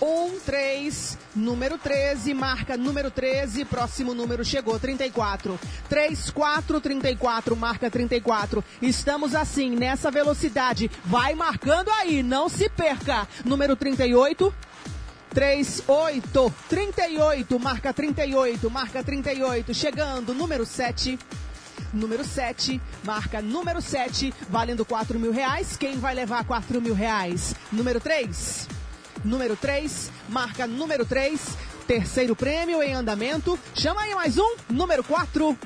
1, 0.01 0.41
3, 0.47 1.19
número 1.37 1.77
13, 1.77 2.33
marca 2.33 2.77
número 2.77 3.11
13, 3.11 3.67
próximo 3.67 4.15
número 4.15 4.43
chegou, 4.43 4.79
34. 4.79 5.61
3, 5.89 6.31
4, 6.31 6.81
34, 6.81 7.57
marca 7.57 7.91
34. 7.91 8.65
Estamos 8.81 9.35
assim, 9.35 9.77
nessa 9.77 10.11
velocidade. 10.11 10.91
Vai 11.05 11.35
marcando 11.35 11.91
aí, 11.91 12.23
não 12.23 12.49
se 12.49 12.69
perca. 12.71 13.29
Número 13.45 13.77
38. 13.77 14.55
3, 15.35 15.85
8, 15.87 16.55
38, 16.69 17.61
marca 17.61 17.93
38, 17.93 18.71
marca 18.71 19.05
38, 19.05 19.75
chegando, 19.75 20.35
número 20.35 20.65
7. 20.65 21.19
Número 21.93 22.25
7, 22.25 22.81
marca 23.05 23.41
número 23.43 23.81
7, 23.81 24.33
valendo 24.49 24.85
4 24.85 25.19
mil 25.21 25.31
reais. 25.31 25.77
Quem 25.77 25.99
vai 25.99 26.15
levar 26.15 26.45
4 26.45 26.81
mil 26.81 26.95
reais? 26.95 27.55
Número 27.71 28.01
3 28.01 28.80
número 29.25 29.57
3, 29.57 30.11
marca 30.29 30.67
número 30.67 31.05
3, 31.05 31.41
terceiro 31.87 32.37
prêmio 32.37 32.83
em 32.83 32.95
andamento. 32.95 33.59
Chama 33.75 34.03
aí 34.03 34.15
mais 34.15 34.39
um, 34.39 34.57
número 34.69 35.03
4. 35.05 35.57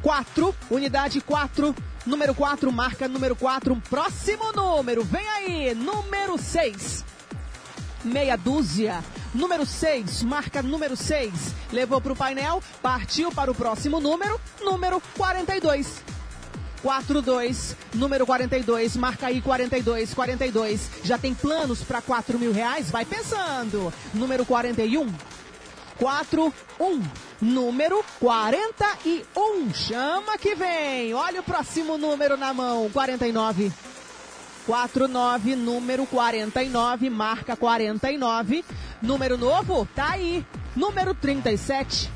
4, 0.00 0.54
unidade 0.70 1.20
4, 1.20 1.74
número 2.06 2.34
4, 2.34 2.70
marca 2.70 3.08
número 3.08 3.34
4, 3.34 3.82
próximo 3.90 4.52
número, 4.52 5.02
vem 5.02 5.28
aí, 5.28 5.74
número 5.74 6.38
6. 6.38 7.04
Meia 8.04 8.36
dúzia. 8.36 9.02
Número 9.34 9.66
6, 9.66 10.22
marca 10.22 10.62
número 10.62 10.96
6. 10.96 11.54
Levou 11.70 12.00
para 12.00 12.12
o 12.12 12.16
painel, 12.16 12.62
partiu 12.80 13.30
para 13.30 13.50
o 13.50 13.54
próximo 13.54 14.00
número, 14.00 14.40
número 14.60 15.02
42. 15.16 16.02
42, 16.82 17.76
número 17.94 18.24
42, 18.26 18.96
marca 18.96 19.26
aí 19.26 19.40
42, 19.40 20.14
42. 20.14 20.90
Já 21.04 21.18
tem 21.18 21.34
planos 21.34 21.82
para 21.82 22.00
4 22.00 22.38
mil 22.38 22.52
reais? 22.52 22.90
Vai 22.90 23.04
pensando. 23.04 23.92
Número 24.14 24.44
41, 24.46 25.12
41, 25.98 27.02
número 27.40 28.04
41. 28.20 29.74
Chama 29.74 30.38
que 30.38 30.54
vem. 30.54 31.14
Olha 31.14 31.40
o 31.40 31.44
próximo 31.44 31.98
número 31.98 32.36
na 32.36 32.54
mão, 32.54 32.88
49. 32.90 33.72
49, 34.66 35.56
número 35.56 36.06
49, 36.06 37.10
marca 37.10 37.56
49. 37.56 38.64
Número 39.00 39.38
novo, 39.38 39.88
tá 39.94 40.10
aí. 40.10 40.44
Número 40.76 41.14
37. 41.14 42.10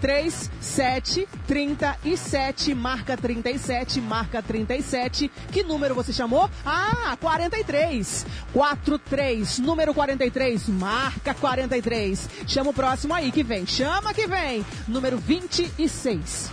3, 0.00 0.50
7, 0.60 1.28
37, 1.46 2.74
marca 2.74 3.16
37, 3.16 4.00
marca 4.00 4.42
37. 4.42 5.30
Que 5.50 5.62
número 5.62 5.94
você 5.94 6.12
chamou? 6.12 6.48
Ah, 6.64 7.16
43. 7.20 8.26
43, 8.52 9.58
número 9.58 9.92
43, 9.92 10.68
marca 10.68 11.34
43. 11.34 12.28
Chama 12.46 12.70
o 12.70 12.74
próximo 12.74 13.14
aí 13.14 13.30
que 13.30 13.42
vem. 13.42 13.66
Chama 13.66 14.14
que 14.14 14.26
vem. 14.26 14.64
Número 14.86 15.18
26. 15.18 16.50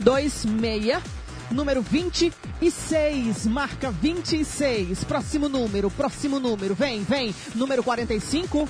26, 0.00 1.02
número 1.50 1.82
26, 1.82 3.46
marca 3.46 3.90
26. 3.90 5.04
Próximo 5.04 5.48
número, 5.48 5.90
próximo 5.90 6.40
número. 6.40 6.74
Vem, 6.74 7.02
vem. 7.02 7.34
Número 7.54 7.82
45. 7.82 8.68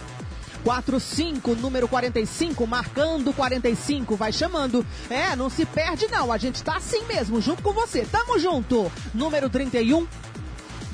45, 0.62 1.54
número 1.56 1.88
45, 1.88 2.66
marcando 2.66 3.32
45, 3.32 4.16
vai 4.16 4.32
chamando. 4.32 4.86
É, 5.10 5.34
não 5.34 5.50
se 5.50 5.66
perde 5.66 6.06
não, 6.08 6.32
a 6.32 6.38
gente 6.38 6.62
tá 6.62 6.76
assim 6.76 7.04
mesmo, 7.04 7.40
junto 7.40 7.62
com 7.62 7.72
você. 7.72 8.06
Tamo 8.10 8.38
junto. 8.38 8.90
Número 9.14 9.50
31, 9.50 10.06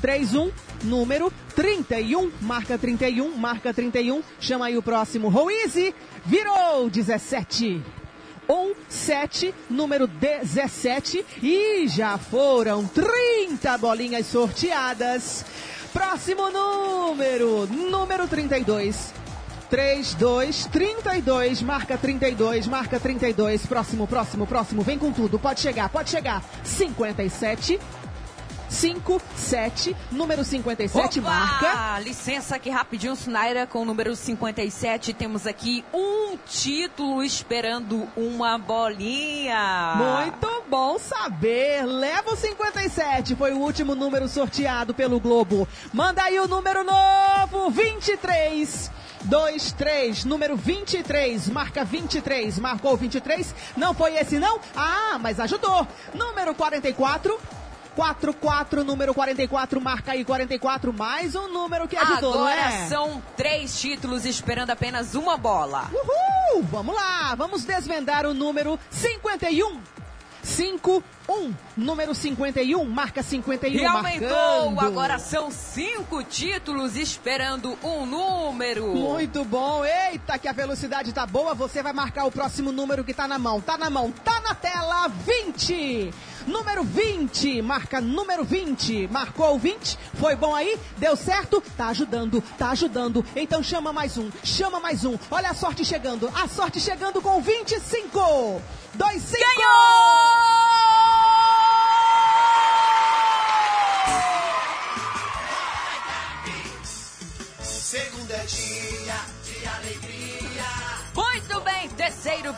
31, 0.01 0.51
número 0.83 1.31
31, 1.55 2.31
marca 2.41 2.77
31, 2.77 3.35
marca 3.35 3.73
31. 3.73 4.21
Chama 4.39 4.67
aí 4.67 4.77
o 4.77 4.81
próximo. 4.81 5.29
Ruiz, 5.29 5.75
virou 6.25 6.89
17. 6.89 7.83
1, 8.49 8.73
7, 8.89 9.53
número 9.69 10.07
17. 10.07 11.23
E 11.43 11.87
já 11.87 12.17
foram 12.17 12.87
30 12.87 13.77
bolinhas 13.77 14.25
sorteadas. 14.25 15.45
Próximo 15.93 16.49
número, 16.49 17.67
número 17.67 18.27
32. 18.27 19.13
3, 19.69 20.15
2, 20.15 20.65
32, 20.65 21.61
marca 21.61 21.97
32, 21.97 22.67
marca 22.67 22.99
32, 22.99 23.65
próximo, 23.65 24.07
próximo, 24.07 24.47
próximo, 24.47 24.81
vem 24.81 24.97
com 24.97 25.11
tudo, 25.11 25.37
pode 25.37 25.59
chegar, 25.59 25.89
pode 25.89 26.09
chegar. 26.09 26.43
57, 26.63 27.79
5, 28.69 29.21
7, 29.35 29.95
número 30.11 30.43
57, 30.43 31.19
Opa! 31.19 31.29
marca. 31.29 31.99
Licença 31.99 32.55
aqui 32.55 32.69
rapidinho, 32.69 33.15
Sunaira, 33.15 33.65
com 33.65 33.81
o 33.81 33.85
número 33.85 34.15
57. 34.15 35.13
Temos 35.13 35.47
aqui 35.47 35.83
um 35.93 36.37
título 36.47 37.23
esperando 37.23 38.07
uma 38.15 38.57
bolinha. 38.57 39.95
Muito 39.97 40.63
bom 40.69 40.99
saber. 40.99 41.83
Leva 41.85 42.31
o 42.31 42.35
57, 42.35 43.35
foi 43.35 43.53
o 43.53 43.57
último 43.57 43.95
número 43.95 44.27
sorteado 44.27 44.93
pelo 44.93 45.19
Globo. 45.19 45.67
Manda 45.91 46.23
aí 46.23 46.39
o 46.39 46.47
número 46.47 46.83
novo, 46.83 47.71
23. 47.71 48.91
2, 49.23 49.71
3, 49.73 50.25
número 50.25 50.55
23, 50.55 51.49
marca 51.49 51.83
23, 51.83 52.57
marcou 52.59 52.95
23, 52.97 53.53
não 53.75 53.93
foi 53.93 54.15
esse 54.15 54.39
não? 54.39 54.59
Ah, 54.75 55.17
mas 55.19 55.39
ajudou. 55.39 55.87
Número 56.13 56.53
44, 56.55 57.39
44, 57.95 58.83
número 58.83 59.13
44, 59.13 59.81
marca 59.81 60.13
aí 60.13 60.23
44, 60.23 60.93
mais 60.93 61.35
um 61.35 61.47
número 61.51 61.87
que 61.87 61.97
ajudou, 61.97 62.33
Agora 62.33 62.55
não 62.55 62.75
é? 62.75 62.87
são 62.87 63.23
três 63.35 63.77
títulos 63.79 64.25
esperando 64.25 64.69
apenas 64.69 65.15
uma 65.15 65.37
bola. 65.37 65.89
Uhul! 65.91 66.63
Vamos 66.63 66.95
lá, 66.95 67.35
vamos 67.35 67.65
desvendar 67.65 68.25
o 68.25 68.33
número 68.33 68.79
51. 68.89 69.79
5, 70.49 71.03
1, 71.29 71.53
número 71.77 72.13
51, 72.15 72.83
marca 72.85 73.21
51, 73.21 73.79
E 73.81 73.85
aumentou, 73.85 74.71
marcando. 74.71 74.79
agora 74.79 75.19
são 75.19 75.51
cinco 75.51 76.23
títulos 76.23 76.95
esperando 76.97 77.77
um 77.83 78.05
número. 78.05 78.87
Muito 78.87 79.45
bom. 79.45 79.85
Eita, 79.85 80.37
que 80.39 80.47
a 80.47 80.51
velocidade 80.51 81.13
tá 81.13 81.25
boa. 81.25 81.53
Você 81.53 81.83
vai 81.83 81.93
marcar 81.93 82.25
o 82.25 82.31
próximo 82.31 82.71
número 82.71 83.03
que 83.03 83.13
tá 83.13 83.27
na 83.27 83.37
mão. 83.37 83.61
Tá 83.61 83.77
na 83.77 83.89
mão, 83.89 84.11
tá 84.11 84.41
na 84.41 84.55
tela. 84.55 85.07
20. 85.07 86.11
Número 86.47 86.83
20. 86.83 87.61
Marca 87.61 88.01
número 88.01 88.43
20. 88.43 89.07
Marcou 89.11 89.55
o 89.55 89.59
20. 89.59 89.97
Foi 90.15 90.35
bom 90.35 90.55
aí? 90.55 90.77
Deu 90.97 91.15
certo? 91.15 91.61
Tá 91.77 91.87
ajudando, 91.89 92.41
tá 92.57 92.71
ajudando. 92.71 93.23
Então 93.35 93.61
chama 93.61 93.93
mais 93.93 94.17
um. 94.17 94.29
Chama 94.43 94.79
mais 94.79 95.05
um. 95.05 95.15
Olha 95.29 95.51
a 95.51 95.53
sorte 95.53 95.85
chegando. 95.85 96.29
A 96.35 96.47
sorte 96.47 96.79
chegando 96.79 97.21
com 97.21 97.39
25. 97.39 98.61
2, 98.95 99.21
5. 99.21 99.21
Segunda 99.37 100.38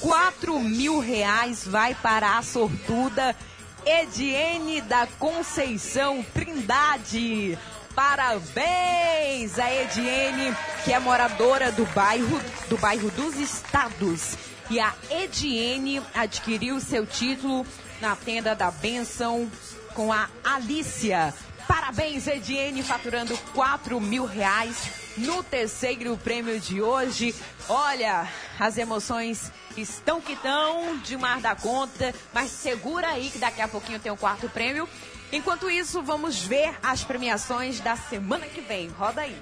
4 0.00 0.58
mil 0.60 0.98
reais 0.98 1.66
vai 1.66 1.94
para 1.94 2.38
a 2.38 2.42
sortuda 2.42 3.34
Ediene 3.84 4.80
da 4.80 5.06
Conceição 5.18 6.24
Trindade. 6.34 7.56
Parabéns 7.94 9.58
a 9.58 9.72
Ediene, 9.72 10.54
que 10.84 10.92
é 10.92 10.98
moradora 10.98 11.72
do 11.72 11.86
bairro, 11.86 12.40
do 12.68 12.76
bairro 12.76 13.10
dos 13.12 13.36
Estados. 13.36 14.36
E 14.68 14.80
a 14.80 14.92
Ediene 15.08 16.02
adquiriu 16.14 16.80
seu 16.80 17.06
título 17.06 17.64
na 18.00 18.16
tenda 18.16 18.54
da 18.54 18.70
Benção 18.70 19.50
com 19.94 20.12
a 20.12 20.28
Alícia. 20.44 21.32
Parabéns, 21.66 22.26
Ediene, 22.26 22.82
faturando 22.82 23.36
4 23.54 24.00
mil 24.00 24.24
reais 24.24 24.90
no 25.16 25.42
terceiro 25.42 26.16
prêmio 26.16 26.60
de 26.60 26.82
hoje. 26.82 27.34
Olha, 27.68 28.28
as 28.58 28.76
emoções 28.76 29.50
estão 29.80 30.20
que 30.20 30.32
estão 30.32 30.98
demais 30.98 31.42
da 31.42 31.54
conta, 31.54 32.14
mas 32.32 32.50
segura 32.50 33.08
aí 33.08 33.30
que 33.30 33.38
daqui 33.38 33.60
a 33.60 33.68
pouquinho 33.68 34.00
tem 34.00 34.12
o 34.12 34.16
quarto 34.16 34.48
prêmio. 34.48 34.88
Enquanto 35.32 35.68
isso, 35.68 36.02
vamos 36.02 36.42
ver 36.42 36.74
as 36.82 37.02
premiações 37.02 37.80
da 37.80 37.96
semana 37.96 38.46
que 38.46 38.60
vem. 38.60 38.88
Roda 38.88 39.22
aí. 39.22 39.36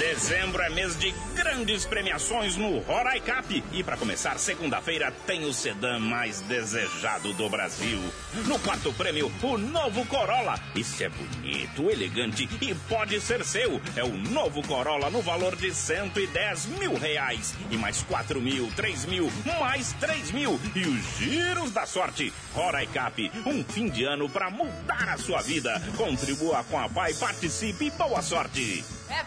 Dezembro 0.00 0.62
é 0.62 0.70
mês 0.70 0.98
de 0.98 1.10
grandes 1.34 1.84
premiações 1.84 2.56
no 2.56 2.78
Roraicap. 2.78 3.62
E 3.70 3.84
para 3.84 3.98
começar, 3.98 4.38
segunda-feira 4.38 5.12
tem 5.26 5.44
o 5.44 5.52
sedã 5.52 5.98
mais 5.98 6.40
desejado 6.40 7.34
do 7.34 7.50
Brasil. 7.50 8.00
No 8.46 8.58
quarto 8.60 8.94
prêmio, 8.94 9.30
o 9.42 9.58
novo 9.58 10.06
Corolla. 10.06 10.58
Isso 10.74 11.04
é 11.04 11.10
bonito, 11.10 11.90
elegante 11.90 12.48
e 12.62 12.74
pode 12.88 13.20
ser 13.20 13.44
seu. 13.44 13.78
É 13.94 14.02
o 14.02 14.16
novo 14.16 14.66
Corolla 14.66 15.10
no 15.10 15.20
valor 15.20 15.54
de 15.54 15.70
110 15.70 16.64
mil 16.78 16.94
reais. 16.94 17.54
E 17.70 17.76
mais 17.76 18.02
4 18.04 18.40
mil, 18.40 18.72
3 18.74 19.04
mil, 19.04 19.30
mais 19.60 19.92
3 20.00 20.30
mil. 20.30 20.58
E 20.74 20.80
os 20.80 21.18
giros 21.18 21.72
da 21.72 21.84
sorte. 21.84 22.32
Roraicap, 22.54 23.30
um 23.44 23.62
fim 23.62 23.90
de 23.90 24.04
ano 24.04 24.30
para 24.30 24.48
mudar 24.48 25.10
a 25.10 25.18
sua 25.18 25.42
vida. 25.42 25.78
Contribua 25.98 26.64
com 26.64 26.80
a 26.80 26.88
Pai, 26.88 27.12
participe 27.12 27.84
e 27.84 27.90
boa 27.90 28.22
sorte. 28.22 28.82
É 29.10 29.24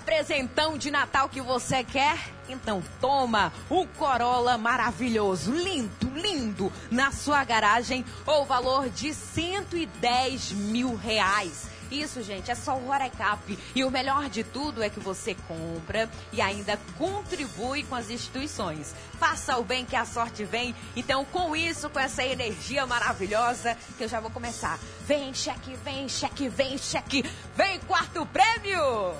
de 0.71 0.89
Natal 0.89 1.27
que 1.27 1.41
você 1.41 1.83
quer? 1.83 2.17
Então 2.47 2.81
toma 2.99 3.51
um 3.69 3.85
Corolla 3.85 4.57
maravilhoso, 4.57 5.51
lindo, 5.51 6.09
lindo, 6.15 6.71
na 6.89 7.11
sua 7.11 7.43
garagem, 7.43 8.05
ou 8.25 8.45
valor 8.45 8.89
de 8.89 9.13
110 9.13 10.53
mil 10.53 10.95
reais. 10.95 11.67
Isso, 11.91 12.23
gente, 12.23 12.49
é 12.49 12.55
só 12.55 12.75
o 12.75 12.89
Horecap. 12.89 13.59
E 13.75 13.83
o 13.83 13.91
melhor 13.91 14.29
de 14.29 14.43
tudo 14.43 14.81
é 14.81 14.89
que 14.89 14.99
você 14.99 15.35
compra 15.47 16.09
e 16.31 16.41
ainda 16.41 16.79
contribui 16.97 17.83
com 17.83 17.93
as 17.93 18.09
instituições. 18.09 18.95
Faça 19.19 19.57
o 19.57 19.63
bem 19.63 19.85
que 19.85 19.95
a 19.95 20.05
sorte 20.05 20.43
vem. 20.43 20.73
Então, 20.95 21.23
com 21.25 21.55
isso, 21.55 21.89
com 21.89 21.99
essa 21.99 22.23
energia 22.23 22.87
maravilhosa, 22.87 23.77
que 23.97 24.05
eu 24.05 24.09
já 24.09 24.19
vou 24.19 24.31
começar. 24.31 24.79
Vem, 25.05 25.33
cheque, 25.33 25.75
vem, 25.83 26.09
cheque, 26.09 26.49
vem, 26.49 26.77
cheque. 26.77 27.23
Vem, 27.55 27.79
quarto 27.81 28.25
prêmio! 28.25 29.13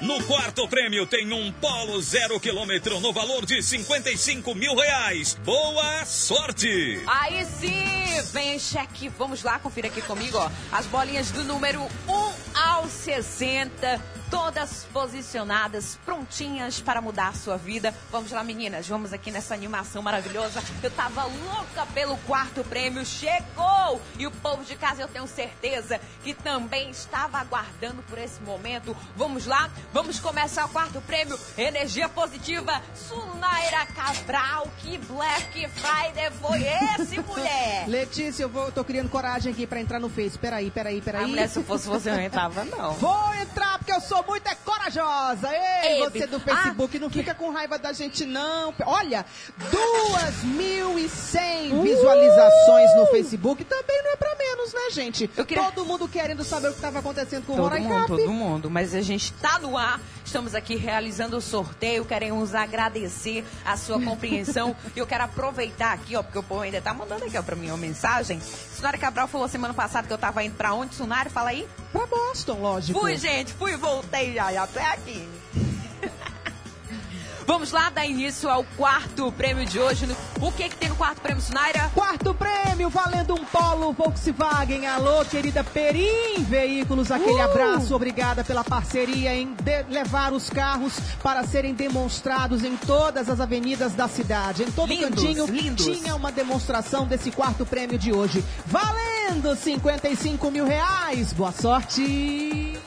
No 0.00 0.22
quarto 0.22 0.68
prêmio 0.68 1.06
tem 1.06 1.32
um 1.32 1.50
Polo 1.50 2.00
zero 2.00 2.38
quilômetro 2.38 3.00
no 3.00 3.12
valor 3.12 3.44
de 3.44 3.60
55 3.60 4.54
mil 4.54 4.76
reais. 4.76 5.36
Boa 5.44 6.04
sorte! 6.04 7.02
Aí 7.04 7.44
sim, 7.44 8.22
vem 8.32 8.60
cheque. 8.60 9.08
Vamos 9.08 9.42
lá, 9.42 9.58
confira 9.58 9.88
aqui 9.88 10.00
comigo, 10.00 10.38
ó. 10.38 10.48
As 10.70 10.86
bolinhas 10.86 11.32
do 11.32 11.42
número 11.42 11.82
1 12.06 12.32
ao 12.54 12.88
60, 12.88 14.00
todas 14.30 14.86
posicionadas, 14.92 15.98
prontinhas 16.04 16.80
para 16.80 17.00
mudar 17.00 17.28
a 17.28 17.32
sua 17.32 17.56
vida. 17.56 17.94
Vamos 18.10 18.30
lá, 18.30 18.42
meninas, 18.44 18.88
vamos 18.88 19.12
aqui 19.12 19.30
nessa 19.30 19.54
animação 19.54 20.02
maravilhosa. 20.02 20.62
Eu 20.82 20.90
tava 20.90 21.24
louca 21.24 21.86
pelo 21.94 22.16
quarto 22.18 22.62
prêmio, 22.64 23.04
chegou! 23.04 24.00
E 24.18 24.26
o 24.26 24.30
povo 24.30 24.64
de 24.64 24.76
casa, 24.76 25.02
eu 25.02 25.08
tenho 25.08 25.26
certeza 25.26 26.00
que 26.22 26.34
também 26.34 26.90
estava 26.90 27.38
aguardando 27.38 28.02
por 28.02 28.18
esse 28.18 28.40
momento. 28.42 28.96
Vamos 29.16 29.46
lá, 29.46 29.70
vamos 29.92 30.20
começar 30.20 30.64
o 30.66 30.68
quarto 30.68 31.00
prêmio. 31.02 31.38
Energia 31.56 32.08
positiva, 32.08 32.82
Sunaira 32.94 33.86
Cabral. 33.86 34.68
Que 34.78 34.98
Black 34.98 35.68
Friday 35.68 36.30
foi 36.40 36.62
esse, 37.00 37.20
mulher? 37.26 37.88
Letícia, 37.88 38.42
eu 38.44 38.48
vou, 38.48 38.66
eu 38.66 38.72
tô 38.72 38.84
criando 38.84 39.08
coragem 39.08 39.52
aqui 39.52 39.66
pra 39.66 39.80
entrar 39.80 39.98
no 39.98 40.08
Face. 40.08 40.38
Peraí, 40.38 40.70
peraí, 40.70 41.00
peraí. 41.00 41.24
Ah, 41.24 41.28
mulher, 41.28 41.48
se 41.48 41.62
fosse 41.62 41.88
você, 41.88 42.10
eu 42.10 42.14
não 42.14 42.22
entrava, 42.22 42.64
não. 42.64 42.92
Vou 42.94 43.34
entrar 43.34 43.78
porque 43.78 43.92
eu 43.92 44.00
sou 44.00 44.17
muito 44.26 44.48
é 44.48 44.54
corajosa. 44.54 45.48
Ei, 45.50 45.92
Ei, 45.92 46.00
você 46.10 46.26
do 46.26 46.40
Facebook, 46.40 46.98
não 46.98 47.10
fica 47.10 47.34
com 47.34 47.50
raiva 47.50 47.78
da 47.78 47.92
gente, 47.92 48.24
não. 48.24 48.72
Olha, 48.86 49.24
2.100 49.70 51.72
Uh! 51.72 51.82
visualizações 51.82 52.94
no 52.96 53.06
Facebook. 53.06 53.64
Também 53.64 54.02
não 54.02 54.12
é 54.12 54.16
pra 54.16 54.34
menos, 54.36 54.72
né, 54.72 54.90
gente? 54.90 55.28
Todo 55.28 55.84
mundo 55.84 56.08
querendo 56.08 56.44
saber 56.44 56.68
o 56.68 56.74
que 56.74 56.80
tava 56.80 56.98
acontecendo 57.00 57.44
com 57.46 57.54
o 57.54 57.56
Todo 57.56 57.64
Roraicap. 57.68 57.92
mundo, 57.94 58.06
todo 58.06 58.32
mundo. 58.32 58.70
Mas 58.70 58.94
a 58.94 59.00
gente 59.00 59.32
tá 59.34 59.58
no 59.58 59.76
ar, 59.76 60.00
estamos 60.28 60.54
aqui 60.54 60.76
realizando 60.76 61.38
o 61.38 61.40
sorteio, 61.40 62.04
queremos 62.04 62.54
agradecer 62.54 63.44
a 63.64 63.76
sua 63.76 64.00
compreensão. 64.00 64.76
E 64.94 64.98
eu 64.98 65.06
quero 65.06 65.24
aproveitar 65.24 65.92
aqui, 65.92 66.16
ó, 66.16 66.22
porque 66.22 66.38
o 66.38 66.42
povo 66.42 66.62
ainda 66.62 66.80
tá 66.80 66.92
mandando 66.92 67.24
aqui, 67.24 67.36
ó, 67.36 67.42
pra 67.42 67.54
mim 67.54 67.68
uma 67.68 67.76
mensagem. 67.76 68.40
Sunari 68.40 68.98
Cabral 68.98 69.28
falou 69.28 69.46
semana 69.48 69.72
passada 69.72 70.06
que 70.06 70.12
eu 70.12 70.18
tava 70.18 70.42
indo 70.42 70.56
pra 70.56 70.72
onde, 70.72 70.94
Sunari? 70.94 71.30
Fala 71.30 71.50
aí. 71.50 71.68
Pra 71.92 72.06
Boston, 72.06 72.60
lógico. 72.60 72.98
Fui, 72.98 73.16
gente, 73.16 73.52
fui 73.52 73.76
voltei 73.76 74.34
já, 74.34 74.52
já 74.52 74.66
tô 74.66 74.78
aqui. 74.78 75.28
Vamos 77.48 77.72
lá 77.72 77.88
dar 77.88 78.04
início 78.04 78.46
ao 78.50 78.62
quarto 78.76 79.32
prêmio 79.32 79.64
de 79.64 79.78
hoje. 79.80 80.06
O 80.38 80.52
que 80.52 80.68
que 80.68 80.76
tem 80.76 80.90
no 80.90 80.96
quarto 80.96 81.22
prêmio, 81.22 81.42
Sunaira? 81.42 81.90
Quarto 81.94 82.34
prêmio, 82.34 82.90
valendo 82.90 83.32
um 83.34 83.42
Polo 83.42 83.90
Volkswagen. 83.94 84.86
Alô, 84.86 85.24
querida 85.24 85.64
Perim 85.64 86.44
Veículos, 86.46 87.10
aquele 87.10 87.32
Uh! 87.40 87.50
abraço. 87.50 87.94
Obrigada 87.96 88.44
pela 88.44 88.62
parceria 88.62 89.34
em 89.34 89.56
levar 89.88 90.34
os 90.34 90.50
carros 90.50 91.00
para 91.22 91.42
serem 91.46 91.72
demonstrados 91.72 92.62
em 92.62 92.76
todas 92.76 93.30
as 93.30 93.40
avenidas 93.40 93.94
da 93.94 94.06
cidade. 94.08 94.64
Em 94.64 94.70
todo 94.70 94.90
Lindos, 94.90 95.08
cantinho 95.08 95.46
lindos. 95.46 95.86
tinha 95.86 96.14
uma 96.16 96.30
demonstração 96.30 97.06
desse 97.06 97.30
quarto 97.30 97.64
prêmio 97.64 97.98
de 97.98 98.12
hoje. 98.12 98.44
Valendo 98.66 99.56
55 99.56 100.50
mil 100.50 100.66
reais. 100.66 101.32
Boa 101.32 101.50
sorte! 101.52 102.78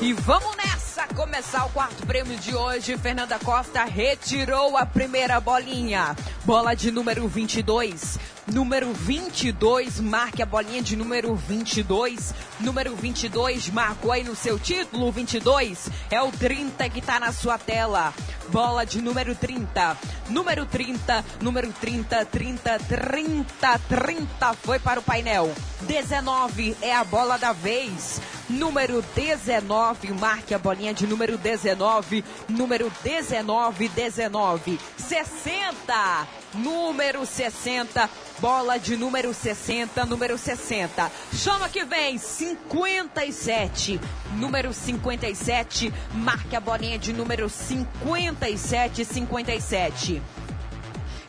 E 0.00 0.12
vamos 0.12 0.54
nessa 0.56 1.06
começar 1.14 1.64
o 1.64 1.70
quarto 1.70 2.06
prêmio 2.06 2.36
de 2.38 2.54
hoje. 2.54 2.98
Fernanda 2.98 3.38
Costa 3.38 3.82
retirou 3.84 4.76
a 4.76 4.84
primeira 4.84 5.40
bolinha. 5.40 6.14
Bola 6.44 6.74
de 6.74 6.90
número 6.90 7.26
22. 7.26 8.18
Número 8.46 8.92
22, 8.92 9.98
marque 9.98 10.40
a 10.40 10.46
bolinha 10.46 10.80
de 10.80 10.94
número 10.94 11.34
22. 11.34 12.32
Número 12.60 12.94
22, 12.94 13.70
marcou 13.70 14.12
aí 14.12 14.22
no 14.22 14.36
seu 14.36 14.56
título. 14.56 15.10
22 15.10 15.90
é 16.08 16.22
o 16.22 16.30
30 16.30 16.88
que 16.88 17.02
tá 17.02 17.18
na 17.18 17.32
sua 17.32 17.58
tela. 17.58 18.14
Bola 18.48 18.86
de 18.86 19.02
número 19.02 19.34
30. 19.34 19.98
Número 20.30 20.64
30, 20.64 21.24
número 21.40 21.72
30, 21.72 22.24
30, 22.24 22.78
30, 22.78 23.78
30 23.88 24.54
foi 24.62 24.78
para 24.78 25.00
o 25.00 25.02
painel. 25.02 25.52
19 25.80 26.76
é 26.80 26.94
a 26.94 27.02
bola 27.02 27.36
da 27.36 27.52
vez. 27.52 28.20
Número 28.48 29.02
19, 29.16 30.12
marque 30.12 30.54
a 30.54 30.58
bolinha 30.58 30.94
de 30.94 31.04
número 31.04 31.36
19. 31.36 32.24
Número 32.48 32.92
19, 33.02 33.88
19. 33.88 34.78
60, 34.96 36.28
número 36.56 37.24
60. 37.24 38.08
Bola 38.38 38.78
de 38.78 38.96
número 38.96 39.32
60, 39.32 40.04
número 40.04 40.36
60. 40.36 41.10
Chama 41.32 41.68
que 41.68 41.84
vem, 41.84 42.18
57. 42.18 44.00
Número 44.34 44.72
57, 44.72 45.92
marque 46.12 46.54
a 46.56 46.60
bolinha 46.60 46.98
de 46.98 47.12
número 47.12 47.48
57, 47.48 49.04
57. 49.04 50.22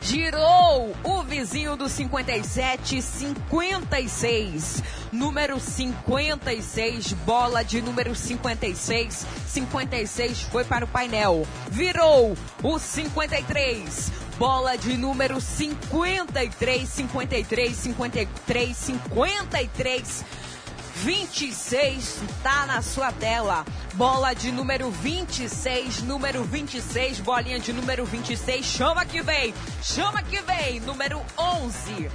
Girou 0.00 0.94
o 1.02 1.22
vizinho 1.22 1.76
do 1.76 1.88
57, 1.88 3.02
56. 3.02 4.82
Número 5.12 5.58
56, 5.58 7.12
bola 7.26 7.62
de 7.62 7.82
número 7.82 8.14
56. 8.14 9.26
56 9.46 10.42
foi 10.42 10.64
para 10.64 10.84
o 10.84 10.88
painel. 10.88 11.46
Virou 11.70 12.36
o 12.62 12.78
53. 12.78 14.27
Bola 14.38 14.78
de 14.78 14.96
número 14.96 15.40
53, 15.40 16.88
53, 16.88 17.76
53, 17.76 18.76
53. 18.76 20.24
26 21.04 22.20
tá 22.42 22.66
na 22.66 22.80
sua 22.82 23.10
tela. 23.12 23.64
Bola 23.94 24.34
de 24.34 24.52
número 24.52 24.90
26, 24.90 26.02
número 26.02 26.44
26, 26.44 27.20
bolinha 27.20 27.58
de 27.58 27.72
número 27.72 28.04
26. 28.04 28.64
Chama 28.64 29.04
que 29.04 29.22
vem, 29.22 29.52
chama 29.82 30.22
que 30.22 30.40
vem. 30.42 30.80
Número 30.80 31.20
11, 31.36 32.08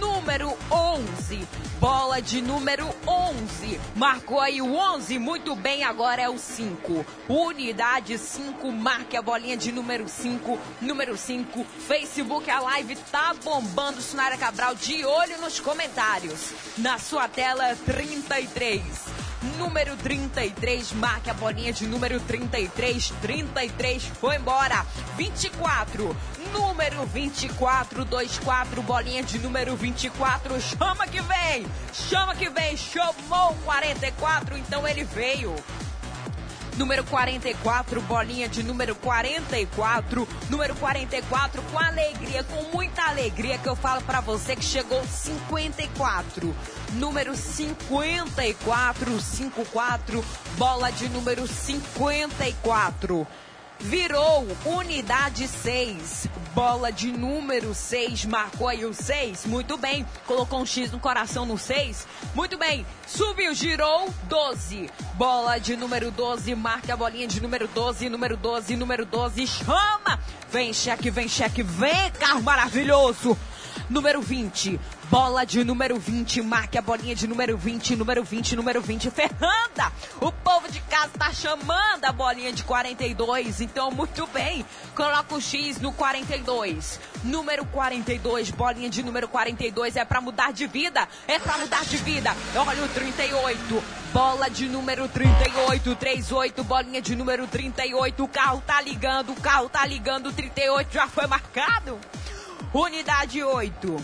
número 0.00 0.56
11, 0.70 1.46
bola 1.78 2.20
de 2.20 2.40
número 2.40 2.88
11. 3.06 3.80
Marcou 3.94 4.40
aí 4.40 4.60
o 4.62 4.74
11, 4.74 5.18
muito 5.18 5.54
bem, 5.54 5.84
agora 5.84 6.22
é 6.22 6.28
o 6.28 6.38
5. 6.38 7.04
Unidade 7.28 8.18
5, 8.18 8.72
marque 8.72 9.16
a 9.16 9.22
bolinha 9.22 9.56
de 9.56 9.70
número 9.70 10.08
5, 10.08 10.58
número 10.80 11.16
5. 11.16 11.64
Facebook, 11.86 12.50
a 12.50 12.60
live 12.60 12.96
tá 13.12 13.34
bombando. 13.44 14.00
Sunara 14.00 14.36
Cabral, 14.36 14.74
de 14.74 15.04
olho 15.04 15.38
nos 15.40 15.60
comentários. 15.60 16.52
Na 16.78 16.98
sua 16.98 17.28
tela, 17.28 17.76
33. 17.84 19.13
Número 19.58 19.96
33, 19.96 20.92
marque 20.92 21.28
a 21.28 21.34
bolinha 21.34 21.72
de 21.72 21.86
número 21.86 22.18
33. 22.20 23.12
33 23.20 24.04
foi 24.04 24.36
embora. 24.36 24.86
24. 25.16 26.16
Número 26.52 27.04
24, 27.06 28.04
24, 28.04 28.82
bolinha 28.82 29.22
de 29.22 29.38
número 29.38 29.76
24. 29.76 30.60
Chama 30.60 31.06
que 31.06 31.20
vem! 31.20 31.66
Chama 31.92 32.34
que 32.34 32.48
vem! 32.48 32.76
Chamou 32.76 33.50
o 33.50 33.54
44, 33.64 34.56
então 34.56 34.86
ele 34.86 35.04
veio. 35.04 35.54
Número 36.76 37.04
44, 37.04 38.00
bolinha 38.02 38.48
de 38.48 38.62
número 38.64 38.96
44. 38.96 40.26
Número 40.50 40.74
44, 40.74 41.62
com 41.62 41.78
alegria, 41.78 42.42
com 42.44 42.62
muita 42.76 43.02
alegria 43.04 43.58
que 43.58 43.68
eu 43.68 43.76
falo 43.76 44.02
pra 44.02 44.20
você 44.20 44.56
que 44.56 44.64
chegou 44.64 45.04
54. 45.04 46.54
Número 46.94 47.36
54, 47.36 49.20
54, 49.20 50.24
bola 50.56 50.90
de 50.90 51.08
número 51.08 51.46
54. 51.46 53.26
Virou 53.80 54.46
unidade 54.64 55.46
6. 55.46 56.28
Bola 56.54 56.90
de 56.90 57.12
número 57.12 57.74
6. 57.74 58.24
Marcou 58.26 58.68
aí 58.68 58.84
o 58.84 58.94
6. 58.94 59.46
Muito 59.46 59.76
bem. 59.76 60.06
Colocou 60.26 60.60
um 60.60 60.66
X 60.66 60.90
no 60.90 60.98
coração 60.98 61.44
no 61.44 61.58
6. 61.58 62.06
Muito 62.34 62.56
bem. 62.56 62.86
Subiu, 63.06 63.52
girou 63.52 64.08
12. 64.24 64.88
Bola 65.14 65.58
de 65.58 65.76
número 65.76 66.10
12. 66.10 66.54
Marca 66.54 66.94
a 66.94 66.96
bolinha 66.96 67.26
de 67.26 67.42
número 67.42 67.68
12. 67.68 68.08
Número 68.08 68.36
12, 68.36 68.76
número 68.76 69.04
12. 69.04 69.46
Chama! 69.46 70.20
Vem 70.50 70.72
cheque, 70.72 71.10
vem 71.10 71.28
cheque, 71.28 71.62
vem 71.62 72.10
carro 72.12 72.42
maravilhoso. 72.42 73.36
Número 73.88 74.22
20. 74.22 74.80
Bola 75.10 75.44
de 75.44 75.62
número 75.62 75.98
20. 75.98 76.40
Marque 76.42 76.78
a 76.78 76.82
bolinha 76.82 77.14
de 77.14 77.26
número 77.26 77.56
20. 77.56 77.96
Número 77.96 78.24
20, 78.24 78.56
número 78.56 78.80
20. 78.80 79.10
Fernanda, 79.10 79.92
o 80.20 80.32
povo 80.32 80.70
de 80.70 80.80
casa 80.80 81.10
tá 81.18 81.32
chamando 81.32 82.04
a 82.04 82.12
bolinha 82.12 82.52
de 82.52 82.64
42. 82.64 83.60
Então, 83.60 83.90
muito 83.90 84.26
bem. 84.28 84.64
Coloca 84.94 85.34
o 85.34 85.40
X 85.40 85.80
no 85.80 85.92
42. 85.92 86.98
Número 87.22 87.66
42. 87.66 88.50
Bolinha 88.50 88.88
de 88.88 89.02
número 89.02 89.28
42. 89.28 89.96
É 89.96 90.04
pra 90.04 90.20
mudar 90.20 90.52
de 90.52 90.66
vida. 90.66 91.06
É 91.28 91.38
pra 91.38 91.58
mudar 91.58 91.84
de 91.84 91.98
vida. 91.98 92.34
Olha 92.56 92.84
o 92.84 92.88
38. 92.88 93.84
Bola 94.12 94.48
de 94.48 94.66
número 94.66 95.06
38. 95.08 95.94
38. 95.94 96.64
Bolinha 96.64 97.02
de 97.02 97.14
número 97.14 97.46
38. 97.46 98.24
O 98.24 98.28
carro 98.28 98.62
tá 98.66 98.80
ligando. 98.80 99.32
O 99.32 99.40
carro 99.40 99.68
tá 99.68 99.84
ligando. 99.84 100.28
O 100.28 100.32
38 100.32 100.90
já 100.90 101.06
foi 101.06 101.26
marcado. 101.26 101.98
Unidade 102.72 103.42
8. 103.42 103.96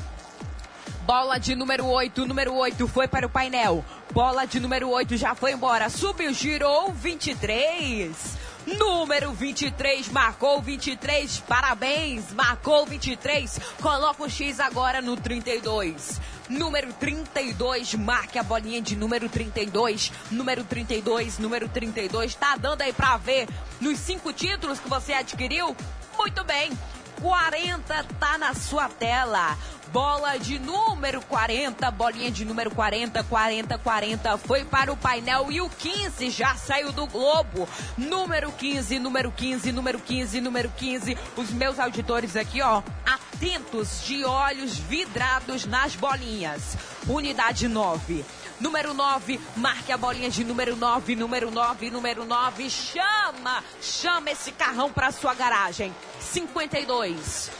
Bola 1.02 1.38
de 1.38 1.56
número 1.56 1.86
8, 1.86 2.26
número 2.26 2.54
8 2.54 2.86
foi 2.86 3.08
para 3.08 3.26
o 3.26 3.30
painel. 3.30 3.84
Bola 4.12 4.46
de 4.46 4.60
número 4.60 4.88
8 4.90 5.16
já 5.16 5.34
foi 5.34 5.52
embora. 5.52 5.88
Subiu, 5.88 6.32
girou 6.32 6.92
23. 6.92 8.38
Número 8.66 9.32
23, 9.32 10.08
marcou 10.10 10.60
23. 10.60 11.40
Parabéns, 11.40 12.32
marcou 12.32 12.86
23. 12.86 13.58
Coloca 13.80 14.22
o 14.22 14.28
X 14.28 14.60
agora 14.60 15.00
no 15.00 15.16
32. 15.16 16.20
Número 16.48 16.92
32, 16.92 17.94
marque 17.94 18.38
a 18.38 18.42
bolinha 18.42 18.82
de 18.82 18.94
número 18.94 19.28
32. 19.28 20.12
Número 20.30 20.62
32, 20.64 21.38
número 21.38 21.68
32. 21.68 22.34
Tá 22.34 22.56
dando 22.56 22.82
aí 22.82 22.92
pra 22.92 23.16
ver 23.16 23.48
nos 23.80 23.98
cinco 23.98 24.32
títulos 24.32 24.78
que 24.78 24.88
você 24.88 25.12
adquiriu? 25.12 25.76
Muito 26.18 26.44
bem. 26.44 26.70
40 27.20 28.04
tá 28.18 28.38
na 28.38 28.54
sua 28.54 28.88
tela. 28.88 29.56
Bola 29.92 30.38
de 30.38 30.58
número 30.58 31.20
40, 31.22 31.90
bolinha 31.90 32.30
de 32.30 32.44
número 32.44 32.70
40, 32.70 33.24
40, 33.24 33.76
40 33.76 34.38
foi 34.38 34.64
para 34.64 34.92
o 34.92 34.96
painel 34.96 35.50
e 35.50 35.60
o 35.60 35.68
15 35.68 36.30
já 36.30 36.54
saiu 36.54 36.92
do 36.92 37.06
Globo. 37.08 37.68
Número 37.98 38.52
15, 38.52 38.98
número 39.00 39.32
15, 39.32 39.72
número 39.72 39.98
15, 39.98 40.40
número 40.40 40.70
15. 40.76 41.18
Os 41.36 41.50
meus 41.50 41.80
auditores 41.80 42.36
aqui, 42.36 42.62
ó, 42.62 42.82
atentos 43.04 44.04
de 44.04 44.24
olhos 44.24 44.78
vidrados 44.78 45.66
nas 45.66 45.96
bolinhas. 45.96 46.76
Unidade 47.08 47.66
9. 47.66 48.24
Número 48.60 48.94
9, 48.94 49.40
marque 49.56 49.90
a 49.90 49.96
bolinha 49.96 50.30
de 50.30 50.44
número 50.44 50.76
9, 50.76 51.16
número 51.16 51.50
9, 51.50 51.90
número 51.90 52.24
9. 52.24 52.70
Chama, 52.70 53.64
chama 53.80 54.30
esse 54.30 54.52
carrão 54.52 54.92
para 54.92 55.10
sua 55.10 55.34
garagem. 55.34 55.92
52. 56.20 57.50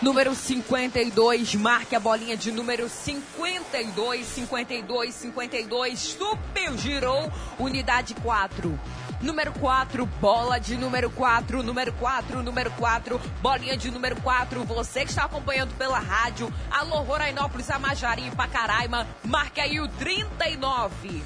Número 0.00 0.34
52, 0.34 1.54
marque 1.56 1.94
a 1.94 2.00
bolinha 2.00 2.34
de 2.34 2.50
número 2.50 2.88
52, 2.88 4.26
52, 4.26 5.14
52. 5.14 5.98
Subiu, 5.98 6.78
girou. 6.78 7.30
Unidade 7.58 8.14
4. 8.14 8.80
Número 9.20 9.52
4, 9.52 10.06
bola 10.18 10.58
de 10.58 10.78
número 10.78 11.10
4, 11.10 11.62
número 11.62 11.92
4, 11.92 12.42
número 12.42 12.70
4, 12.70 13.20
bolinha 13.42 13.76
de 13.76 13.90
número 13.90 14.16
4. 14.22 14.64
Você 14.64 15.04
que 15.04 15.10
está 15.10 15.24
acompanhando 15.24 15.76
pela 15.76 15.98
rádio, 15.98 16.50
alô 16.70 17.02
Rorainópolis, 17.02 17.70
Amajari, 17.70 18.30
Pacaraima, 18.30 19.06
marque 19.22 19.60
aí 19.60 19.78
o 19.78 19.86
39. 19.86 21.22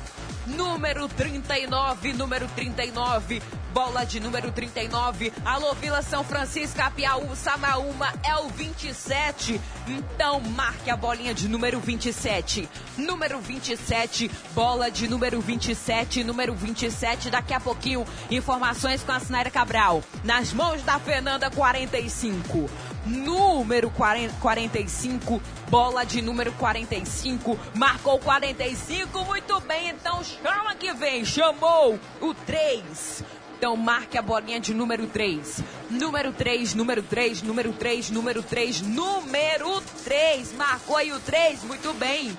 Número 0.47 1.09
39, 1.09 2.13
número 2.13 2.47
39, 2.49 3.43
bola 3.73 4.05
de 4.05 4.21
número 4.21 4.53
39. 4.53 5.33
Alô, 5.43 5.73
Vila 5.75 6.03
São 6.03 6.23
Francisco, 6.23 6.83
Apiaú, 6.83 7.35
Samaúma, 7.35 8.13
é 8.23 8.37
o 8.37 8.49
27. 8.49 9.59
Então, 9.89 10.41
marque 10.41 10.91
a 10.91 10.97
bolinha 10.97 11.33
de 11.33 11.49
número 11.49 11.81
27. 11.81 12.69
Número 12.99 13.41
27, 13.41 14.31
bola 14.55 14.91
de 14.91 15.09
número 15.09 15.41
27, 15.41 16.23
número 16.23 16.55
27. 16.55 17.31
Daqui 17.31 17.55
a 17.55 17.61
pouquinho, 17.61 18.07
informações 18.31 19.03
com 19.03 19.13
a 19.13 19.21
Sinaira 19.21 19.51
Cabral. 19.51 20.05
Nas 20.23 20.53
mãos 20.53 20.83
da 20.83 20.99
Fernanda 20.99 21.51
45. 21.51 22.69
Número 23.05 23.91
40, 23.91 24.35
45, 24.41 25.43
bola 25.69 26.05
de 26.05 26.23
número 26.23 26.53
45. 26.53 27.59
Marcou 27.75 28.19
45, 28.19 29.25
muito 29.25 29.61
bem. 29.61 29.91
Então, 29.91 30.23
chama 30.25 30.75
que 30.75 30.93
vem. 30.95 31.25
Chamou 31.25 31.99
o 32.21 32.35
3. 32.35 33.25
Então 33.57 33.77
marque 33.77 34.19
a 34.19 34.23
bolinha 34.23 34.61
de 34.61 34.75
número 34.75 35.07
3. 35.07 35.63
Número 35.89 36.33
3, 36.33 36.75
número 36.75 37.03
3, 37.03 37.43
número 37.43 37.73
3, 37.73 38.11
número 38.11 38.43
3, 38.43 38.83
número 38.83 39.83
3. 40.05 40.53
Marcou 40.53 40.97
aí 40.97 41.13
o 41.13 41.21
3, 41.21 41.65
muito 41.65 41.93
bem. 41.95 42.37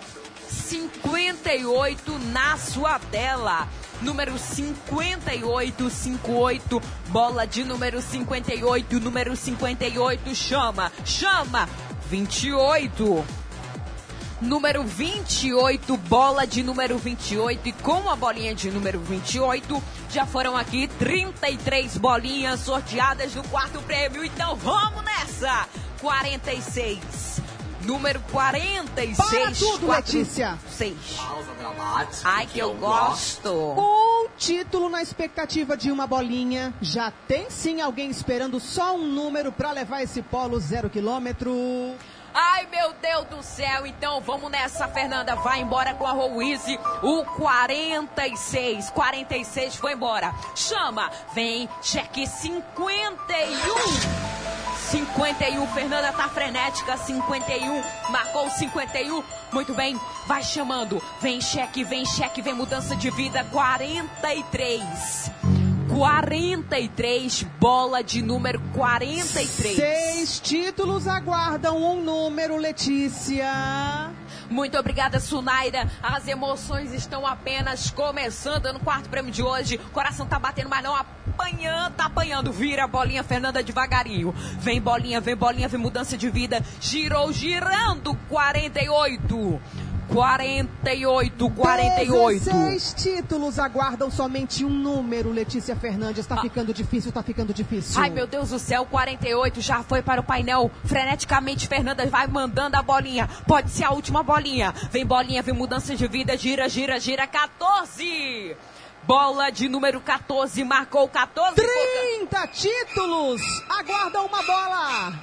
58 0.48 2.20
na 2.32 2.58
sua 2.58 3.00
tela. 3.00 3.68
Número 4.06 4.38
58, 4.38 5.90
58, 5.90 6.82
bola 7.08 7.48
de 7.48 7.64
número 7.64 8.00
58, 8.00 9.00
número 9.00 9.36
58, 9.36 10.36
chama, 10.36 10.92
chama, 11.04 11.68
28. 12.08 13.26
Número 14.40 14.84
28, 14.84 15.98
bola 15.98 16.46
de 16.46 16.62
número 16.62 17.00
28 17.00 17.68
e 17.68 17.72
com 17.72 18.08
a 18.08 18.16
bolinha 18.16 18.54
de 18.54 18.70
número 18.70 19.00
28 19.00 19.84
já 20.12 20.24
foram 20.24 20.56
aqui 20.56 20.88
33 20.88 21.98
bolinhas 21.98 22.60
sorteadas 22.60 23.34
no 23.34 23.44
quarto 23.46 23.82
prêmio. 23.82 24.24
Então 24.24 24.56
vamos 24.56 25.04
nessa! 25.04 25.68
46. 26.00 27.42
Número 27.86 28.20
46. 28.32 29.18
Para 29.18 29.52
tudo, 29.52 29.86
quatro- 29.86 30.18
Letícia. 30.18 30.58
Seis. 30.70 30.98
Ai, 32.24 32.48
que 32.48 32.60
eu 32.60 32.74
gosto. 32.74 33.52
Um 33.52 34.28
título 34.38 34.90
na 34.90 35.02
expectativa 35.02 35.78
de 35.78 35.92
uma 35.92 36.08
bolinha. 36.08 36.74
Já 36.82 37.12
tem 37.28 37.50
sim 37.50 37.82
alguém 37.82 38.10
esperando 38.10 38.60
só 38.60 38.96
um 38.96 39.06
número 39.08 39.52
pra 39.52 39.72
levar 39.72 40.02
esse 40.02 40.22
polo 40.22 40.60
zero 40.60 40.90
quilômetro. 40.90 41.96
Ai, 42.34 42.68
meu 42.70 42.92
Deus 43.02 43.26
do 43.28 43.42
céu. 43.44 43.86
Então 43.86 44.20
vamos 44.20 44.52
nessa, 44.52 44.88
Fernanda. 44.90 45.36
Vai 45.36 45.62
embora 45.62 45.94
com 45.94 46.06
a 46.06 46.12
Rouise. 46.12 46.78
O 47.02 47.24
46. 47.24 48.90
46 48.90 49.76
foi 49.76 49.94
embora. 49.94 50.34
Chama. 50.56 51.10
Vem. 51.34 51.70
Cheque 51.82 52.28
51. 52.28 54.65
51, 54.76 55.68
Fernanda 55.68 56.12
tá 56.12 56.28
frenética, 56.30 56.98
51, 56.98 57.84
marcou 58.10 58.50
51, 58.50 59.24
muito 59.52 59.74
bem, 59.74 60.00
vai 60.28 60.44
chamando, 60.44 61.02
vem 61.22 61.42
cheque, 61.42 61.84
vem 61.84 62.06
cheque, 62.06 62.42
vem 62.42 62.54
mudança 62.54 62.96
de 62.96 63.10
vida, 63.12 63.44
43, 63.52 65.32
43, 65.90 67.44
bola 67.60 68.04
de 68.04 68.22
número 68.22 68.60
43. 68.74 69.76
Seis 69.76 70.40
títulos 70.40 71.08
aguardam. 71.08 71.78
Um 71.78 72.04
número, 72.04 72.58
Letícia. 72.58 74.12
Muito 74.50 74.78
obrigada, 74.78 75.20
Sunaira. 75.20 75.90
As 76.02 76.28
emoções 76.28 76.94
estão 76.94 77.26
apenas 77.26 77.90
começando 77.90 78.72
no 78.72 78.80
quarto 78.80 79.10
prêmio 79.10 79.32
de 79.32 79.42
hoje. 79.42 79.78
Coração 79.92 80.26
tá 80.26 80.38
batendo, 80.38 80.70
mas 80.70 80.84
não 80.84 80.96
apanhando, 80.96 81.94
tá 81.96 82.06
apanhando. 82.06 82.52
Vira 82.52 82.84
a 82.84 82.88
bolinha, 82.88 83.24
Fernanda, 83.24 83.64
devagarinho. 83.64 84.32
Vem 84.60 84.82
bolinha, 84.82 85.20
vem 85.20 85.36
bolinha, 85.36 85.68
vem 85.68 85.80
mudança 85.80 86.18
de 86.18 86.30
vida. 86.30 86.64
Girou, 86.80 87.32
girando. 87.34 88.16
48. 88.30 89.62
48, 90.10 91.50
48. 91.50 92.46
16 92.46 92.94
títulos 92.94 93.60
aguardam 93.60 94.10
somente 94.10 94.64
um 94.64 94.70
número, 94.70 95.32
Letícia 95.32 95.76
Fernandes. 95.76 96.26
Tá 96.26 96.42
ficando 96.42 96.74
difícil, 96.74 97.12
tá 97.12 97.24
ficando 97.24 97.54
difícil. 97.54 98.00
Ai, 98.02 98.10
meu 98.10 98.28
Deus 98.28 98.50
do 98.50 98.60
céu, 98.60 98.86
48 98.86 99.62
já 99.62 99.84
foi 99.84 100.02
para 100.02 100.22
o 100.22 100.24
painel. 100.24 100.72
Freneticamente, 100.84 101.68
Fernanda 101.68 102.06
vai 102.06 102.28
mandando 102.28 102.78
a 102.78 102.82
bolinha. 102.82 103.30
Pode 103.48 103.72
ser 103.72 103.86
a 103.86 103.92
última 103.92 104.24
bolinha. 104.24 104.74
Vem 104.92 105.06
bolinha, 105.06 105.42
vem 105.42 105.54
mudança 105.54 105.96
de 105.96 106.08
vida. 106.08 106.38
Gira, 106.38 106.70
gira, 106.70 107.00
gira. 107.00 107.28
14. 107.28 108.56
Bola 109.06 109.52
de 109.52 109.70
número 109.70 110.02
14. 110.02 110.64
Marcou 110.64 111.08
14. 111.08 111.56
30 111.56 112.48
títulos 112.48 113.42
aguardam 113.70 114.26
uma 114.26 114.42
bola. 114.42 115.14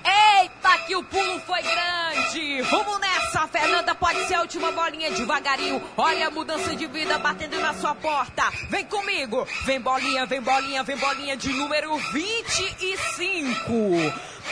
Eita, 0.40 0.78
que 0.86 0.94
o 0.94 1.02
pulo 1.02 1.40
foi 1.40 1.60
grande. 1.62 2.62
Vamos 2.62 3.00
nessa, 3.00 3.48
Fernanda. 3.48 3.92
Pode 3.94 4.24
ser 4.28 4.34
a 4.34 4.42
última 4.42 4.70
bolinha 4.70 5.10
devagarinho. 5.10 5.82
Olha 5.96 6.28
a 6.28 6.30
mudança 6.30 6.76
de 6.76 6.86
vida 6.86 7.18
batendo 7.18 7.58
na 7.58 7.74
sua 7.74 7.94
porta. 7.94 8.44
Vem 8.70 8.84
comigo. 8.84 9.44
Vem 9.64 9.80
bolinha, 9.80 10.26
vem 10.26 10.40
bolinha, 10.40 10.84
vem 10.84 10.96
bolinha 10.96 11.36
de 11.36 11.52
número 11.52 11.96
25. 11.96 13.72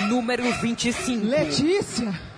Número 0.08 0.52
25. 0.54 1.26
Letícia. 1.26 2.29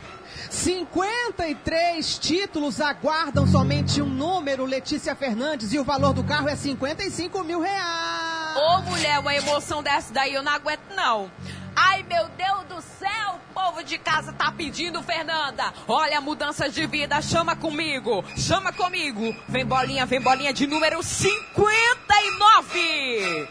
53 0.53 2.19
títulos 2.19 2.79
aguardam 2.79 3.47
somente 3.47 4.03
um 4.03 4.07
número, 4.07 4.67
Letícia 4.67 5.17
Fernandes, 5.17 5.73
e 5.73 5.79
o 5.79 5.85
valor 5.85 6.13
do 6.13 6.23
carro 6.23 6.47
é 6.47 6.55
55 6.55 7.43
mil 7.43 7.61
reais. 7.61 8.57
Ô, 8.57 8.83
mulher, 8.83 9.19
uma 9.19 9.35
emoção 9.35 9.83
dessa 9.83 10.13
daí 10.13 10.35
eu 10.35 10.43
não 10.43 10.53
aguento, 10.53 10.83
não. 10.95 11.31
Ai, 11.75 12.03
meu 12.03 12.29
Deus 12.37 12.65
do 12.69 12.83
céu, 12.83 13.41
o 13.51 13.55
povo 13.55 13.83
de 13.83 13.97
casa 13.97 14.31
tá 14.35 14.53
pedindo, 14.53 15.03
Fernanda. 15.03 15.73
Olha 15.89 16.19
a 16.19 16.21
mudança 16.21 16.69
de 16.69 16.87
vida, 16.87 17.23
chama 17.23 17.57
comigo, 17.57 18.23
chama 18.37 18.75
comigo. 18.75 19.35
Vem 19.49 19.65
bolinha, 19.65 20.05
vem 20.05 20.21
bolinha 20.21 20.53
de 20.53 20.67
número 20.67 21.03
59. 21.03 23.49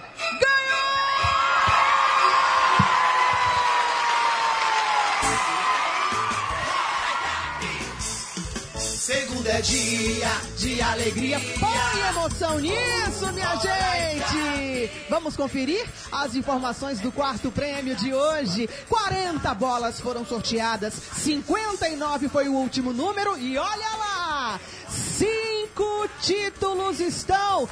Segunda 9.11 9.49
é 9.49 9.61
dia 9.61 10.29
de 10.57 10.81
alegria. 10.81 11.37
Põe 11.59 12.09
emoção 12.09 12.59
nisso, 12.59 13.33
minha 13.33 13.55
gente! 13.57 14.89
Vamos 15.09 15.35
conferir 15.35 15.85
as 16.09 16.33
informações 16.33 17.01
do 17.01 17.11
quarto 17.11 17.51
prêmio 17.51 17.93
de 17.93 18.13
hoje. 18.13 18.69
40 18.87 19.53
bolas 19.55 19.99
foram 19.99 20.25
sorteadas, 20.25 20.93
59 20.93 22.29
foi 22.29 22.47
o 22.47 22.53
último 22.53 22.93
número 22.93 23.37
e 23.37 23.57
olha 23.57 23.97
lá! 23.97 24.61
Cinco 24.87 26.07
títulos 26.21 27.01
estão 27.01 27.67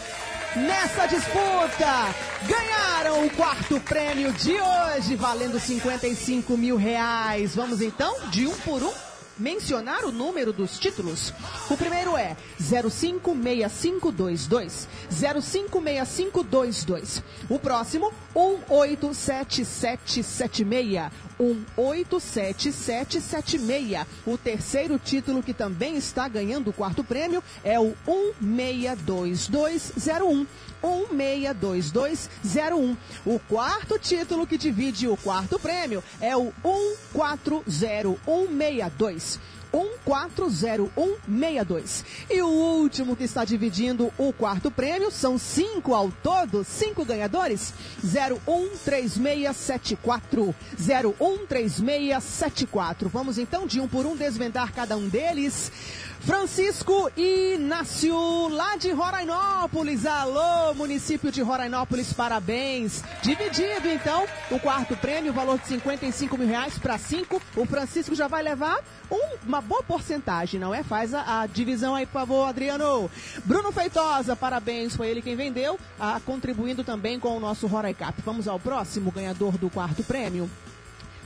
nessa 0.58 1.06
disputa. 1.06 2.16
Ganharam 2.48 3.26
o 3.26 3.30
quarto 3.30 3.80
prêmio 3.80 4.34
de 4.34 4.60
hoje, 4.60 5.16
valendo 5.16 5.58
55 5.58 6.58
mil 6.58 6.76
reais. 6.76 7.56
Vamos 7.56 7.82
então, 7.82 8.14
de 8.30 8.46
um 8.46 8.56
por 8.58 8.84
um, 8.84 8.92
mencionar 9.40 10.06
o 10.06 10.12
número 10.12 10.54
dos 10.54 10.78
títulos. 10.78 11.34
O 11.70 11.78
primeiro 11.78 12.18
é 12.18 12.36
056522. 12.60 14.88
056522. 15.10 17.24
O 17.50 17.58
próximo, 17.58 18.14
187776. 18.36 21.30
187776. 21.40 24.06
O 24.26 24.38
terceiro 24.38 25.00
título 25.00 25.42
que 25.42 25.54
também 25.54 25.96
está 25.96 26.28
ganhando 26.28 26.70
o 26.70 26.74
quarto 26.74 27.02
prêmio 27.04 27.42
é 27.64 27.80
o 27.80 27.96
162201. 28.42 30.46
162201. 30.84 32.98
O 33.26 33.40
quarto 33.40 34.00
título 34.00 34.48
que 34.48 34.58
divide 34.58 35.08
o 35.08 35.18
quarto 35.18 35.60
prêmio 35.60 36.04
é 36.22 36.36
o 36.36 36.54
140162. 36.64 39.40
140162. 39.72 42.04
E 42.30 42.42
o 42.42 42.48
último 42.48 43.16
que 43.16 43.24
está 43.24 43.46
dividindo 43.46 44.12
o 44.18 44.34
quarto 44.34 44.72
prêmio 44.72 45.12
são 45.12 45.38
cinco 45.38 45.94
ao 45.94 46.10
todo, 46.12 46.64
cinco 46.64 47.06
ganhadores. 47.06 47.72
013674. 48.04 50.56
013674. 50.78 53.10
Vamos 53.10 53.38
então 53.38 53.68
de 53.68 53.80
um 53.80 53.88
por 53.88 54.06
um 54.06 54.16
desvendar 54.16 54.74
cada 54.74 54.98
um 54.98 55.08
deles. 55.08 55.72
Francisco 56.22 57.10
Inácio, 57.16 58.50
lá 58.50 58.76
de 58.76 58.92
Rorainópolis. 58.92 60.06
Alô, 60.06 60.74
município 60.76 61.32
de 61.32 61.42
Rorainópolis, 61.42 62.12
parabéns. 62.14 63.02
Dividido, 63.22 63.88
então, 63.88 64.26
o 64.52 64.60
quarto 64.60 64.96
prêmio, 64.98 65.32
valor 65.34 65.58
de 65.60 65.68
55 65.68 66.38
mil 66.38 66.48
reais 66.48 66.78
para 66.78 66.98
cinco. 66.98 67.42
O 67.56 67.66
Francisco 67.66 68.14
já 68.14 68.28
vai 68.28 68.44
levar 68.44 68.80
um- 69.10 69.38
uma 69.48 69.62
boa 69.62 69.82
porcentagem, 69.82 70.60
não 70.60 70.76
é? 70.76 70.84
Faz 70.84 71.14
a, 71.14 71.42
a 71.42 71.48
divisão 71.48 71.96
aí, 71.96 72.06
por 72.06 72.14
favor, 72.14 72.48
Adriano. 72.48 73.10
Bruno 73.46 73.72
Feitosa, 73.72 74.36
parabéns, 74.36 74.96
foi 74.96 75.08
ele 75.08 75.22
quem 75.22 75.36
vendeu, 75.36 75.80
ah, 76.00 76.20
contribuindo 76.26 76.84
também 76.84 77.18
com 77.20 77.36
o 77.36 77.40
nosso 77.40 77.66
Roraicap. 77.66 78.22
Vamos 78.26 78.48
ao 78.48 78.60
próximo 78.60 79.10
ganhador 79.12 79.58
do 79.58 79.70
quarto 79.70 80.04
prêmio. 80.04 80.50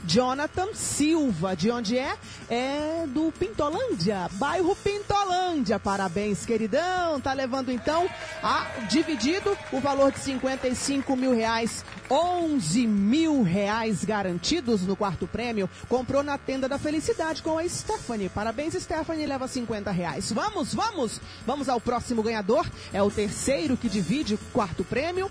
Jonathan 0.06 0.74
Silva, 0.74 1.56
de 1.56 1.70
onde 1.70 1.98
é? 1.98 2.16
É 2.48 3.06
do 3.08 3.32
Pintolândia, 3.32 4.28
bairro 4.32 4.76
Pintolândia. 4.76 5.78
Parabéns, 5.78 6.44
queridão. 6.44 7.20
Tá 7.20 7.32
levando 7.32 7.72
então 7.72 8.08
a 8.42 8.66
dividido 8.88 9.56
o 9.72 9.80
valor 9.80 10.12
de 10.12 10.18
55 10.18 11.16
mil 11.16 11.34
reais, 11.34 11.84
11 12.10 12.86
mil 12.86 13.42
reais 13.42 14.04
garantidos 14.04 14.82
no 14.82 14.94
quarto 14.94 15.26
prêmio. 15.26 15.68
Comprou 15.88 16.22
na 16.22 16.36
tenda 16.36 16.68
da 16.68 16.78
felicidade 16.78 17.42
com 17.42 17.58
a 17.58 17.68
Stephanie. 17.68 18.28
Parabéns, 18.28 18.74
Stephanie. 18.74 19.26
Leva 19.26 19.48
50 19.48 19.90
reais. 19.90 20.30
Vamos, 20.32 20.74
vamos, 20.74 21.20
vamos 21.46 21.68
ao 21.68 21.80
próximo 21.80 22.22
ganhador. 22.22 22.66
É 22.92 23.02
o 23.02 23.10
terceiro 23.10 23.76
que 23.76 23.88
divide 23.88 24.34
o 24.34 24.38
quarto 24.52 24.84
prêmio. 24.84 25.30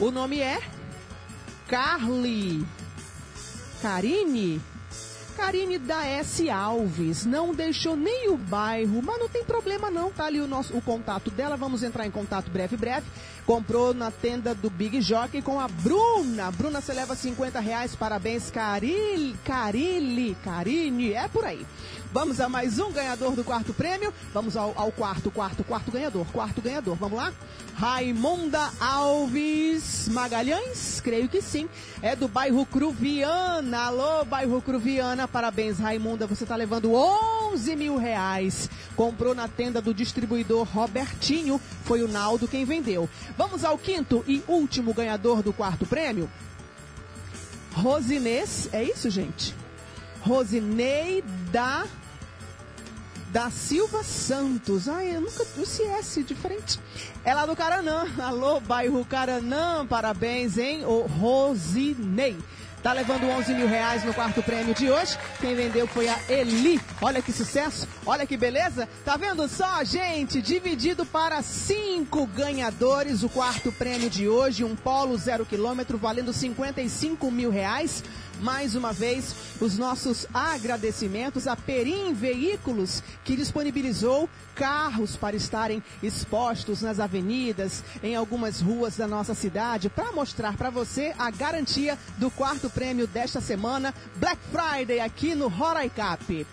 O 0.00 0.10
nome 0.10 0.40
é 0.40 0.60
Carly. 1.68 2.66
Karine? 3.82 4.60
Karine 5.36 5.76
da 5.76 6.06
S. 6.06 6.48
Alves. 6.48 7.26
Não 7.26 7.52
deixou 7.52 7.96
nem 7.96 8.30
o 8.30 8.36
bairro, 8.36 9.02
mas 9.02 9.18
não 9.18 9.28
tem 9.28 9.42
problema 9.42 9.90
não. 9.90 10.12
Tá 10.12 10.26
ali 10.26 10.40
o, 10.40 10.46
nosso, 10.46 10.76
o 10.76 10.80
contato 10.80 11.32
dela. 11.32 11.56
Vamos 11.56 11.82
entrar 11.82 12.06
em 12.06 12.10
contato 12.10 12.48
breve, 12.48 12.76
breve. 12.76 13.06
Comprou 13.44 13.92
na 13.92 14.12
tenda 14.12 14.54
do 14.54 14.70
Big 14.70 15.00
Jockey 15.00 15.42
com 15.42 15.58
a 15.58 15.66
Bruna. 15.66 16.52
Bruna, 16.52 16.80
você 16.80 16.92
leva 16.92 17.16
50 17.16 17.58
reais. 17.58 17.96
Parabéns, 17.96 18.52
Caril, 18.52 19.34
Carile, 19.44 20.36
Karine. 20.44 21.14
É 21.14 21.26
por 21.26 21.44
aí. 21.44 21.66
Vamos 22.12 22.40
a 22.40 22.48
mais 22.48 22.78
um 22.78 22.92
ganhador 22.92 23.34
do 23.34 23.42
quarto 23.42 23.72
prêmio. 23.72 24.12
Vamos 24.34 24.54
ao, 24.54 24.74
ao 24.76 24.92
quarto, 24.92 25.30
quarto, 25.30 25.64
quarto 25.64 25.90
ganhador. 25.90 26.26
Quarto 26.26 26.60
ganhador. 26.60 26.94
Vamos 26.96 27.16
lá? 27.16 27.32
Raimonda 27.74 28.70
Alves 28.78 30.08
Magalhães, 30.08 31.00
creio 31.00 31.26
que 31.26 31.40
sim. 31.40 31.66
É 32.02 32.14
do 32.14 32.28
bairro 32.28 32.66
Cruviana. 32.66 33.86
Alô, 33.86 34.26
bairro 34.26 34.60
Cruviana. 34.60 35.26
Parabéns, 35.26 35.78
Raimunda. 35.78 36.26
Você 36.26 36.44
está 36.44 36.54
levando 36.54 36.92
11 36.92 37.74
mil 37.76 37.96
reais. 37.96 38.68
Comprou 38.94 39.34
na 39.34 39.48
tenda 39.48 39.80
do 39.80 39.94
distribuidor 39.94 40.68
Robertinho. 40.68 41.58
Foi 41.82 42.02
o 42.02 42.08
Naldo 42.08 42.46
quem 42.46 42.66
vendeu. 42.66 43.08
Vamos 43.38 43.64
ao 43.64 43.78
quinto 43.78 44.22
e 44.28 44.42
último 44.46 44.92
ganhador 44.92 45.42
do 45.42 45.52
quarto 45.52 45.86
prêmio. 45.86 46.30
Rosinês, 47.72 48.68
é 48.70 48.84
isso, 48.84 49.08
gente? 49.08 49.54
Rosinei 50.20 51.24
da 53.32 53.50
Silva 53.50 54.04
Santos. 54.04 54.88
Ai, 54.88 55.16
eu 55.16 55.22
nunca. 55.22 55.44
Esse 55.60 55.82
S 55.82 56.22
diferente. 56.22 56.78
É 57.24 57.34
lá 57.34 57.46
do 57.46 57.56
Caranã. 57.56 58.06
Alô, 58.22 58.60
bairro 58.60 59.04
Caranã. 59.06 59.86
Parabéns, 59.86 60.58
hein? 60.58 60.84
O 60.84 61.06
Rosinei. 61.06 62.36
Tá 62.82 62.92
levando 62.92 63.28
11 63.28 63.54
mil 63.54 63.68
reais 63.68 64.02
no 64.02 64.12
quarto 64.12 64.42
prêmio 64.42 64.74
de 64.74 64.90
hoje. 64.90 65.16
Quem 65.40 65.54
vendeu 65.54 65.86
foi 65.86 66.08
a 66.08 66.18
Eli. 66.28 66.80
Olha 67.00 67.22
que 67.22 67.32
sucesso, 67.32 67.86
olha 68.04 68.26
que 68.26 68.36
beleza. 68.36 68.88
Tá 69.04 69.16
vendo 69.16 69.48
só, 69.48 69.84
gente? 69.84 70.42
Dividido 70.42 71.06
para 71.06 71.40
cinco 71.42 72.26
ganhadores. 72.26 73.22
O 73.22 73.28
quarto 73.28 73.70
prêmio 73.70 74.10
de 74.10 74.28
hoje, 74.28 74.64
um 74.64 74.74
Polo 74.74 75.16
zero 75.16 75.46
quilômetro, 75.46 75.96
valendo 75.96 76.32
55 76.32 77.30
mil 77.30 77.50
reais. 77.50 78.02
Mais 78.42 78.74
uma 78.74 78.92
vez, 78.92 79.36
os 79.60 79.78
nossos 79.78 80.26
agradecimentos 80.34 81.46
a 81.46 81.54
Perim 81.54 82.12
Veículos, 82.12 83.00
que 83.24 83.36
disponibilizou 83.36 84.28
carros 84.52 85.14
para 85.14 85.36
estarem 85.36 85.80
expostos 86.02 86.82
nas 86.82 86.98
avenidas, 86.98 87.84
em 88.02 88.16
algumas 88.16 88.60
ruas 88.60 88.96
da 88.96 89.06
nossa 89.06 89.32
cidade, 89.32 89.88
para 89.88 90.10
mostrar 90.10 90.56
para 90.56 90.70
você 90.70 91.14
a 91.16 91.30
garantia 91.30 91.96
do 92.18 92.32
quarto 92.32 92.68
prêmio 92.68 93.06
desta 93.06 93.40
semana, 93.40 93.94
Black 94.16 94.40
Friday, 94.50 94.98
aqui 94.98 95.36
no 95.36 95.46
Roraicap. 95.46 96.44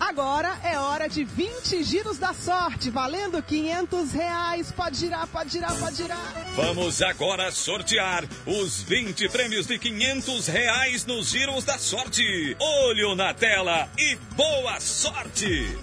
Agora 0.00 0.58
é 0.64 0.78
hora 0.78 1.08
de 1.08 1.24
20 1.24 1.82
giros 1.84 2.18
da 2.18 2.32
sorte, 2.32 2.90
valendo 2.90 3.42
500 3.42 4.12
reais. 4.12 4.72
Pode 4.72 4.96
girar, 4.96 5.26
pode 5.26 5.50
girar, 5.50 5.78
pode 5.78 5.96
girar. 5.96 6.32
Vamos 6.54 7.02
agora 7.02 7.50
sortear 7.52 8.24
os 8.46 8.82
20 8.82 9.28
prêmios 9.28 9.66
de 9.66 9.78
500 9.78 10.46
reais 10.46 11.04
nos 11.04 11.33
giros 11.34 11.64
da 11.64 11.76
sorte. 11.76 12.56
Olho 12.60 13.16
na 13.16 13.34
tela 13.34 13.88
e 13.98 14.14
boa 14.36 14.78
sorte! 14.78 15.76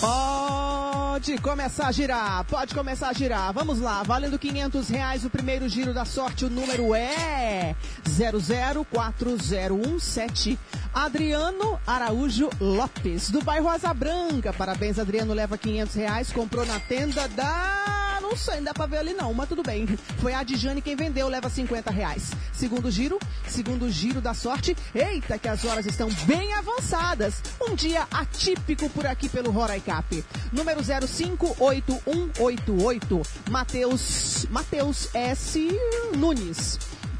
Pode 0.00 1.38
começar 1.38 1.86
a 1.86 1.92
girar, 1.92 2.44
pode 2.44 2.74
começar 2.74 3.10
a 3.10 3.12
girar. 3.12 3.52
Vamos 3.52 3.78
lá, 3.78 4.02
valendo 4.02 4.36
500 4.36 4.88
reais 4.88 5.24
o 5.24 5.30
primeiro 5.30 5.68
giro 5.68 5.94
da 5.94 6.04
sorte. 6.04 6.44
O 6.44 6.50
número 6.50 6.92
é 6.92 7.76
004017. 8.04 10.58
Adriano 10.92 11.78
Araújo 11.86 12.50
Lopes, 12.60 13.30
do 13.30 13.40
bairro 13.40 13.68
Asa 13.68 13.94
Branca. 13.94 14.52
Parabéns, 14.52 14.98
Adriano. 14.98 15.34
Leva 15.34 15.56
500 15.56 15.94
reais. 15.94 16.32
Comprou 16.32 16.66
na 16.66 16.80
tenda 16.80 17.28
da. 17.28 18.07
Não 18.28 18.36
sei, 18.36 18.56
não 18.56 18.64
dá 18.64 18.74
pra 18.74 18.84
ver 18.84 18.98
ali 18.98 19.14
não, 19.14 19.32
mas 19.32 19.48
tudo 19.48 19.62
bem. 19.62 19.86
Foi 20.18 20.34
a 20.34 20.40
Adjane 20.40 20.82
quem 20.82 20.94
vendeu, 20.94 21.28
leva 21.28 21.48
50 21.48 21.90
reais. 21.90 22.30
Segundo 22.52 22.90
giro, 22.90 23.18
segundo 23.46 23.90
giro 23.90 24.20
da 24.20 24.34
sorte. 24.34 24.76
Eita, 24.94 25.38
que 25.38 25.48
as 25.48 25.64
horas 25.64 25.86
estão 25.86 26.10
bem 26.26 26.52
avançadas. 26.52 27.42
Um 27.58 27.74
dia 27.74 28.06
atípico 28.10 28.90
por 28.90 29.06
aqui 29.06 29.30
pelo 29.30 29.50
Roraicap. 29.50 30.22
Número 30.52 30.82
058188. 30.82 33.22
Matheus. 33.48 34.44
Matheus 34.50 35.08
S. 35.14 35.66
Nunes 36.14 36.78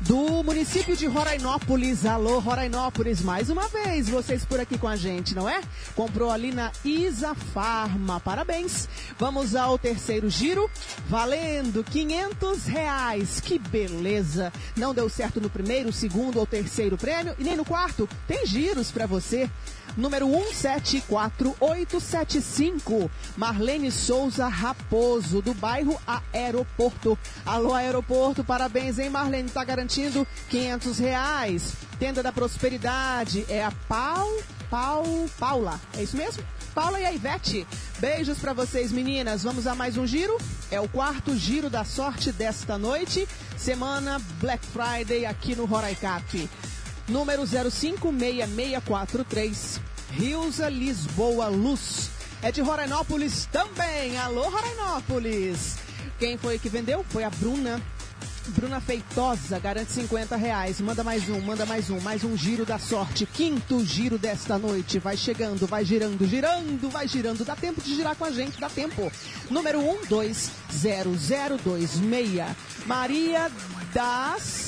do 0.09 0.43
município 0.43 0.97
de 0.97 1.05
Rorainópolis. 1.05 2.07
Alô, 2.07 2.39
Rorainópolis, 2.39 3.21
mais 3.21 3.51
uma 3.51 3.69
vez, 3.69 4.09
vocês 4.09 4.43
por 4.43 4.59
aqui 4.59 4.79
com 4.79 4.89
a 4.89 4.97
gente, 4.97 5.35
não 5.35 5.47
é? 5.47 5.61
Comprou 5.95 6.31
ali 6.31 6.51
na 6.51 6.73
Isa 6.83 7.35
Farma, 7.35 8.19
parabéns. 8.19 8.89
Vamos 9.19 9.55
ao 9.55 9.79
terceiro 9.79 10.31
giro, 10.31 10.71
valendo 11.11 11.85
500 11.85 12.65
reais, 12.65 13.39
que 13.39 13.59
beleza. 13.59 14.51
Não 14.75 14.95
deu 14.95 15.11
certo 15.11 15.43
no 15.43 15.51
primeiro, 15.51 15.93
segundo 15.93 16.39
ou 16.39 16.47
terceiro 16.47 16.97
prêmio 16.97 17.35
e 17.39 17.45
nem 17.45 17.55
no 17.55 17.65
quarto, 17.65 18.09
tem 18.27 18.47
giros 18.47 18.91
para 18.91 19.07
você. 19.07 19.51
Número 19.99 20.27
174875, 20.29 23.11
Marlene 23.37 23.91
Souza 23.91 24.47
Raposo, 24.47 25.43
do 25.43 25.53
bairro 25.53 26.01
Aeroporto. 26.33 27.19
Alô, 27.45 27.75
Aeroporto, 27.75 28.45
parabéns, 28.45 29.01
hein, 29.01 29.11
Marlene? 29.11 29.51
Tá 29.51 29.65
garantindo 29.65 30.25
500 30.51 30.99
reais. 31.01 31.73
Tenda 31.99 32.23
da 32.23 32.31
Prosperidade 32.31 33.45
é 33.49 33.65
a 33.65 33.73
Pau, 33.89 34.29
Pau, 34.71 35.05
Paula. 35.37 35.81
É 35.97 36.05
isso 36.05 36.17
mesmo? 36.17 36.45
Paula 36.73 37.01
e 37.01 37.05
a 37.05 37.13
Ivete. 37.13 37.67
Beijos 37.99 38.39
para 38.39 38.53
vocês, 38.53 38.93
meninas. 38.93 39.43
Vamos 39.43 39.67
a 39.67 39.75
mais 39.75 39.97
um 39.97 40.07
giro. 40.07 40.39
É 40.71 40.81
o 40.81 40.89
quarto 40.89 41.35
giro 41.35 41.69
da 41.69 41.85
sorte 41.85 42.31
desta 42.31 42.79
noite. 42.79 43.27
Semana 43.57 44.21
Black 44.41 44.65
Friday 44.65 45.27
aqui 45.27 45.57
no 45.57 45.65
Roraicap. 45.65 46.49
Número 47.09 47.47
056643. 47.47 49.81
Rilza 50.11 50.69
Lisboa 50.69 51.49
Luz. 51.49 52.11
É 52.43 52.53
de 52.53 52.61
Rorainópolis 52.61 53.49
também. 53.51 54.19
Alô, 54.19 54.47
Rorainópolis. 54.49 55.77
Quem 56.19 56.37
foi 56.37 56.59
que 56.59 56.69
vendeu? 56.69 57.03
Foi 57.09 57.25
a 57.25 57.31
Bruna. 57.31 57.81
Bruna 58.49 58.81
Feitosa, 58.81 59.59
garante 59.59 59.93
50 59.93 60.35
reais. 60.37 60.81
Manda 60.81 61.05
mais 61.05 61.29
um, 61.29 61.39
manda 61.41 61.67
mais 61.67 61.91
um, 61.91 62.01
mais 62.01 62.25
um 62.25 62.35
giro 62.37 62.65
da 62.65 62.79
sorte. 62.79 63.27
Quinto 63.27 63.85
giro 63.85 64.17
desta 64.19 64.59
noite. 64.59 64.99
Vai 64.99 65.17
chegando, 65.17 65.67
vai 65.67 65.85
girando, 65.85 66.27
girando, 66.27 66.89
vai 66.89 67.07
girando. 67.07 67.45
Dá 67.45 67.55
tempo 67.55 67.81
de 67.81 67.95
girar 67.95 68.17
com 68.17 68.25
a 68.25 68.31
gente, 68.31 68.59
dá 68.59 68.71
tempo. 68.71 69.13
Número 69.51 69.81
120026. 69.81 72.01
Maria 72.87 73.51
das. 73.93 74.68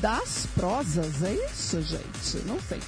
Das 0.00 0.46
prosas, 0.54 1.22
é 1.22 1.34
isso, 1.50 1.82
gente? 1.82 2.46
Não 2.46 2.58
sei. 2.60 2.80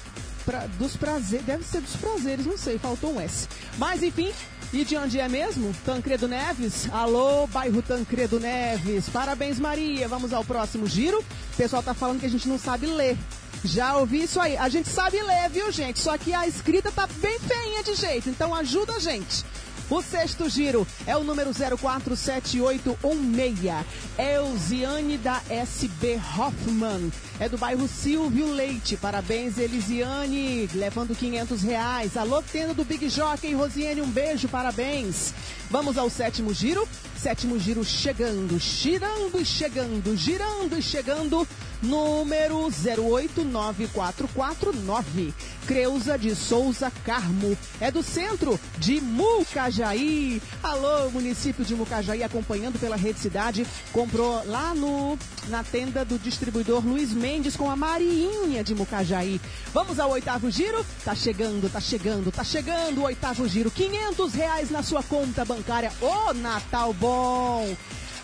Pra, 0.45 0.65
dos 0.79 0.97
prazeres, 0.97 1.45
deve 1.45 1.63
ser 1.63 1.79
dos 1.81 1.95
prazeres, 1.95 2.45
não 2.45 2.57
sei, 2.57 2.77
faltou 2.77 3.13
um 3.13 3.21
S. 3.21 3.47
Mas 3.77 4.01
enfim, 4.01 4.31
e 4.73 4.83
de 4.83 4.97
onde 4.97 5.19
é 5.19 5.29
mesmo? 5.29 5.71
Tancredo 5.85 6.27
Neves? 6.27 6.89
Alô, 6.91 7.45
bairro 7.45 7.83
Tancredo 7.83 8.39
Neves. 8.39 9.07
Parabéns, 9.07 9.59
Maria. 9.59 10.07
Vamos 10.07 10.33
ao 10.33 10.43
próximo 10.43 10.87
giro. 10.87 11.19
O 11.19 11.55
pessoal 11.55 11.83
tá 11.83 11.93
falando 11.93 12.19
que 12.19 12.25
a 12.25 12.29
gente 12.29 12.49
não 12.49 12.57
sabe 12.57 12.87
ler. 12.87 13.15
Já 13.63 13.95
ouvi 13.97 14.23
isso 14.23 14.39
aí. 14.39 14.57
A 14.57 14.67
gente 14.69 14.89
sabe 14.89 15.21
ler, 15.21 15.49
viu, 15.51 15.71
gente? 15.71 15.99
Só 15.99 16.17
que 16.17 16.33
a 16.33 16.47
escrita 16.47 16.91
tá 16.91 17.05
bem 17.05 17.37
feinha 17.37 17.83
de 17.83 17.93
jeito. 17.93 18.29
Então 18.29 18.53
ajuda 18.55 18.93
a 18.93 18.99
gente. 18.99 19.45
O 19.89 20.01
sexto 20.01 20.49
giro 20.49 20.85
é 21.05 21.15
o 21.15 21.23
número 21.23 21.51
047816. 21.51 23.85
Elziane 24.17 25.17
da 25.17 25.41
SB 25.49 26.19
Hoffman. 26.37 27.11
É 27.39 27.49
do 27.49 27.57
bairro 27.57 27.87
Silvio 27.87 28.51
Leite. 28.51 28.95
Parabéns, 28.97 29.57
Elisiane. 29.57 30.69
Levando 30.73 31.15
500 31.15 31.61
reais. 31.61 32.15
Alô, 32.15 32.41
tenda 32.41 32.73
do 32.73 32.85
Big 32.85 33.09
Jockey. 33.09 33.53
Rosiane, 33.53 34.01
um 34.01 34.09
beijo. 34.09 34.47
Parabéns. 34.47 35.33
Vamos 35.69 35.97
ao 35.97 36.09
sétimo 36.09 36.53
giro. 36.53 36.87
Sétimo 37.17 37.59
giro 37.59 37.83
chegando, 37.85 38.59
girando 38.59 39.39
e 39.39 39.45
chegando, 39.45 40.15
girando 40.15 40.77
e 40.77 40.81
chegando. 40.81 41.47
Número 41.83 42.71
089449. 42.71 45.33
Creuza 45.67 46.17
de 46.17 46.33
Souza 46.35 46.91
Carmo. 47.05 47.55
É 47.79 47.91
do 47.91 48.01
centro 48.01 48.59
de 48.77 48.99
Mucajaí. 49.01 50.41
Alô, 50.61 51.09
município 51.11 51.65
de 51.65 51.75
Mucajaí, 51.75 52.23
acompanhando 52.23 52.79
pela 52.79 52.95
Rede 52.95 53.19
Cidade. 53.19 53.67
Comprou 53.91 54.41
lá 54.45 54.73
no, 54.73 55.19
na 55.49 55.61
tenda 55.63 56.05
do 56.05 56.17
distribuidor 56.17 56.85
Luiz 56.85 57.11
Mendes 57.11 57.57
com 57.57 57.69
a 57.69 57.75
Mariinha 57.75 58.63
de 58.63 58.73
Mucajaí. 58.73 59.41
Vamos 59.73 59.99
ao 59.99 60.11
oitavo 60.11 60.49
giro? 60.49 60.85
Tá 61.03 61.13
chegando, 61.13 61.69
tá 61.71 61.81
chegando, 61.81 62.31
tá 62.31 62.43
chegando 62.43 63.01
o 63.01 63.03
oitavo 63.03 63.47
giro. 63.47 63.69
500 63.69 64.33
reais 64.33 64.69
na 64.69 64.81
sua 64.81 65.03
conta 65.03 65.43
bancária. 65.43 65.91
Ô, 66.01 66.33
Natal 66.33 66.93
bom! 66.93 67.75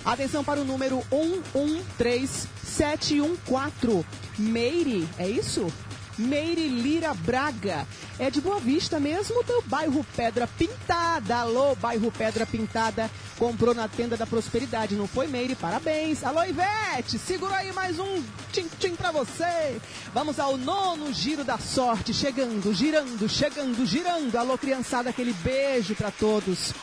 Atenção 0.05 0.43
para 0.43 0.61
o 0.61 0.65
número 0.65 1.03
113714. 1.11 4.05
Meire, 4.37 5.09
é 5.17 5.27
isso? 5.27 5.73
Meire 6.19 6.67
Lira 6.67 7.13
Braga. 7.13 7.87
É 8.17 8.29
de 8.29 8.41
Boa 8.41 8.59
Vista 8.59 8.99
mesmo, 8.99 9.41
do 9.43 9.61
bairro 9.67 10.05
Pedra 10.15 10.45
Pintada. 10.45 11.37
Alô, 11.37 11.73
bairro 11.75 12.11
Pedra 12.11 12.45
Pintada. 12.45 13.09
Comprou 13.37 13.73
na 13.73 13.87
tenda 13.87 14.17
da 14.17 14.27
Prosperidade, 14.27 14.95
não 14.95 15.07
foi, 15.07 15.27
Meire? 15.27 15.55
Parabéns. 15.55 16.25
Alô, 16.25 16.43
Ivete, 16.43 17.17
segura 17.17 17.55
aí 17.55 17.71
mais 17.71 17.97
um 17.97 18.21
tchim-tchim 18.51 18.95
pra 18.95 19.11
você. 19.11 19.79
Vamos 20.13 20.39
ao 20.39 20.57
nono 20.57 21.13
giro 21.13 21.45
da 21.45 21.57
sorte. 21.57 22.13
Chegando, 22.13 22.73
girando, 22.73 23.29
chegando, 23.29 23.85
girando. 23.85 24.35
Alô, 24.35 24.57
criançada, 24.57 25.11
aquele 25.11 25.31
beijo 25.31 25.95
pra 25.95 26.11
todos. 26.11 26.73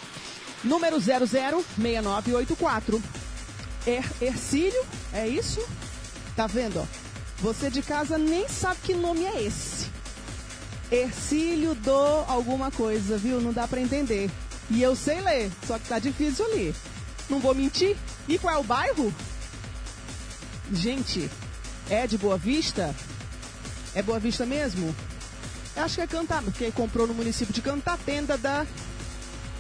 Número 0.67 1.01
006984. 1.01 3.03
Er, 3.87 4.05
Ercílio, 4.21 4.85
é 5.13 5.29
isso? 5.29 5.65
Tá 6.35 6.49
vendo, 6.49 6.81
ó? 6.81 6.87
Você 7.39 7.71
de 7.71 7.83
casa 7.83 8.19
nem 8.19 8.49
sabe 8.49 8.81
que 8.83 8.93
nome 8.95 9.25
é 9.25 9.45
esse. 9.45 9.87
Ercílio 10.91 11.77
do 11.77 12.25
alguma 12.27 12.69
coisa, 12.71 13.17
viu? 13.17 13.41
Não 13.41 13.53
dá 13.53 13.69
pra 13.69 13.81
entender. 13.81 14.29
E 14.69 14.83
eu 14.83 14.97
sei 14.97 15.21
ler, 15.21 15.53
só 15.67 15.79
que 15.79 15.89
tá 15.89 16.01
difícil 16.01 16.45
ali. 16.47 16.75
Não 17.31 17.39
vou 17.39 17.55
mentir. 17.55 17.97
E 18.27 18.37
qual 18.37 18.55
é 18.55 18.59
o 18.59 18.65
bairro? 18.65 19.15
Gente, 20.73 21.31
é 21.89 22.09
de 22.09 22.19
Boa 22.19 22.37
Vista? 22.37 22.93
É 23.95 24.03
Boa 24.03 24.19
Vista 24.19 24.45
mesmo? 24.45 24.93
Acho 25.77 25.95
que 25.97 26.01
é 26.01 26.07
Cantar, 26.07 26.43
porque 26.43 26.73
comprou 26.73 27.07
no 27.07 27.15
município 27.15 27.55
de 27.55 27.63
Cantar, 27.63 27.97
tenda 27.99 28.37
da 28.37 28.67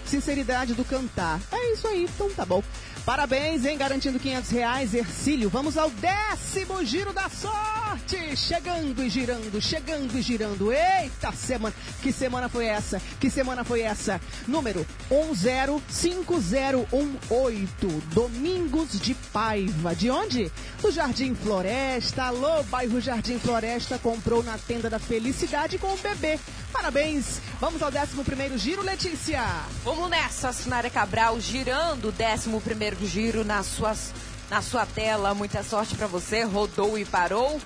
Sinceridade 0.07 0.75
do 0.75 0.85
Cantar. 0.85 1.41
É 1.53 1.73
isso 1.73 1.87
aí, 1.89 2.05
então 2.05 2.31
tá 2.31 2.45
bom. 2.45 2.63
Parabéns, 3.07 3.65
hein? 3.65 3.79
Garantindo 3.79 4.19
500 4.19 4.51
reais, 4.51 4.93
Ercílio. 4.93 5.49
Vamos 5.49 5.79
ao 5.79 5.89
décimo 5.91 6.85
giro 6.85 7.13
da 7.13 7.29
sorte. 7.29 8.37
Chegando 8.37 9.01
e 9.01 9.09
girando, 9.09 9.63
chegando 9.63 10.19
e 10.19 10.23
girando. 10.23 10.73
Eita 10.73 11.31
semana. 11.31 11.73
Que 12.03 12.11
semana 12.11 12.49
foi 12.49 12.67
essa? 12.67 13.01
Que 13.21 13.31
semana 13.31 13.63
foi 13.63 13.83
essa? 13.83 14.21
Número 14.49 14.85
105018. 15.09 17.87
Domingos 18.13 18.99
de 18.99 19.15
Paiva. 19.33 19.95
De 19.95 20.11
onde? 20.11 20.51
Do 20.83 20.91
Jardim 20.91 21.33
Floresta. 21.33 22.25
Alô, 22.25 22.65
bairro 22.65 23.01
Jardim 23.01 23.39
Floresta. 23.39 24.01
Comprou 24.01 24.43
na 24.43 24.59
tenda 24.59 24.91
da 24.91 24.99
Felicidade 24.99 25.79
com 25.79 25.95
o 25.95 25.99
bebê. 25.99 26.41
Parabéns. 26.73 27.41
Vamos 27.61 27.81
ao 27.81 27.91
décimo 27.91 28.25
primeiro 28.25 28.59
giro, 28.59 28.83
Letícia. 28.83 29.43
Vamos 29.85 30.11
nessa, 30.11 30.53
Sinara 30.53 30.91
Cabral, 30.91 31.41
girando 31.41 32.09
o 32.09 32.13
décimo 32.13 32.61
primeiro 32.61 32.96
giro 33.05 33.45
nas 33.45 33.67
suas, 33.67 34.15
na 34.49 34.63
sua 34.63 34.87
tela. 34.87 35.35
Muita 35.35 35.63
sorte 35.63 35.95
para 35.95 36.07
você. 36.07 36.45
Rodou 36.45 36.97
e 36.97 37.05
parou. 37.05 37.61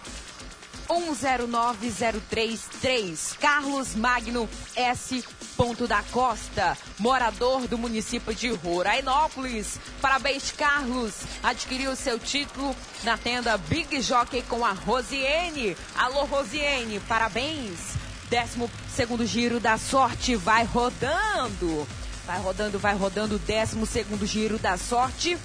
109033. 0.88 3.36
Carlos 3.40 3.94
Magno 3.94 4.48
S. 4.74 5.24
Ponto 5.56 5.86
da 5.86 6.02
Costa, 6.10 6.76
morador 6.98 7.68
do 7.68 7.76
município 7.76 8.34
de 8.34 8.48
Rorainópolis. 8.48 9.78
Parabéns, 10.00 10.50
Carlos. 10.52 11.16
Adquiriu 11.42 11.94
seu 11.94 12.18
título 12.18 12.74
na 13.04 13.18
tenda 13.18 13.58
Big 13.58 14.00
Jockey 14.00 14.40
com 14.42 14.64
a 14.64 14.72
Rosiene. 14.72 15.76
Alô, 15.94 16.24
Rosiene, 16.24 16.98
parabéns. 17.00 17.90
Décimo 18.30 18.70
segundo 18.88 19.26
giro 19.26 19.60
da 19.60 19.76
sorte 19.76 20.34
vai 20.34 20.64
rodando. 20.64 21.86
Vai 22.30 22.38
rodando, 22.38 22.78
vai 22.78 22.94
rodando. 22.94 23.40
Décimo 23.40 23.84
segundo 23.84 24.24
giro 24.24 24.56
da 24.56 24.76
sorte. 24.76 25.36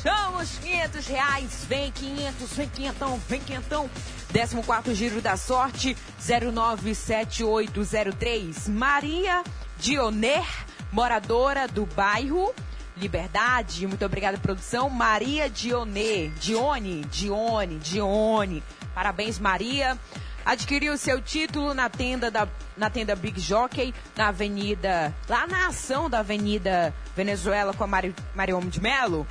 São 0.02 0.36
os 0.36 0.58
500 0.58 1.06
reais. 1.06 1.64
Vem 1.68 1.92
500, 1.92 2.52
vem 2.54 2.68
quinhentão, 2.68 3.20
vem 3.28 3.40
quinhentão. 3.40 3.88
14 4.32 4.94
Giro 4.94 5.20
da 5.20 5.36
Sorte, 5.36 5.96
097803. 6.18 8.68
Maria 8.68 9.44
Dioner, 9.78 10.46
moradora 10.92 11.68
do 11.68 11.86
bairro 11.86 12.52
Liberdade. 13.00 13.86
Muito 13.86 14.04
obrigada, 14.04 14.36
produção. 14.38 14.90
Maria 14.90 15.48
Dioner. 15.48 16.30
Dione, 16.38 17.04
Dione, 17.06 17.78
Dione. 17.78 18.62
Parabéns, 18.94 19.38
Maria. 19.38 19.98
Adquiriu 20.44 20.96
seu 20.98 21.20
título 21.20 21.74
na 21.74 21.88
tenda 21.88 22.30
da 22.30 22.46
na 22.76 22.88
tenda 22.88 23.14
Big 23.14 23.38
Jockey, 23.38 23.94
na 24.16 24.28
avenida, 24.28 25.14
lá 25.28 25.46
na 25.46 25.66
ação 25.66 26.08
da 26.08 26.20
Avenida 26.20 26.94
Venezuela 27.14 27.74
com 27.74 27.84
a 27.84 27.86
Mari, 27.86 28.14
Mariom 28.34 28.60
de 28.60 28.80
Melo. 28.80 29.26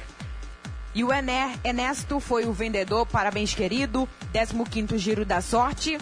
E 0.93 1.03
o 1.03 1.11
Ener, 1.13 1.59
Ernesto 1.63 2.19
foi 2.19 2.45
o 2.45 2.53
vendedor, 2.53 3.05
parabéns 3.05 3.53
querido, 3.53 4.09
15º 4.33 4.97
giro 4.97 5.23
da 5.23 5.41
sorte. 5.41 5.99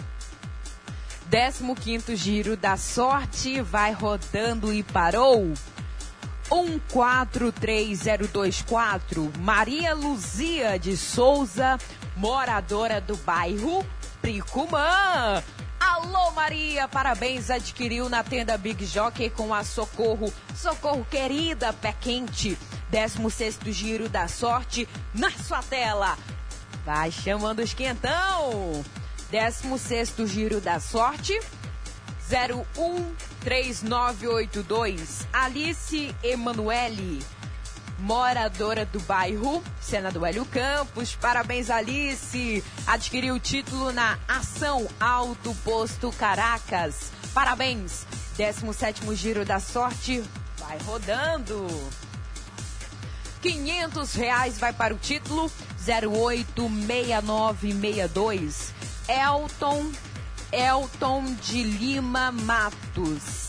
15º 1.30 2.16
giro 2.16 2.56
da 2.56 2.76
sorte, 2.76 3.60
vai 3.60 3.92
rodando 3.92 4.72
e 4.72 4.82
parou. 4.82 5.52
143024, 6.50 9.30
Maria 9.40 9.94
Luzia 9.94 10.78
de 10.78 10.96
Souza, 10.96 11.78
moradora 12.16 12.98
do 13.00 13.16
bairro 13.18 13.86
Pricumã. 14.22 15.42
Alô 15.80 16.32
Maria, 16.32 16.88
parabéns, 16.88 17.50
adquiriu 17.50 18.08
na 18.08 18.24
tenda 18.24 18.58
Big 18.58 18.84
Jockey 18.84 19.30
com 19.30 19.54
a 19.54 19.62
Socorro. 19.64 20.32
Socorro 20.56 21.06
querida, 21.10 21.72
pé 21.72 21.94
quente. 21.98 22.58
16 22.90 23.58
giro 23.66 24.08
da 24.08 24.28
sorte 24.28 24.88
na 25.14 25.30
sua 25.30 25.62
tela. 25.62 26.16
Vai 26.84 27.10
chamando 27.10 27.60
os 27.60 27.72
quentão. 27.74 28.84
16 29.30 30.14
giro 30.26 30.60
da 30.60 30.78
sorte. 30.80 31.38
013982. 32.28 35.26
Alice 35.32 36.14
Emanuele, 36.22 37.24
moradora 37.98 38.86
do 38.86 39.00
bairro 39.00 39.60
Senador 39.80 40.28
Hélio 40.28 40.44
Campos. 40.46 41.16
Parabéns, 41.16 41.68
Alice. 41.70 42.62
Adquiriu 42.86 43.34
o 43.34 43.40
título 43.40 43.92
na 43.92 44.16
Ação 44.28 44.86
Alto 45.00 45.52
Posto 45.64 46.12
Caracas. 46.12 47.10
Parabéns. 47.34 48.06
17 48.36 49.16
giro 49.16 49.44
da 49.44 49.58
sorte. 49.58 50.22
Vai 50.58 50.78
rodando. 50.78 51.66
500 53.42 54.14
reais 54.14 54.58
vai 54.58 54.72
para 54.72 54.94
o 54.94 54.98
título 54.98 55.50
086962. 55.84 58.72
Elton, 59.08 59.90
Elton 60.52 61.34
de 61.34 61.62
Lima 61.62 62.32
Matos. 62.32 63.47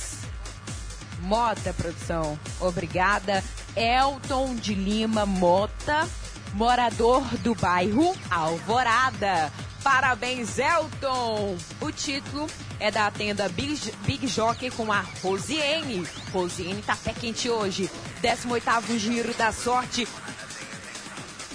Mota, 1.21 1.73
produção. 1.73 2.39
Obrigada. 2.59 3.43
Elton 3.75 4.55
de 4.55 4.73
Lima 4.73 5.25
Mota, 5.25 6.07
morador 6.53 7.23
do 7.37 7.55
bairro 7.55 8.15
Alvorada. 8.29 9.51
Parabéns, 9.83 10.59
Elton! 10.59 11.57
O 11.79 11.91
título 11.91 12.47
é 12.79 12.91
da 12.91 13.09
tenda 13.09 13.47
Big, 13.49 13.93
Big 14.05 14.27
Jockey 14.27 14.69
com 14.69 14.91
a 14.91 15.03
Rosiane. 15.21 16.05
Rosiane 16.33 16.81
tá 16.81 16.97
pé 16.97 17.13
quente 17.13 17.49
hoje. 17.49 17.89
18º 18.21 18.97
giro 18.97 19.33
da 19.35 19.51
sorte. 19.51 20.07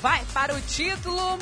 Vai 0.01 0.25
para 0.33 0.55
o 0.55 0.61
título 0.63 1.39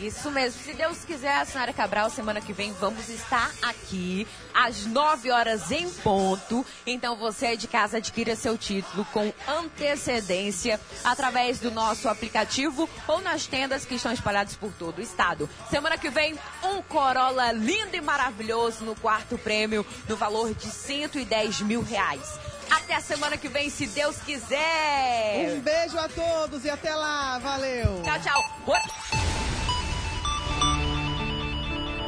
Isso 0.00 0.30
mesmo. 0.32 0.60
Se 0.60 0.74
Deus 0.74 1.04
quiser, 1.04 1.36
a 1.36 1.44
senhora 1.44 1.72
Cabral, 1.72 2.10
semana 2.10 2.40
que 2.40 2.52
vem 2.52 2.72
vamos 2.72 3.08
estar 3.08 3.52
aqui 3.62 4.26
às 4.54 4.86
9 4.86 5.30
horas 5.30 5.70
em 5.70 5.90
ponto. 5.90 6.64
Então 6.86 7.16
você 7.16 7.56
de 7.56 7.66
casa 7.66 7.98
adquira 7.98 8.36
seu 8.36 8.56
título 8.56 9.04
com 9.12 9.32
antecedência 9.48 10.80
através 11.02 11.58
do 11.58 11.70
nosso 11.70 12.08
aplicativo 12.08 12.88
ou 13.08 13.20
nas 13.20 13.46
tendas 13.46 13.84
que 13.84 13.96
estão 13.96 14.12
espalhadas 14.12 14.54
por 14.54 14.72
todo 14.72 14.98
o 14.98 15.02
estado. 15.02 15.50
Semana 15.68 15.98
que 15.98 16.10
vem, 16.10 16.38
um 16.62 16.80
Corolla 16.82 17.52
lindo 17.52 17.96
e 17.96 18.00
maravilhoso 18.00 18.84
no 18.84 18.94
quarto 18.94 19.36
prêmio, 19.36 19.84
no 20.08 20.16
valor 20.16 20.54
de 20.54 20.66
110 20.66 21.60
mil 21.62 21.82
reais. 21.82 22.38
Até 22.70 22.94
a 22.94 23.00
semana 23.00 23.36
que 23.36 23.48
vem, 23.48 23.70
se 23.70 23.86
Deus 23.86 24.16
quiser. 24.18 25.54
Um 25.56 25.60
beijo 25.60 25.98
a 25.98 26.08
todos 26.08 26.64
e 26.64 26.70
até 26.70 26.94
lá. 26.94 27.38
Valeu. 27.38 28.02
Tchau, 28.02 28.20
tchau. 28.20 29.53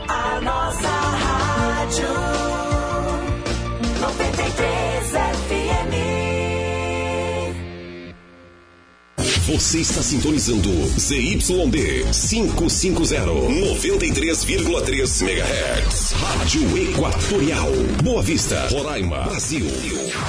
A 0.09 0.41
nossa 0.41 0.89
rádio 0.89 2.07
93 4.01 5.11
FM. 5.11 5.93
Você 9.49 9.79
está 9.79 10.03
sintonizando 10.03 10.71
ZYD 10.99 12.05
550, 12.13 13.25
93,3 13.25 15.23
MHz. 15.23 16.13
Rádio 16.13 16.79
Equatorial. 16.79 17.71
Boa 18.03 18.23
Vista, 18.23 18.69
Roraima, 18.69 19.23
Brasil. 19.25 19.67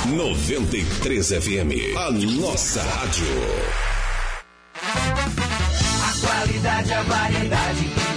93 0.07 1.27
FM. 1.27 1.95
A 1.97 2.11
nossa 2.11 2.81
rádio. 2.81 3.25
A 6.03 6.13
qualidade, 6.19 6.93
a 6.93 7.01
variedade 7.03 8.16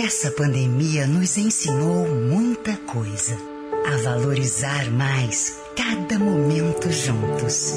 Essa 0.00 0.30
pandemia 0.30 1.08
nos 1.08 1.36
ensinou 1.36 2.06
muita 2.06 2.76
coisa. 2.76 3.36
A 3.84 3.96
valorizar 3.96 4.88
mais 4.92 5.58
cada 5.76 6.20
momento 6.20 6.88
juntos. 6.92 7.72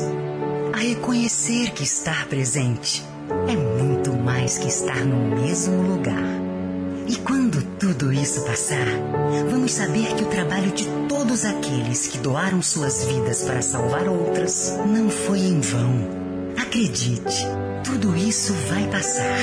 A 0.71 0.77
reconhecer 0.77 1.71
que 1.71 1.83
estar 1.83 2.27
presente 2.27 3.03
é 3.49 3.55
muito 3.55 4.13
mais 4.13 4.59
que 4.59 4.67
estar 4.67 5.03
no 5.03 5.35
mesmo 5.35 5.81
lugar. 5.81 6.23
E 7.07 7.15
quando 7.15 7.63
tudo 7.79 8.13
isso 8.13 8.45
passar, 8.45 8.85
vamos 9.49 9.71
saber 9.71 10.13
que 10.13 10.23
o 10.23 10.29
trabalho 10.29 10.71
de 10.73 10.85
todos 11.09 11.43
aqueles 11.43 12.05
que 12.05 12.19
doaram 12.19 12.61
suas 12.61 13.03
vidas 13.03 13.41
para 13.41 13.63
salvar 13.63 14.07
outras 14.07 14.77
não 14.85 15.09
foi 15.09 15.39
em 15.39 15.59
vão. 15.59 16.07
Acredite, 16.55 17.47
tudo 17.83 18.15
isso 18.15 18.53
vai 18.69 18.87
passar. 18.91 19.39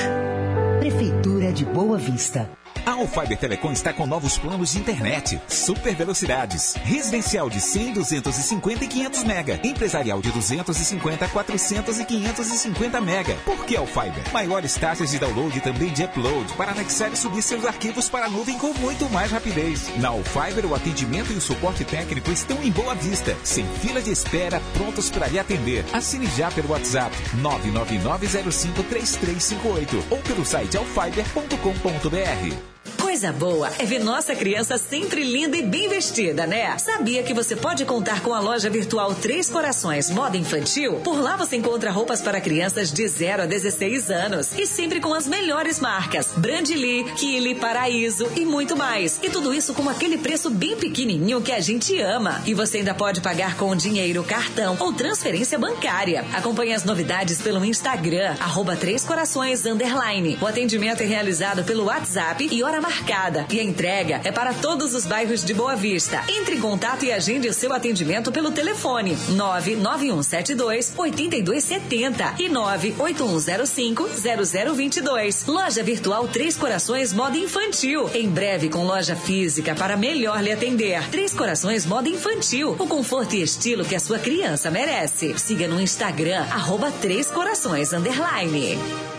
Prefeitura 0.79 1.51
de 1.51 1.65
Boa 1.65 1.97
Vista. 1.97 2.49
A 2.85 2.91
Alfiber 2.91 3.37
Telecom 3.37 3.71
está 3.71 3.93
com 3.93 4.05
novos 4.05 4.37
planos 4.37 4.71
de 4.71 4.79
internet, 4.79 5.41
super 5.47 5.95
velocidades, 5.95 6.75
residencial 6.83 7.49
de 7.49 7.61
100, 7.61 7.93
250 7.93 8.85
e 8.85 8.87
500 8.87 9.23
mega, 9.23 9.59
empresarial 9.63 10.21
de 10.21 10.31
250, 10.31 11.27
400 11.27 11.99
e 11.99 12.05
550 12.05 13.01
mega. 13.01 13.35
Por 13.45 13.65
que 13.65 13.75
Alfiber? 13.75 14.23
Maiores 14.31 14.75
taxas 14.75 15.11
de 15.11 15.19
download 15.19 15.57
e 15.57 15.61
também 15.61 15.91
de 15.93 16.03
upload 16.03 16.53
para 16.53 16.71
anexar 16.71 17.11
e 17.11 17.17
subir 17.17 17.41
seus 17.41 17.65
arquivos 17.65 18.09
para 18.09 18.25
a 18.25 18.29
nuvem 18.29 18.57
com 18.57 18.73
muito 18.73 19.09
mais 19.09 19.31
rapidez. 19.31 19.89
Na 19.97 20.09
Alfiber, 20.09 20.65
o 20.65 20.75
atendimento 20.75 21.31
e 21.31 21.37
o 21.37 21.41
suporte 21.41 21.83
técnico 21.83 22.31
estão 22.31 22.61
em 22.63 22.71
boa 22.71 22.95
vista, 22.95 23.35
sem 23.43 23.65
fila 23.81 24.01
de 24.01 24.11
espera, 24.11 24.61
prontos 24.73 25.09
para 25.09 25.27
lhe 25.27 25.39
atender. 25.39 25.85
Assine 25.93 26.27
já 26.37 26.51
pelo 26.51 26.71
WhatsApp 26.71 27.15
999053358 27.37 30.03
ou 30.09 30.17
pelo 30.19 30.45
site 30.45 30.77
alfiber.com.br. 30.77 32.78
Coisa 32.97 33.31
boa 33.31 33.69
é 33.77 33.85
ver 33.85 33.99
nossa 33.99 34.35
criança 34.35 34.77
sempre 34.77 35.23
linda 35.23 35.55
e 35.57 35.61
bem 35.61 35.87
vestida, 35.89 36.47
né? 36.47 36.77
Sabia 36.77 37.23
que 37.23 37.33
você 37.33 37.55
pode 37.55 37.85
contar 37.85 38.21
com 38.21 38.33
a 38.33 38.39
loja 38.39 38.69
virtual 38.69 39.13
Três 39.13 39.49
Corações 39.49 40.09
Moda 40.09 40.37
Infantil? 40.37 40.95
Por 41.03 41.19
lá 41.19 41.35
você 41.35 41.55
encontra 41.55 41.91
roupas 41.91 42.21
para 42.21 42.41
crianças 42.41 42.91
de 42.91 43.07
0 43.07 43.43
a 43.43 43.45
16 43.45 44.09
anos 44.09 44.53
e 44.57 44.65
sempre 44.65 44.99
com 44.99 45.13
as 45.13 45.27
melhores 45.27 45.79
marcas: 45.79 46.29
Brandly, 46.35 47.03
Kili, 47.15 47.55
Paraíso 47.55 48.27
e 48.35 48.45
muito 48.45 48.75
mais. 48.75 49.19
E 49.21 49.29
tudo 49.29 49.53
isso 49.53 49.73
com 49.73 49.87
aquele 49.89 50.17
preço 50.17 50.49
bem 50.49 50.75
pequenininho 50.75 51.41
que 51.41 51.51
a 51.51 51.59
gente 51.59 51.99
ama. 51.99 52.41
E 52.45 52.53
você 52.53 52.77
ainda 52.77 52.93
pode 52.93 53.21
pagar 53.21 53.55
com 53.55 53.75
dinheiro, 53.75 54.23
cartão 54.23 54.77
ou 54.79 54.93
transferência 54.93 55.59
bancária. 55.59 56.25
Acompanhe 56.33 56.73
as 56.73 56.83
novidades 56.83 57.41
pelo 57.41 57.63
Instagram, 57.63 58.35
arroba 58.39 58.75
Três 58.75 59.03
Corações 59.03 59.65
Underline. 59.65 60.37
O 60.41 60.47
atendimento 60.47 61.01
é 61.01 61.05
realizado 61.05 61.63
pelo 61.63 61.85
WhatsApp 61.85 62.47
e 62.51 62.63
hora 62.63 62.79
marcada. 62.89 63.45
E 63.51 63.59
a 63.59 63.63
entrega 63.63 64.19
é 64.23 64.31
para 64.31 64.51
todos 64.51 64.95
os 64.95 65.05
bairros 65.05 65.45
de 65.45 65.53
Boa 65.53 65.75
Vista. 65.75 66.23
Entre 66.27 66.55
em 66.55 66.59
contato 66.59 67.05
e 67.05 67.11
agende 67.11 67.47
o 67.47 67.53
seu 67.53 67.71
atendimento 67.71 68.31
pelo 68.31 68.51
telefone 68.51 69.15
99172 69.29 70.93
8270 70.97 72.35
e 72.39 72.49
98105 72.49 74.09
0022. 74.75 75.45
Loja 75.45 75.83
Virtual 75.83 76.27
Três 76.27 76.57
Corações 76.57 77.13
Moda 77.13 77.37
Infantil. 77.37 78.09
Em 78.13 78.27
breve 78.27 78.69
com 78.69 78.83
loja 78.83 79.15
física 79.15 79.75
para 79.75 79.95
melhor 79.95 80.41
lhe 80.41 80.51
atender. 80.51 81.07
Três 81.11 81.31
Corações 81.31 81.85
Moda 81.85 82.09
Infantil. 82.09 82.75
O 82.79 82.87
conforto 82.87 83.35
e 83.35 83.43
estilo 83.43 83.85
que 83.85 83.95
a 83.95 83.99
sua 83.99 84.17
criança 84.17 84.71
merece. 84.71 85.37
Siga 85.37 85.67
no 85.67 85.79
Instagram, 85.79 86.41
arroba 86.49 86.91
Três 86.91 87.27
Corações 87.27 87.93
Underline. 87.93 89.18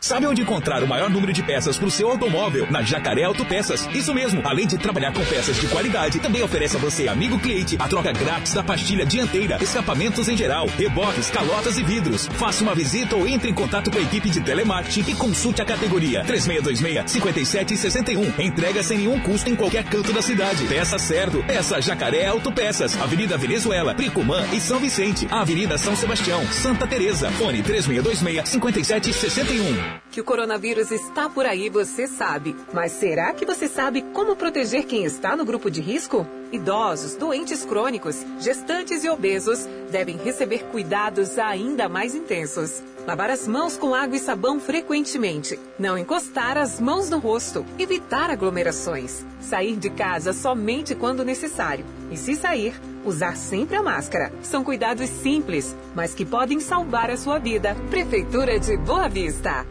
Sabe 0.00 0.26
onde 0.26 0.42
encontrar 0.42 0.82
o 0.82 0.88
maior 0.88 1.08
número 1.08 1.32
de 1.32 1.42
peças 1.42 1.76
para 1.76 1.86
o 1.86 1.90
seu 1.90 2.10
automóvel? 2.10 2.66
Na 2.70 2.82
Jacaré 2.82 3.22
Autopeças. 3.24 3.88
Isso 3.94 4.12
mesmo. 4.12 4.42
Além 4.44 4.66
de 4.66 4.76
trabalhar 4.76 5.12
com 5.12 5.24
peças 5.24 5.56
de 5.56 5.66
qualidade, 5.68 6.18
também 6.18 6.42
oferece 6.42 6.76
a 6.76 6.80
você, 6.80 7.08
amigo 7.08 7.38
cliente, 7.38 7.76
a 7.78 7.88
troca 7.88 8.12
grátis 8.12 8.52
da 8.52 8.62
pastilha 8.62 9.06
dianteira, 9.06 9.56
escapamentos 9.60 10.28
em 10.28 10.36
geral, 10.36 10.66
reboques, 10.66 11.30
calotas 11.30 11.78
e 11.78 11.82
vidros. 11.82 12.26
Faça 12.34 12.62
uma 12.62 12.74
visita 12.74 13.16
ou 13.16 13.26
entre 13.28 13.48
em 13.50 13.54
contato 13.54 13.90
com 13.90 13.98
a 13.98 14.02
equipe 14.02 14.28
de 14.28 14.40
telemarketing 14.40 15.10
e 15.10 15.14
consulte 15.14 15.62
a 15.62 15.64
categoria 15.64 16.24
3626-5761. 16.24 18.38
Entrega 18.40 18.82
sem 18.82 18.98
nenhum 18.98 19.20
custo 19.20 19.48
em 19.48 19.56
qualquer 19.56 19.84
canto 19.84 20.12
da 20.12 20.20
cidade. 20.20 20.64
Peça 20.64 20.98
certo. 20.98 21.42
Peça 21.46 21.80
Jacaré 21.80 22.26
Autopeças. 22.26 23.00
Avenida 23.00 23.38
Venezuela, 23.38 23.94
Pricumã 23.94 24.44
e 24.52 24.60
São 24.60 24.80
Vicente. 24.80 25.28
Avenida 25.30 25.78
São 25.78 25.94
Sebastião, 25.94 26.44
Santa 26.52 26.86
Teresa. 26.86 27.30
Fone 27.32 27.62
3626-5761. 27.62 29.71
Que 30.10 30.20
o 30.20 30.24
coronavírus 30.24 30.90
está 30.90 31.28
por 31.28 31.46
aí, 31.46 31.68
você 31.68 32.06
sabe. 32.06 32.54
Mas 32.72 32.92
será 32.92 33.32
que 33.32 33.46
você 33.46 33.68
sabe 33.68 34.02
como 34.12 34.36
proteger 34.36 34.84
quem 34.84 35.04
está 35.04 35.36
no 35.36 35.44
grupo 35.44 35.70
de 35.70 35.80
risco? 35.80 36.26
Idosos, 36.52 37.14
doentes 37.14 37.64
crônicos, 37.64 38.24
gestantes 38.38 39.02
e 39.02 39.08
obesos 39.08 39.66
devem 39.90 40.18
receber 40.18 40.64
cuidados 40.64 41.38
ainda 41.38 41.88
mais 41.88 42.14
intensos. 42.14 42.82
Lavar 43.06 43.30
as 43.30 43.48
mãos 43.48 43.76
com 43.76 43.94
água 43.94 44.16
e 44.16 44.20
sabão 44.20 44.60
frequentemente. 44.60 45.58
Não 45.78 45.96
encostar 45.96 46.58
as 46.58 46.78
mãos 46.78 47.08
no 47.08 47.18
rosto. 47.18 47.64
Evitar 47.78 48.30
aglomerações. 48.30 49.24
Sair 49.40 49.76
de 49.76 49.88
casa 49.90 50.32
somente 50.34 50.94
quando 50.94 51.24
necessário. 51.24 51.84
E 52.10 52.16
se 52.18 52.36
sair, 52.36 52.78
usar 53.04 53.36
sempre 53.36 53.76
a 53.76 53.82
máscara. 53.82 54.30
São 54.42 54.62
cuidados 54.62 55.08
simples, 55.08 55.74
mas 55.96 56.14
que 56.14 56.24
podem 56.24 56.60
salvar 56.60 57.10
a 57.10 57.16
sua 57.16 57.38
vida. 57.38 57.74
Prefeitura 57.90 58.60
de 58.60 58.76
Boa 58.76 59.08
Vista. 59.08 59.66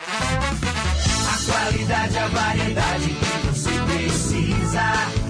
A 0.00 1.52
qualidade, 1.52 2.18
a 2.18 2.28
variedade 2.28 3.08
que 3.08 3.46
você 3.46 3.70
precisa. 3.86 5.29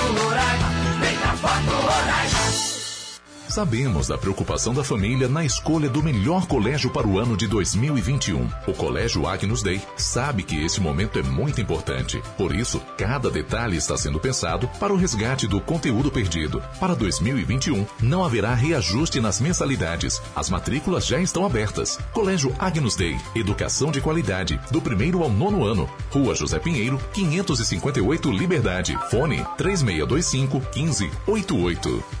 Sabemos 3.51 4.07
da 4.07 4.17
preocupação 4.17 4.73
da 4.73 4.81
família 4.81 5.27
na 5.27 5.43
escolha 5.43 5.89
do 5.89 6.01
melhor 6.01 6.47
colégio 6.47 6.89
para 6.89 7.05
o 7.05 7.19
ano 7.19 7.35
de 7.35 7.47
2021. 7.47 8.49
O 8.65 8.73
Colégio 8.73 9.27
Agnus 9.27 9.61
Dei 9.61 9.81
sabe 9.97 10.41
que 10.41 10.63
esse 10.63 10.79
momento 10.79 11.19
é 11.19 11.21
muito 11.21 11.59
importante. 11.59 12.23
Por 12.37 12.55
isso, 12.55 12.81
cada 12.97 13.29
detalhe 13.29 13.75
está 13.75 13.97
sendo 13.97 14.21
pensado 14.21 14.69
para 14.79 14.93
o 14.93 14.95
resgate 14.95 15.47
do 15.47 15.59
conteúdo 15.59 16.09
perdido. 16.09 16.63
Para 16.79 16.95
2021, 16.95 17.85
não 18.01 18.23
haverá 18.23 18.53
reajuste 18.53 19.19
nas 19.19 19.41
mensalidades. 19.41 20.21
As 20.33 20.49
matrículas 20.49 21.05
já 21.05 21.19
estão 21.19 21.45
abertas. 21.45 21.99
Colégio 22.13 22.55
Agnus 22.57 22.95
Dei, 22.95 23.17
educação 23.35 23.91
de 23.91 23.99
qualidade, 23.99 24.61
do 24.71 24.81
primeiro 24.81 25.23
ao 25.23 25.29
nono 25.29 25.65
ano. 25.65 25.89
Rua 26.09 26.33
José 26.35 26.57
Pinheiro, 26.57 26.97
558 27.11 28.31
Liberdade. 28.31 28.97
Fone 29.09 29.45
3625 29.57 30.61
1588. 30.73 32.20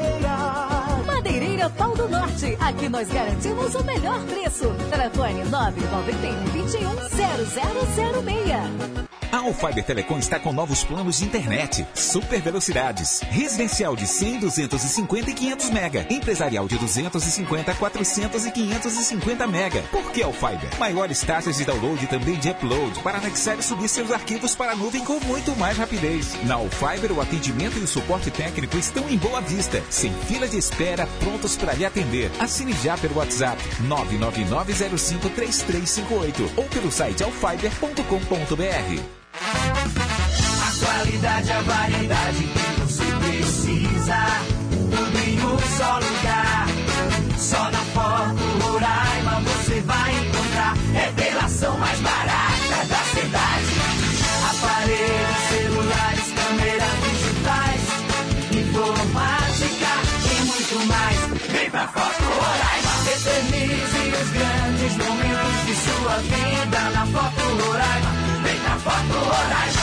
Pau 1.69 1.95
do 1.95 2.07
Norte. 2.07 2.57
Aqui 2.59 2.89
nós 2.89 3.07
garantimos 3.07 3.75
o 3.75 3.83
melhor 3.83 4.19
preço. 4.25 4.73
Telefone 4.89 5.43
991 5.45 6.43
21 6.51 6.89
0006. 9.05 9.11
A 9.31 9.37
Alfiber 9.37 9.81
Telecom 9.81 10.19
está 10.19 10.37
com 10.37 10.51
novos 10.51 10.83
planos 10.83 11.19
de 11.19 11.23
internet, 11.23 11.87
super 11.95 12.41
velocidades, 12.41 13.21
residencial 13.21 13.95
de 13.95 14.05
100, 14.05 14.39
250 14.39 15.29
e 15.29 15.33
500 15.33 15.69
mega, 15.69 16.05
empresarial 16.09 16.67
de 16.67 16.77
250, 16.77 17.73
400 17.75 18.45
e 18.45 18.51
550 18.51 19.47
mega. 19.47 19.81
Por 19.83 20.11
que 20.11 20.21
Alfiber? 20.21 20.77
Maiores 20.77 21.21
taxas 21.21 21.55
de 21.55 21.63
download 21.63 22.03
e 22.03 22.07
também 22.07 22.35
de 22.35 22.49
upload 22.49 22.99
para 22.99 23.19
anexar 23.19 23.57
e 23.57 23.63
subir 23.63 23.87
seus 23.87 24.11
arquivos 24.11 24.53
para 24.53 24.73
a 24.73 24.75
nuvem 24.75 25.05
com 25.05 25.17
muito 25.21 25.55
mais 25.55 25.77
rapidez. 25.77 26.35
Na 26.43 26.55
Alfiber, 26.55 27.13
o 27.13 27.21
atendimento 27.21 27.77
e 27.77 27.83
o 27.83 27.87
suporte 27.87 28.29
técnico 28.29 28.77
estão 28.77 29.09
em 29.09 29.17
boa 29.17 29.39
vista, 29.39 29.81
sem 29.89 30.11
fila 30.27 30.45
de 30.45 30.57
espera, 30.57 31.07
prontos 31.21 31.50
para 31.55 31.73
lhe 31.73 31.85
atender. 31.85 32.31
Assine 32.39 32.73
já 32.73 32.97
pelo 32.97 33.17
WhatsApp 33.17 33.61
999053358 33.83 36.51
ou 36.55 36.63
pelo 36.65 36.91
site 36.91 37.23
alfiber.com.br. 37.23 39.01
A 39.33 40.71
qualidade, 40.85 41.51
a 41.51 41.61
variedade 41.61 42.43
que 42.43 42.81
você 42.81 43.03
precisa. 43.19 44.17
Tudo 44.69 45.17
em 45.19 45.39
um 45.39 45.57
só 45.77 45.99
lugar. 45.99 46.67
Só 47.37 47.71
na 47.71 47.80
grandes 64.91 64.97
momentos 64.97 65.65
de 65.65 65.75
sua 65.75 66.17
vida 66.17 66.89
na 66.91 67.05
Foto 67.05 67.65
Roraima. 67.65 68.11
Vem 68.43 68.59
pra 68.59 68.79
Foto 68.79 69.19
Roraima. 69.19 69.81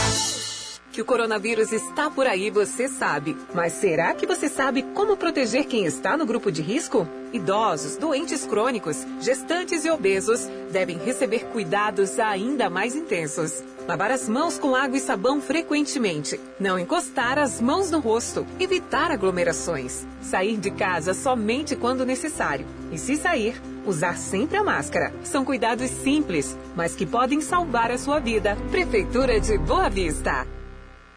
Que 0.92 1.02
o 1.02 1.04
coronavírus 1.04 1.72
está 1.72 2.10
por 2.10 2.26
aí, 2.26 2.50
você 2.50 2.88
sabe. 2.88 3.36
Mas 3.54 3.74
será 3.74 4.14
que 4.14 4.26
você 4.26 4.48
sabe 4.48 4.82
como 4.94 5.16
proteger 5.16 5.66
quem 5.66 5.84
está 5.84 6.16
no 6.16 6.26
grupo 6.26 6.50
de 6.50 6.60
risco? 6.60 7.06
Idosos, 7.32 7.96
doentes 7.96 8.44
crônicos, 8.44 9.06
gestantes 9.20 9.84
e 9.84 9.90
obesos 9.90 10.48
devem 10.72 10.98
receber 10.98 11.44
cuidados 11.52 12.18
ainda 12.18 12.68
mais 12.68 12.96
intensos. 12.96 13.62
Lavar 13.88 14.10
as 14.10 14.28
mãos 14.28 14.58
com 14.58 14.76
água 14.76 14.98
e 14.98 15.00
sabão 15.00 15.40
frequentemente. 15.40 16.38
Não 16.60 16.78
encostar 16.78 17.38
as 17.38 17.58
mãos 17.58 17.90
no 17.90 18.00
rosto. 18.00 18.46
Evitar 18.60 19.10
aglomerações. 19.10 20.06
Sair 20.20 20.58
de 20.58 20.70
casa 20.70 21.14
somente 21.14 21.74
quando 21.74 22.04
necessário. 22.04 22.66
E 22.92 22.98
se 22.98 23.16
sair, 23.16 23.58
usar 23.86 24.18
sempre 24.18 24.58
a 24.58 24.62
máscara. 24.62 25.10
São 25.24 25.42
cuidados 25.42 25.88
simples, 25.88 26.54
mas 26.76 26.94
que 26.94 27.06
podem 27.06 27.40
salvar 27.40 27.90
a 27.90 27.96
sua 27.96 28.18
vida. 28.18 28.58
Prefeitura 28.70 29.40
de 29.40 29.56
Boa 29.56 29.88
Vista. 29.88 30.57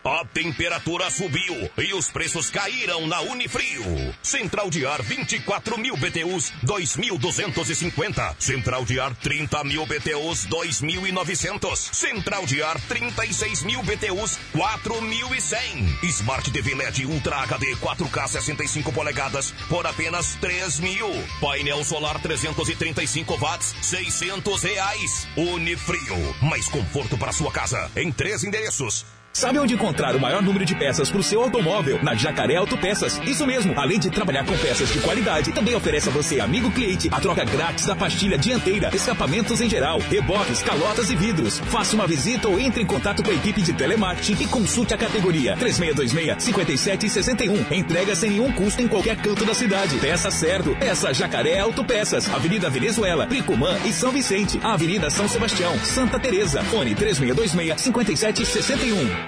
A 0.03 0.25
temperatura 0.25 1.11
subiu 1.11 1.69
e 1.77 1.93
os 1.93 2.09
preços 2.09 2.49
caíram 2.49 3.05
na 3.05 3.21
Unifrio. 3.21 3.83
Central 4.23 4.67
de 4.71 4.83
ar 4.83 4.99
24 5.03 5.77
mil 5.77 5.95
BTUs 5.95 6.51
2.250. 6.65 8.35
Central 8.39 8.83
de 8.83 8.99
ar 8.99 9.13
30 9.13 9.63
mil 9.63 9.85
BTUs 9.85 10.47
2.900. 10.47 11.75
Central 11.93 12.47
de 12.47 12.63
ar 12.63 12.81
36 12.87 13.61
mil 13.61 13.83
BTUs 13.83 14.39
4.100. 14.55 16.03
Smart 16.05 16.49
TV 16.49 16.73
LED 16.73 17.05
Ultra 17.05 17.35
HD 17.43 17.75
4K 17.75 18.27
65 18.27 18.91
polegadas 18.91 19.53
por 19.69 19.85
apenas 19.85 20.33
3 20.41 20.79
mil. 20.79 21.09
Painel 21.39 21.85
solar 21.85 22.19
335 22.19 23.37
watts 23.37 23.75
600 23.83 24.63
reais. 24.63 25.27
Unifrio. 25.37 26.35
Mais 26.41 26.67
conforto 26.69 27.19
para 27.19 27.31
sua 27.31 27.51
casa 27.51 27.91
em 27.95 28.11
três 28.11 28.43
endereços. 28.43 29.05
Sabe 29.33 29.59
onde 29.59 29.73
encontrar 29.73 30.13
o 30.15 30.19
maior 30.19 30.41
número 30.41 30.65
de 30.65 30.75
peças 30.75 31.09
para 31.09 31.19
o 31.19 31.23
seu 31.23 31.41
automóvel? 31.41 31.97
Na 32.03 32.13
Jacaré 32.13 32.57
Autopeças. 32.57 33.17
Isso 33.25 33.47
mesmo. 33.47 33.73
Além 33.79 33.97
de 33.97 34.09
trabalhar 34.09 34.45
com 34.45 34.57
peças 34.57 34.91
de 34.91 34.99
qualidade, 34.99 35.53
também 35.53 35.73
oferece 35.73 36.09
a 36.09 36.11
você, 36.11 36.41
amigo 36.41 36.69
cliente, 36.69 37.07
a 37.11 37.19
troca 37.19 37.45
grátis 37.45 37.85
da 37.85 37.95
pastilha 37.95 38.37
dianteira, 38.37 38.91
escapamentos 38.93 39.61
em 39.61 39.69
geral, 39.69 39.99
reboques, 39.99 40.61
calotas 40.61 41.09
e 41.09 41.15
vidros. 41.15 41.59
Faça 41.59 41.95
uma 41.95 42.05
visita 42.05 42.49
ou 42.49 42.59
entre 42.59 42.83
em 42.83 42.85
contato 42.85 43.23
com 43.23 43.31
a 43.31 43.33
equipe 43.33 43.61
de 43.61 43.71
telemarketing 43.71 44.43
e 44.43 44.47
consulte 44.47 44.93
a 44.93 44.97
categoria 44.97 45.55
3626-5761. 45.57 47.71
Entrega 47.71 48.13
sem 48.15 48.31
nenhum 48.31 48.51
custo 48.51 48.81
em 48.81 48.87
qualquer 48.87 49.15
canto 49.15 49.45
da 49.45 49.53
cidade. 49.53 49.95
Peça 49.97 50.29
certo. 50.29 50.75
Peça 50.75 51.13
Jacaré 51.13 51.57
Autopeças. 51.59 52.29
Avenida 52.33 52.69
Venezuela, 52.69 53.25
Pricumã 53.27 53.77
e 53.85 53.93
São 53.93 54.11
Vicente. 54.11 54.59
Avenida 54.61 55.09
São 55.09 55.29
Sebastião, 55.29 55.73
Santa 55.85 56.19
Teresa. 56.19 56.61
Fone 56.65 56.93
3626-5761. 56.95 59.20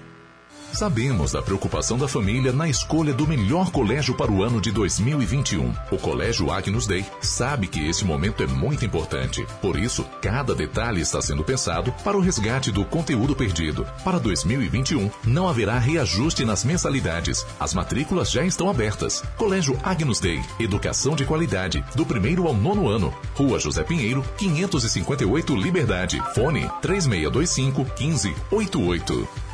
Sabemos 0.71 1.31
da 1.31 1.41
preocupação 1.41 1.97
da 1.97 2.07
família 2.07 2.51
na 2.51 2.69
escolha 2.69 3.13
do 3.13 3.27
melhor 3.27 3.71
colégio 3.71 4.13
para 4.13 4.31
o 4.31 4.43
ano 4.43 4.61
de 4.61 4.71
2021. 4.71 5.73
O 5.91 5.97
Colégio 5.97 6.51
Agnus 6.51 6.85
Dei 6.85 7.05
sabe 7.19 7.67
que 7.67 7.87
esse 7.87 8.05
momento 8.05 8.43
é 8.43 8.47
muito 8.47 8.85
importante. 8.85 9.45
Por 9.61 9.77
isso, 9.77 10.05
cada 10.21 10.53
detalhe 10.53 11.01
está 11.01 11.21
sendo 11.21 11.43
pensado 11.43 11.91
para 12.03 12.15
o 12.15 12.21
resgate 12.21 12.71
do 12.71 12.85
conteúdo 12.85 13.35
perdido. 13.35 13.87
Para 14.03 14.19
2021, 14.19 15.09
não 15.25 15.47
haverá 15.47 15.79
reajuste 15.79 16.45
nas 16.45 16.63
mensalidades. 16.63 17.45
As 17.59 17.73
matrículas 17.73 18.29
já 18.29 18.43
estão 18.43 18.69
abertas. 18.69 19.23
Colégio 19.35 19.79
Agnus 19.83 20.19
Dei, 20.19 20.41
educação 20.59 21.15
de 21.15 21.25
qualidade, 21.25 21.83
do 21.95 22.05
primeiro 22.05 22.45
ao 22.47 22.53
nono 22.53 22.87
ano. 22.87 23.13
Rua 23.35 23.59
José 23.59 23.83
Pinheiro, 23.83 24.23
558 24.37 25.55
Liberdade. 25.55 26.21
Fone 26.35 26.69
3625 26.81 27.83
1588. 27.97 29.46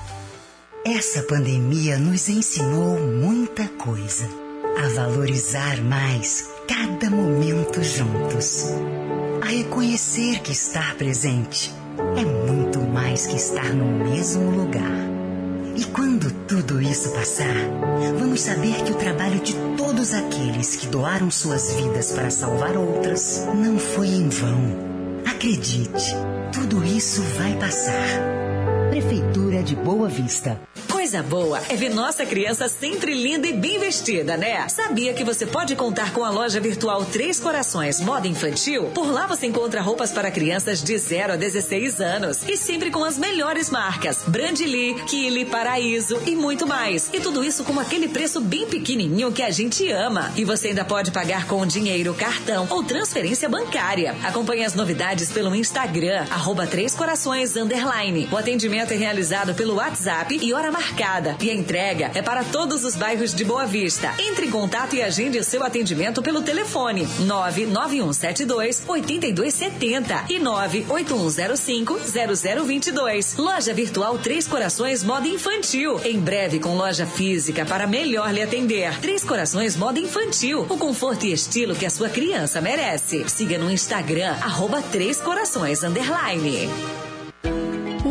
Essa 0.86 1.24
pandemia 1.24 1.98
nos 1.98 2.28
ensinou 2.28 3.00
muita 3.00 3.70
coisa. 3.70 4.28
A 4.78 4.90
valorizar 4.90 5.82
mais 5.82 6.50
cada 6.68 7.10
momento 7.10 7.82
juntos. 7.82 8.66
A 9.42 9.46
reconhecer 9.46 10.42
que 10.42 10.52
estar 10.52 10.96
presente 10.96 11.74
é 12.18 12.26
muito 12.26 12.82
mais 12.82 13.26
que 13.26 13.38
estar 13.38 13.74
no 13.74 14.10
mesmo 14.10 14.52
lugar. 14.52 15.08
E 15.78 15.86
quando 15.86 16.30
tudo 16.48 16.82
isso 16.82 17.12
passar, 17.12 17.56
vamos 18.20 18.42
saber 18.42 18.84
que 18.84 18.92
o 18.92 18.96
trabalho 18.96 19.40
de 19.40 19.54
todos 19.78 20.14
aqueles 20.14 20.76
que 20.76 20.88
doaram 20.88 21.32
suas 21.32 21.72
vidas 21.76 22.12
para 22.12 22.30
salvar 22.30 22.76
outras 22.76 23.48
não 23.56 23.80
foi 23.80 24.08
em 24.08 24.28
vão. 24.28 25.24
Acredite, 25.26 26.14
tudo 26.52 26.84
isso 26.84 27.22
vai 27.38 27.58
passar. 27.58 28.33
Prefeitura 28.94 29.64
de 29.64 29.76
Boa 29.76 30.08
Vista. 30.08 30.62
Coisa 30.88 31.22
boa 31.24 31.60
é 31.68 31.76
ver 31.76 31.90
nossa 31.90 32.26
criança 32.26 32.70
sempre 32.70 33.14
linda 33.14 33.48
e 33.48 33.54
bem 33.54 33.80
vestida, 33.80 34.38
né? 34.38 34.70
Sabia 34.70 35.14
que 35.14 35.24
você 35.24 35.46
pode 35.46 35.76
contar 35.76 36.14
com 36.14 36.24
a 36.24 36.30
loja 36.30 36.60
virtual 36.60 37.04
Três 37.04 37.40
Corações 37.40 38.00
Moda 38.00 38.28
Infantil? 38.28 38.86
Por 38.94 39.12
lá 39.12 39.26
você 39.26 39.48
encontra 39.48 39.82
roupas 39.82 40.12
para 40.12 40.30
crianças 40.30 40.82
de 40.84 40.96
0 40.96 41.34
a 41.34 41.36
16 41.36 42.00
anos 42.00 42.48
e 42.48 42.56
sempre 42.56 42.92
com 42.92 43.04
as 43.04 43.18
melhores 43.18 43.72
marcas: 43.72 44.20
Brandly, 44.28 44.94
Kili, 45.08 45.46
Paraíso 45.46 46.22
e 46.28 46.36
muito 46.36 46.68
mais. 46.68 47.10
E 47.12 47.20
tudo 47.20 47.44
isso 47.44 47.64
com 47.64 47.80
aquele 47.80 48.08
preço 48.08 48.40
bem 48.40 48.68
pequenininho 48.68 49.32
que 49.32 49.42
a 49.42 49.50
gente 49.50 49.90
ama. 49.92 50.32
E 50.38 50.46
você 50.46 50.70
ainda 50.70 50.86
pode 50.86 51.12
pagar 51.12 51.48
com 51.48 51.66
dinheiro, 51.66 52.14
cartão 52.14 52.68
ou 52.70 52.84
transferência 52.84 53.50
bancária. 53.50 54.16
Acompanhe 54.24 54.64
as 54.64 54.76
novidades 54.76 55.32
pelo 55.32 55.56
Instagram, 55.56 56.28
arroba 56.30 56.68
Três 56.68 56.94
Corações 56.94 57.58
Underline. 57.58 58.30
O 58.32 58.38
atendimento 58.38 58.83
é 58.92 58.98
realizado 58.98 59.54
pelo 59.54 59.76
WhatsApp 59.76 60.40
e 60.42 60.54
hora 60.54 60.72
marcada. 60.72 61.36
E 61.40 61.50
a 61.50 61.54
entrega 61.54 62.12
é 62.16 62.22
para 62.22 62.44
todos 62.44 62.84
os 62.84 62.96
bairros 62.96 63.34
de 63.34 63.46
Boa 63.46 63.66
Vista. 63.66 64.14
Entre 64.20 64.48
em 64.48 64.52
contato 64.52 64.96
e 64.96 65.02
agende 65.02 65.38
o 65.38 65.44
seu 65.44 65.64
atendimento 65.64 66.22
pelo 66.22 66.42
telefone 66.42 67.08
99172 67.20 68.84
8270 68.88 70.26
e 70.30 70.40
98105 70.40 72.00
0022. 72.66 73.36
Loja 73.38 73.74
Virtual 73.74 74.18
Três 74.18 74.48
Corações 74.48 75.04
Moda 75.04 75.28
Infantil. 75.28 76.00
Em 76.04 76.20
breve 76.20 76.60
com 76.60 76.76
loja 76.76 77.06
física 77.06 77.66
para 77.66 77.86
melhor 77.86 78.34
lhe 78.34 78.42
atender. 78.42 79.00
Três 79.00 79.24
Corações 79.24 79.76
Moda 79.76 80.00
Infantil. 80.00 80.66
O 80.70 80.78
conforto 80.78 81.26
e 81.26 81.34
estilo 81.34 81.76
que 81.76 81.86
a 81.86 81.90
sua 81.90 82.10
criança 82.10 82.62
merece. 82.62 83.28
Siga 83.28 83.58
no 83.58 83.72
Instagram, 83.72 84.32
arroba 84.42 84.82
Três 84.82 85.20
Corações 85.20 85.84
Underline. 85.84 87.03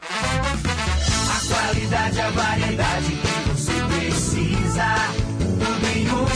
A 0.03 1.47
qualidade, 1.47 2.21
a 2.21 2.31
variedade 2.31 3.13
que 3.13 3.49
você 3.49 3.73
precisa. 3.99 4.85
Tudo 5.39 5.87
em 5.97 6.11
um 6.11 6.27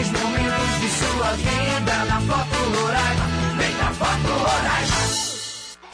grandes 0.00 0.22
momentos 0.22 0.80
de 0.80 0.88
sua 0.88 1.32
vida 1.32 2.04
na 2.06 2.20
Foto 2.22 2.49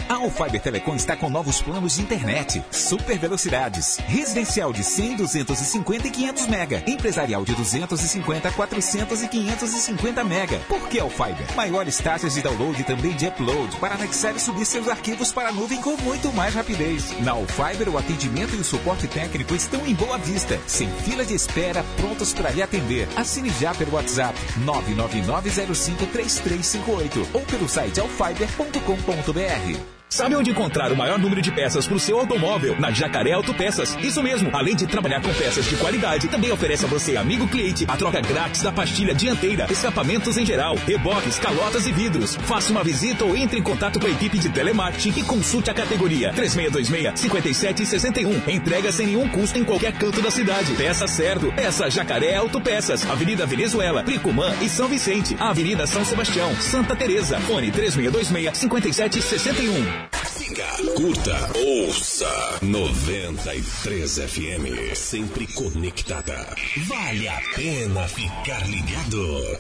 A 0.09 0.15
Alfiber 0.15 0.63
Telecom 0.63 0.95
está 0.95 1.17
com 1.17 1.29
novos 1.29 1.61
planos 1.61 1.97
de 1.97 2.03
internet, 2.03 2.65
super 2.71 3.19
velocidades, 3.19 3.99
residencial 4.07 4.73
de 4.73 4.85
100, 4.85 5.17
250 5.17 6.07
e 6.07 6.11
500 6.13 6.47
mega, 6.47 6.81
empresarial 6.87 7.45
de 7.45 7.53
250, 7.57 8.53
400 8.53 9.25
e 9.25 9.29
550 9.29 10.23
mega. 10.23 10.61
Por 10.69 10.89
que 10.89 11.01
Alfiber? 11.01 11.53
Maiores 11.57 11.99
taxas 11.99 12.35
de 12.35 12.43
download 12.43 12.81
e 12.81 12.85
também 12.85 13.17
de 13.17 13.27
upload 13.27 13.77
para 13.79 13.97
anexar 13.97 14.37
e 14.37 14.39
subir 14.39 14.65
seus 14.65 14.89
arquivos 14.89 15.33
para 15.33 15.49
a 15.49 15.53
nuvem 15.53 15.83
com 15.83 15.97
muito 15.97 16.33
mais 16.33 16.55
rapidez. 16.55 17.11
Na 17.23 17.33
Alfiber, 17.33 17.89
o 17.89 17.99
atendimento 17.99 18.55
e 18.55 18.61
o 18.61 18.65
suporte 18.65 19.09
técnico 19.09 19.57
estão 19.57 19.85
em 19.85 19.95
Boa 19.95 20.19
Vista, 20.19 20.61
sem 20.69 20.89
fila 20.89 21.25
de 21.25 21.35
espera, 21.35 21.83
prontos 21.97 22.33
para 22.33 22.51
lhe 22.51 22.63
atender. 22.63 23.09
Assine 23.17 23.51
já 23.51 23.75
pelo 23.75 23.95
WhatsApp 23.95 24.39
999053358 24.61 27.27
ou 27.35 27.41
pelo 27.41 27.69
site 27.69 27.99
alfiber.com.br. 27.99 29.96
Sabe 30.09 30.37
onde 30.37 30.51
encontrar 30.51 30.93
o 30.93 30.97
maior 30.97 31.19
número 31.19 31.43
de 31.43 31.51
peças 31.51 31.85
para 31.85 31.97
o 31.97 32.01
seu 32.01 32.17
automóvel? 32.19 32.79
Na 32.79 32.93
Jacaré 32.93 33.33
Autopeças. 33.33 33.99
Isso 34.01 34.23
mesmo. 34.23 34.49
Além 34.53 34.77
de 34.77 34.87
trabalhar 34.87 35.21
com 35.21 35.35
peças 35.35 35.65
de 35.67 35.75
qualidade, 35.77 36.29
também 36.29 36.53
oferece 36.53 36.85
a 36.85 36.89
você, 36.89 37.17
amigo 37.17 37.49
cliente, 37.49 37.85
a 37.89 37.97
troca 37.97 38.21
grátis 38.21 38.63
da 38.63 38.71
pastilha 38.71 39.13
dianteira, 39.13 39.67
escapamentos 39.69 40.39
em 40.39 40.47
geral, 40.47 40.77
reboques, 40.87 41.41
calotas 41.41 41.87
e 41.87 41.93
vidros. 41.93 42.37
Faça 42.37 42.71
uma 42.71 42.85
visita 42.85 43.25
ou 43.25 43.37
entre 43.37 43.59
em 43.59 43.63
contato 43.63 43.99
com 43.99 44.07
a 44.07 44.11
equipe 44.11 44.39
de 44.39 44.49
telemarketing 44.49 45.19
e 45.19 45.25
consulte 45.25 45.71
a 45.71 45.75
categoria 45.75 46.33
3626-5761. 46.35 48.49
Entrega 48.49 48.93
sem 48.93 49.09
nenhum 49.09 49.29
custo 49.29 49.59
em 49.59 49.65
qualquer 49.65 49.93
canto 49.93 50.23
da 50.23 50.31
cidade. 50.31 50.73
Peça 50.75 51.09
certo. 51.09 51.53
Peça 51.53 51.91
Jacaré 51.91 52.37
Autopeças. 52.37 53.05
Avenida 53.11 53.45
Venezuela, 53.45 54.05
Pricumã 54.05 54.55
e 54.63 54.69
São 54.69 54.87
Vicente. 54.89 55.37
Avenida 55.41 55.85
São 55.87 56.05
Sebastião, 56.05 56.55
Santa 56.61 56.95
Teresa. 56.95 57.41
Fone 57.41 57.73
3626-5761. 57.73 60.06
Siga, 60.37 60.67
curta, 60.97 61.51
ouça 61.59 62.59
93 62.61 64.19
FM. 64.19 64.95
Sempre 64.95 65.47
conectada. 65.55 66.55
Vale 66.87 67.27
a 67.27 67.41
pena 67.55 68.07
ficar 68.07 68.69
ligado. 68.69 69.59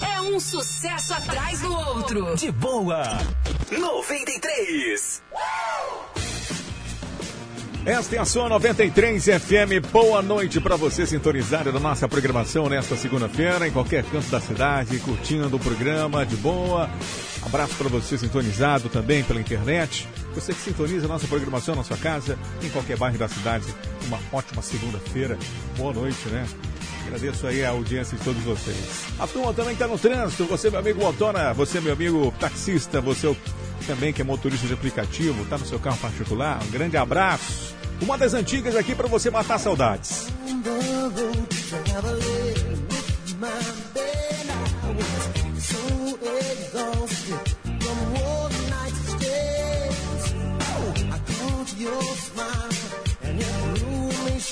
É 0.00 0.20
um 0.22 0.40
sucesso 0.40 1.12
atrás 1.12 1.60
do 1.60 1.70
outro. 1.72 2.34
De 2.34 2.50
boa. 2.50 3.02
93. 3.70 5.22
Esta 7.86 8.16
é 8.16 8.18
a 8.18 8.24
sua 8.24 8.48
93 8.48 9.24
FM. 9.26 9.92
Boa 9.92 10.20
noite 10.20 10.60
para 10.60 10.74
você 10.74 11.06
sintonizado 11.06 11.72
na 11.72 11.78
nossa 11.78 12.08
programação 12.08 12.68
nesta 12.68 12.96
segunda-feira, 12.96 13.68
em 13.68 13.70
qualquer 13.70 14.02
canto 14.02 14.28
da 14.28 14.40
cidade, 14.40 14.98
curtindo 14.98 15.54
o 15.54 15.60
programa 15.60 16.26
de 16.26 16.34
boa. 16.34 16.90
Abraço 17.44 17.76
para 17.76 17.88
você 17.88 18.18
sintonizado 18.18 18.88
também 18.88 19.22
pela 19.22 19.40
internet. 19.40 20.08
Você 20.34 20.52
que 20.52 20.58
sintoniza 20.62 21.04
a 21.04 21.08
nossa 21.08 21.28
programação 21.28 21.76
na 21.76 21.84
sua 21.84 21.96
casa, 21.96 22.36
em 22.60 22.68
qualquer 22.70 22.96
bairro 22.96 23.18
da 23.18 23.28
cidade. 23.28 23.72
Uma 24.08 24.18
ótima 24.32 24.62
segunda-feira. 24.62 25.38
Boa 25.76 25.92
noite, 25.92 26.26
né? 26.26 26.44
Agradeço 27.06 27.46
aí 27.46 27.64
a 27.64 27.70
audiência 27.70 28.18
de 28.18 28.24
todos 28.24 28.42
vocês. 28.42 29.04
A 29.16 29.28
turma 29.28 29.54
também 29.54 29.74
está 29.74 29.86
no 29.86 29.96
trânsito. 29.96 30.44
Você, 30.46 30.70
meu 30.70 30.80
amigo 30.80 31.06
Autona, 31.06 31.54
você, 31.54 31.80
meu 31.80 31.92
amigo 31.92 32.34
taxista, 32.40 33.00
você 33.00 33.32
também 33.86 34.12
que 34.12 34.22
é 34.22 34.24
motorista 34.24 34.66
de 34.66 34.74
aplicativo, 34.74 35.44
está 35.44 35.56
no 35.56 35.64
seu 35.64 35.78
carro 35.78 35.98
particular. 35.98 36.60
Um 36.64 36.70
grande 36.72 36.96
abraço. 36.96 37.75
Uma 38.00 38.18
das 38.18 38.34
antigas 38.34 38.76
aqui 38.76 38.94
para 38.94 39.08
você 39.08 39.30
matar 39.30 39.58
saudades. 39.58 40.28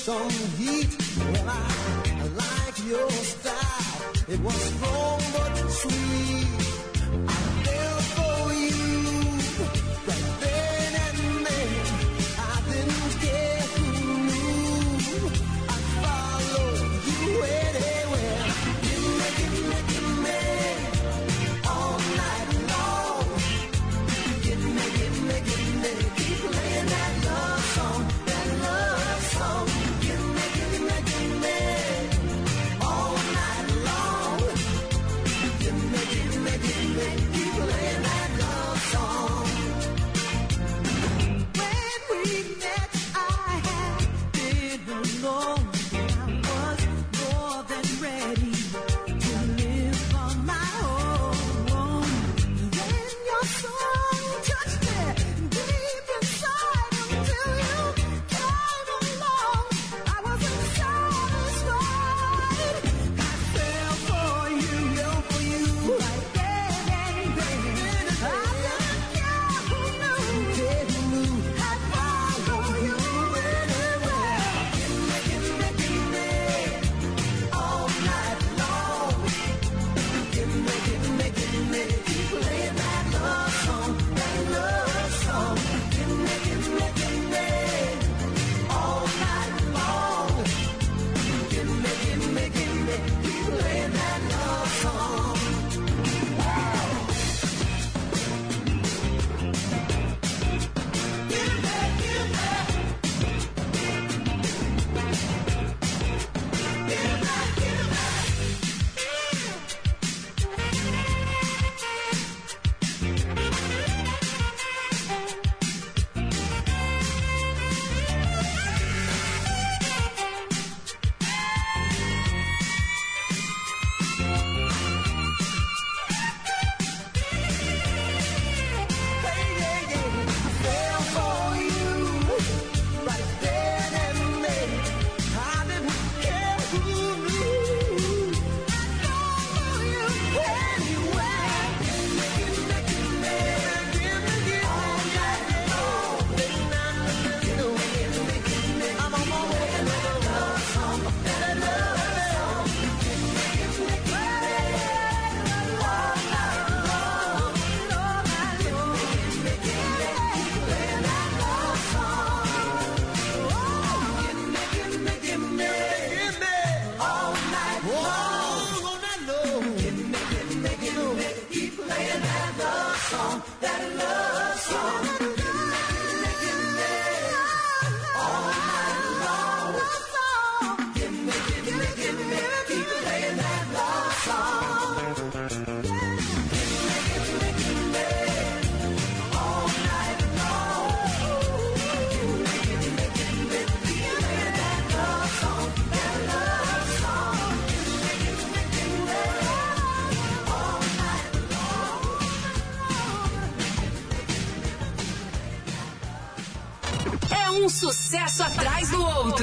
Some 0.05 0.29
heat. 0.59 0.95
Well, 1.17 1.49
I, 1.49 2.21
I 2.21 2.27
like 2.27 2.77
your 2.85 3.09
style. 3.09 4.11
It 4.27 4.39
was 4.39 4.53
strong 4.53 5.19
but 5.33 5.54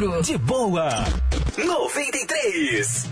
De 0.02 0.36
boa. 0.36 0.88
Noventa 1.64 2.18
e 2.18 2.26
três. 2.26 3.11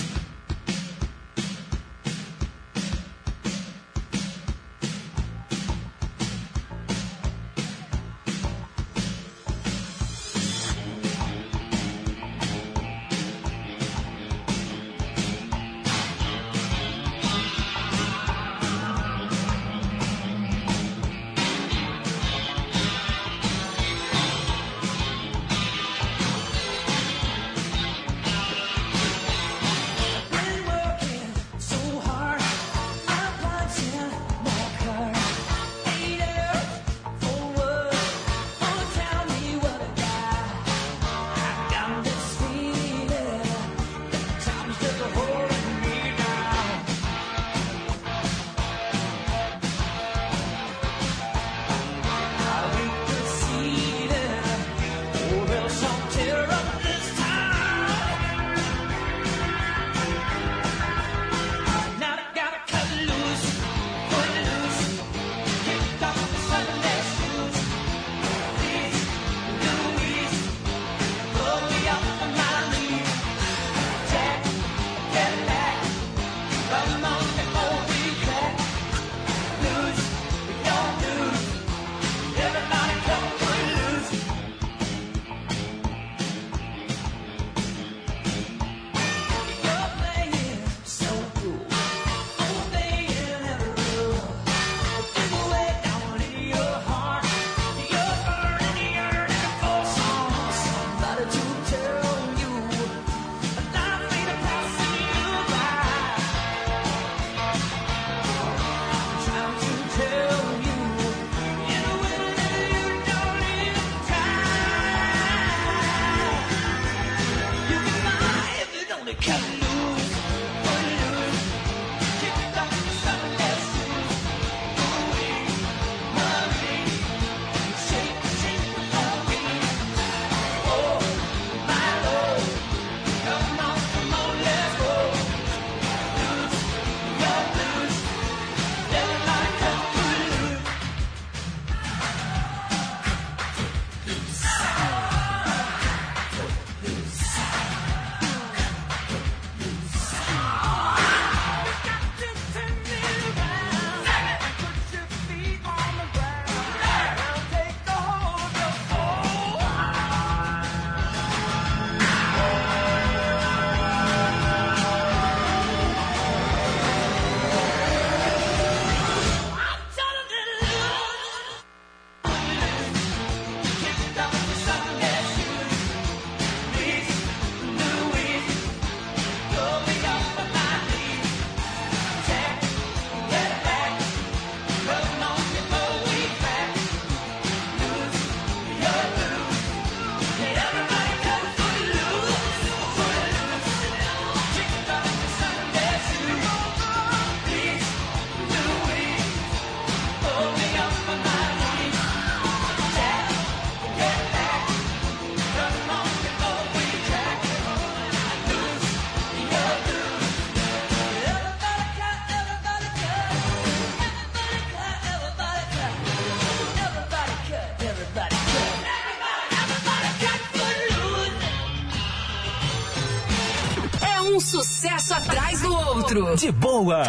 De 226.11 226.51
boa. 226.51 227.03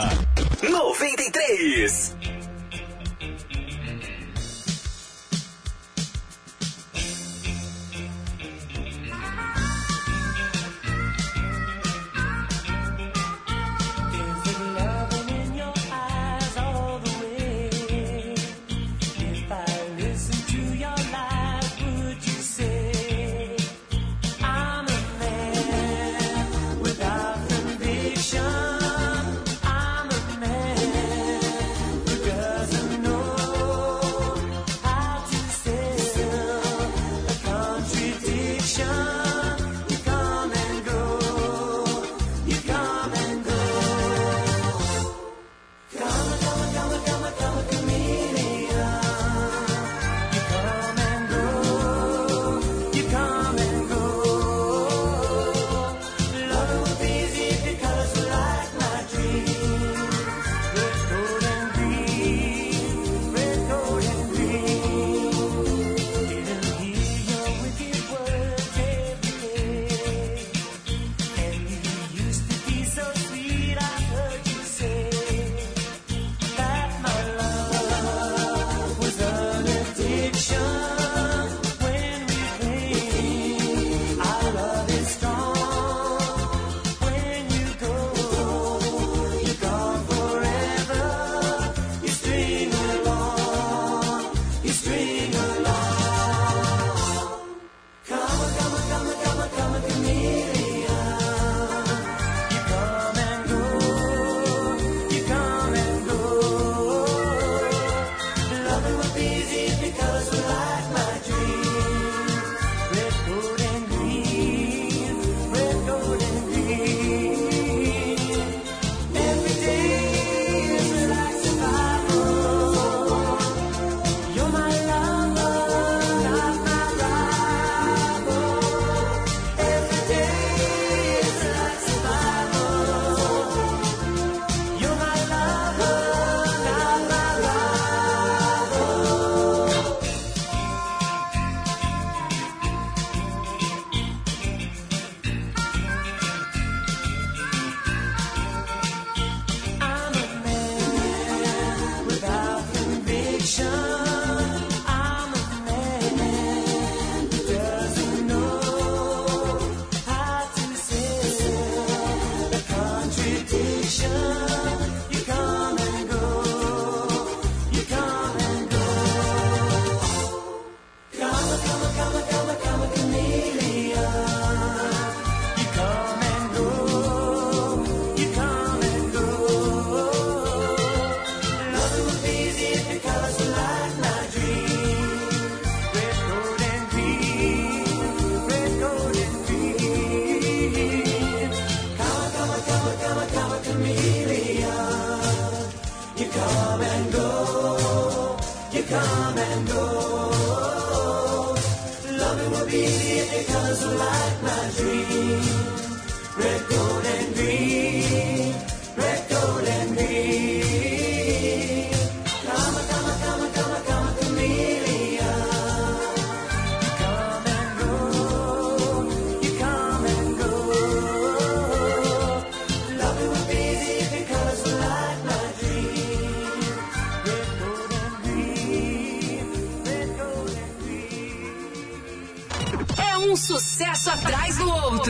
93. 0.62 2.01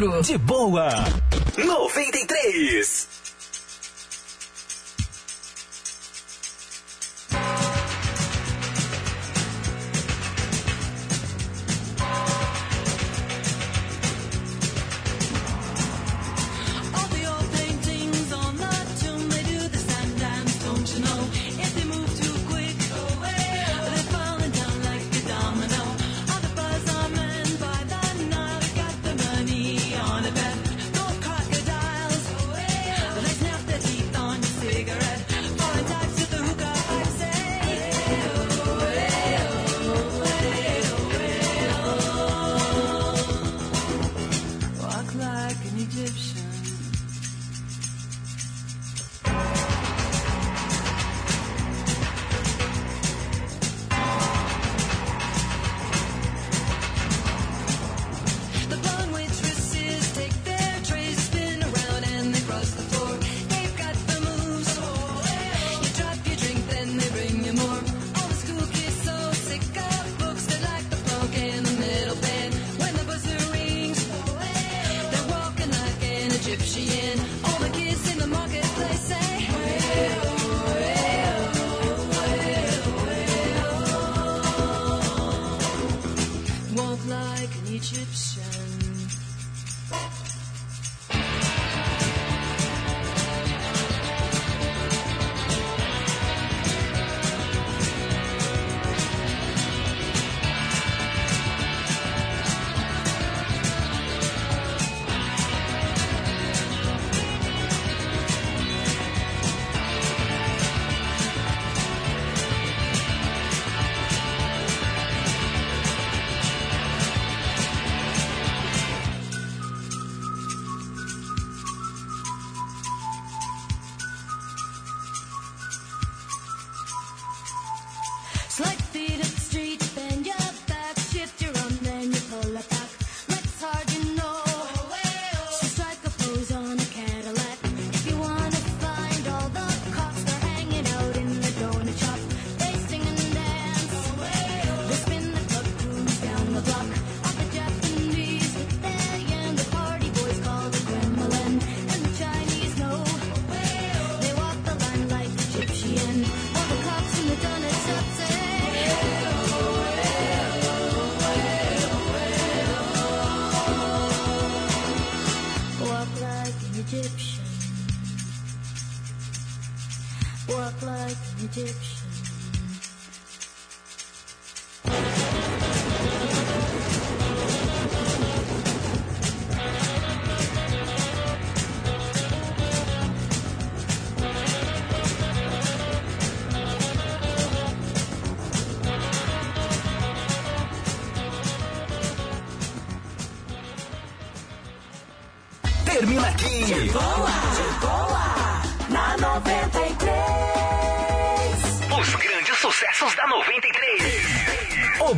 De 0.03 0.37
boa. 0.37 1.22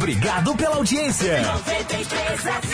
Obrigado 0.04 0.54
pela 0.54 0.76
audiência. 0.76 1.40
93 1.40 2.40
FM. 2.42 2.73